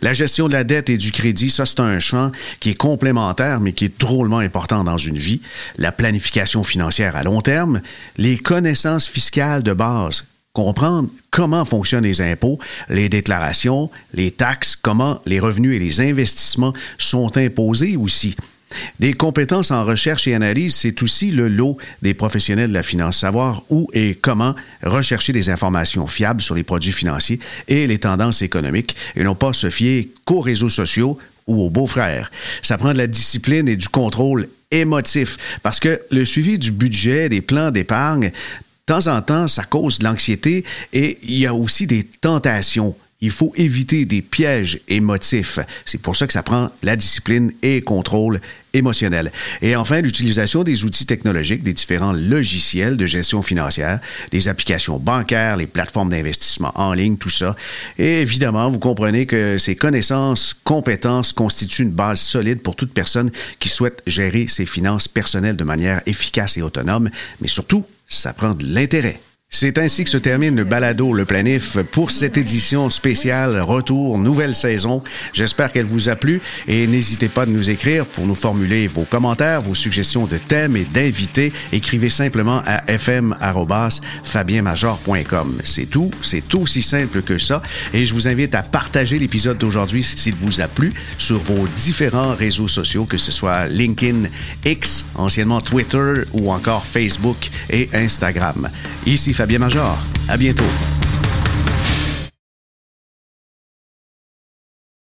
La 0.01 0.13
gestion 0.13 0.49
de 0.49 0.55
la 0.55 0.65
dette 0.65 0.91
et 0.91 0.97
du 0.97 1.13
crédit, 1.13 1.51
ça, 1.51 1.67
c'est 1.67 1.81
un 1.81 1.99
champ 1.99 2.33
qui 2.61 2.71
est 2.71 2.75
complémentaire, 2.75 3.61
mais 3.61 3.73
qui 3.73 3.87
est 3.87 4.01
drôlement 4.01 4.39
important 4.39 4.85
dans 4.85 4.99
une 4.99 5.19
vie. 5.19 5.41
La 5.77 5.93
planification 5.93 6.65
financière 6.65 7.17
à 7.17 7.23
long 7.23 7.41
terme, 7.41 7.83
les 8.17 8.39
connaissances 8.39 9.07
fiscales 9.07 9.63
de 9.63 9.73
base, 9.73 10.25
comprendre 10.57 11.11
comment 11.31 11.67
fonctionnent 11.67 12.05
les 12.05 12.23
impôts, 12.23 12.59
les 12.89 13.11
déclarations, 13.11 13.91
les 14.15 14.31
taxes, 14.31 14.75
comment 14.75 15.21
les 15.27 15.39
revenus 15.39 15.77
et 15.77 15.79
les 15.79 16.01
investissements 16.01 16.73
sont 16.97 17.37
imposés 17.37 17.99
aussi. 17.99 18.37
Des 18.99 19.13
compétences 19.13 19.71
en 19.71 19.85
recherche 19.85 20.27
et 20.27 20.35
analyse, 20.35 20.75
c'est 20.75 21.03
aussi 21.03 21.31
le 21.31 21.49
lot 21.49 21.77
des 22.01 22.15
professionnels 22.15 22.71
de 22.71 22.75
la 22.75 22.83
finance, 22.83 23.19
savoir 23.19 23.65
où 23.69 23.91
et 23.93 24.15
comment 24.15 24.55
rechercher 24.83 25.35
des 25.35 25.51
informations 25.51 26.07
fiables 26.07 26.41
sur 26.41 26.55
les 26.55 26.65
produits 26.65 26.93
financiers 26.93 27.39
et 27.69 27.87
les 27.87 27.99
tendances 27.99 28.41
économiques, 28.41 28.97
et 29.15 29.25
non 29.25 29.35
pas 29.35 29.53
se 29.53 29.69
fier 29.69 30.09
qu'aux 30.25 30.41
réseaux 30.41 30.71
sociaux 30.71 31.19
ou 31.47 31.63
aux 31.63 31.71
beaux-frères. 31.71 32.33
Ça 32.63 32.79
prend 32.79 32.95
de 32.95 32.99
la 32.99 33.07
discipline 33.07 33.69
et 33.69 33.77
du 33.77 33.89
contrôle 33.89 34.49
émotif, 34.71 35.37
parce 35.63 35.81
que 35.81 36.01
le 36.11 36.25
suivi 36.25 36.59
du 36.59 36.73
budget, 36.73 37.29
des 37.29 37.41
plans 37.43 37.71
d'épargne, 37.71 38.33
de 38.89 38.95
temps 38.95 39.09
en 39.09 39.21
temps, 39.21 39.49
ça 39.49 39.65
cause 39.65 39.99
de 39.99 40.05
l'anxiété 40.05 40.65
et 40.93 41.19
il 41.25 41.39
y 41.39 41.47
a 41.47 41.55
aussi 41.55 41.89
des 41.89 42.05
tentations 42.05 42.95
il 43.23 43.31
faut 43.31 43.53
éviter 43.57 44.05
des 44.05 44.21
pièges 44.21 44.81
émotifs. 44.89 45.59
C'est 45.87 46.01
pour 46.01 46.15
ça 46.17 46.27
que 46.27 46.33
ça 46.35 46.43
prend 46.43 46.71
la 46.83 46.97
discipline 46.97 47.51
et 47.63 47.81
contrôle 47.81 48.41
émotionnel. 48.75 49.33
Et 49.63 49.75
enfin, 49.75 50.03
l'utilisation 50.03 50.65
des 50.65 50.85
outils 50.85 51.07
technologiques, 51.07 51.63
des 51.63 51.73
différents 51.73 52.13
logiciels 52.13 52.99
de 52.99 53.07
gestion 53.07 53.41
financière, 53.41 54.01
des 54.33 54.49
applications 54.49 54.99
bancaires, 54.99 55.57
les 55.57 55.67
plateformes 55.67 56.11
d'investissement 56.11 56.73
en 56.75 56.93
ligne, 56.93 57.17
tout 57.17 57.31
ça. 57.31 57.57
Et 57.99 58.21
évidemment, 58.21 58.69
vous 58.69 58.79
comprenez 58.79 59.25
que 59.25 59.57
ces 59.57 59.77
connaissances, 59.77 60.55
compétences 60.63 61.33
constituent 61.33 61.85
une 61.85 61.93
base 61.93 62.21
solide 62.21 62.61
pour 62.61 62.77
toute 62.77 62.93
personne 62.93 63.31
qui 63.59 63.71
souhaite 63.71 64.03
gérer 64.07 64.47
ses 64.47 64.67
finances 64.67 65.09
personnelles 65.09 65.57
de 65.57 65.65
manière 65.65 66.03
efficace 66.05 66.59
et 66.59 66.63
autonome, 66.63 67.09
mais 67.41 67.49
surtout, 67.49 67.87
ça 68.07 68.33
prend 68.33 68.55
de 68.55 68.67
l'intérêt. 68.67 69.21
C'est 69.49 69.79
ainsi 69.79 70.03
que 70.03 70.11
se 70.11 70.19
termine 70.19 70.57
le 70.57 70.65
balado 70.65 71.13
Le 71.13 71.25
Planif 71.25 71.79
pour 71.93 72.11
cette 72.11 72.37
édition 72.37 72.91
spéciale 72.91 73.61
Retour 73.61 74.19
Nouvelle 74.19 74.57
Saison. 74.57 75.05
J'espère 75.33 75.71
qu'elle 75.71 75.87
vous 75.87 76.09
a 76.09 76.17
plu 76.17 76.41
et 76.67 76.89
n'hésitez 76.89 77.29
pas 77.29 77.47
de 77.47 77.53
nous 77.53 77.71
écrire 77.71 78.07
pour 78.07 78.27
nous 78.27 78.35
formuler 78.35 78.89
vos 78.89 79.05
commentaires, 79.05 79.63
vos 79.63 79.77
suggestions 79.77 80.27
de 80.27 80.37
thèmes 80.37 80.77
et 80.77 80.85
d'invités. 80.85 81.53
Écrivez 81.71 82.09
simplement 82.09 82.61
à 82.67 82.83
fm@fabienmajor.com. 82.91 85.59
C'est 85.63 85.87
tout, 85.87 86.11
c'est 86.23 86.53
aussi 86.57 86.83
simple 86.83 87.23
que 87.23 87.39
ça 87.39 87.63
et 87.95 88.05
je 88.05 88.15
vous 88.15 88.27
invite 88.27 88.57
à 88.57 88.65
partager 88.65 89.17
l'épisode 89.17 89.59
d'aujourd'hui 89.59 90.03
s'il 90.03 90.35
vous 90.35 90.61
a 90.61 90.67
plu 90.67 90.93
sur 91.19 91.39
vos 91.39 91.69
différents 91.77 92.35
réseaux 92.35 92.69
sociaux 92.69 93.05
que 93.05 93.17
ce 93.17 93.31
soit 93.31 93.69
LinkedIn, 93.69 94.25
X, 94.65 95.05
anciennement 95.15 95.61
Twitter 95.61 96.15
ou 96.33 96.51
encore 96.51 96.85
Facebook 96.85 97.49
et 97.71 97.89
Instagram. 97.95 98.69
Ici 99.07 99.35
Fabien 99.37 99.59
Major. 99.59 99.99
À 100.31 100.39
bientôt. 100.39 100.65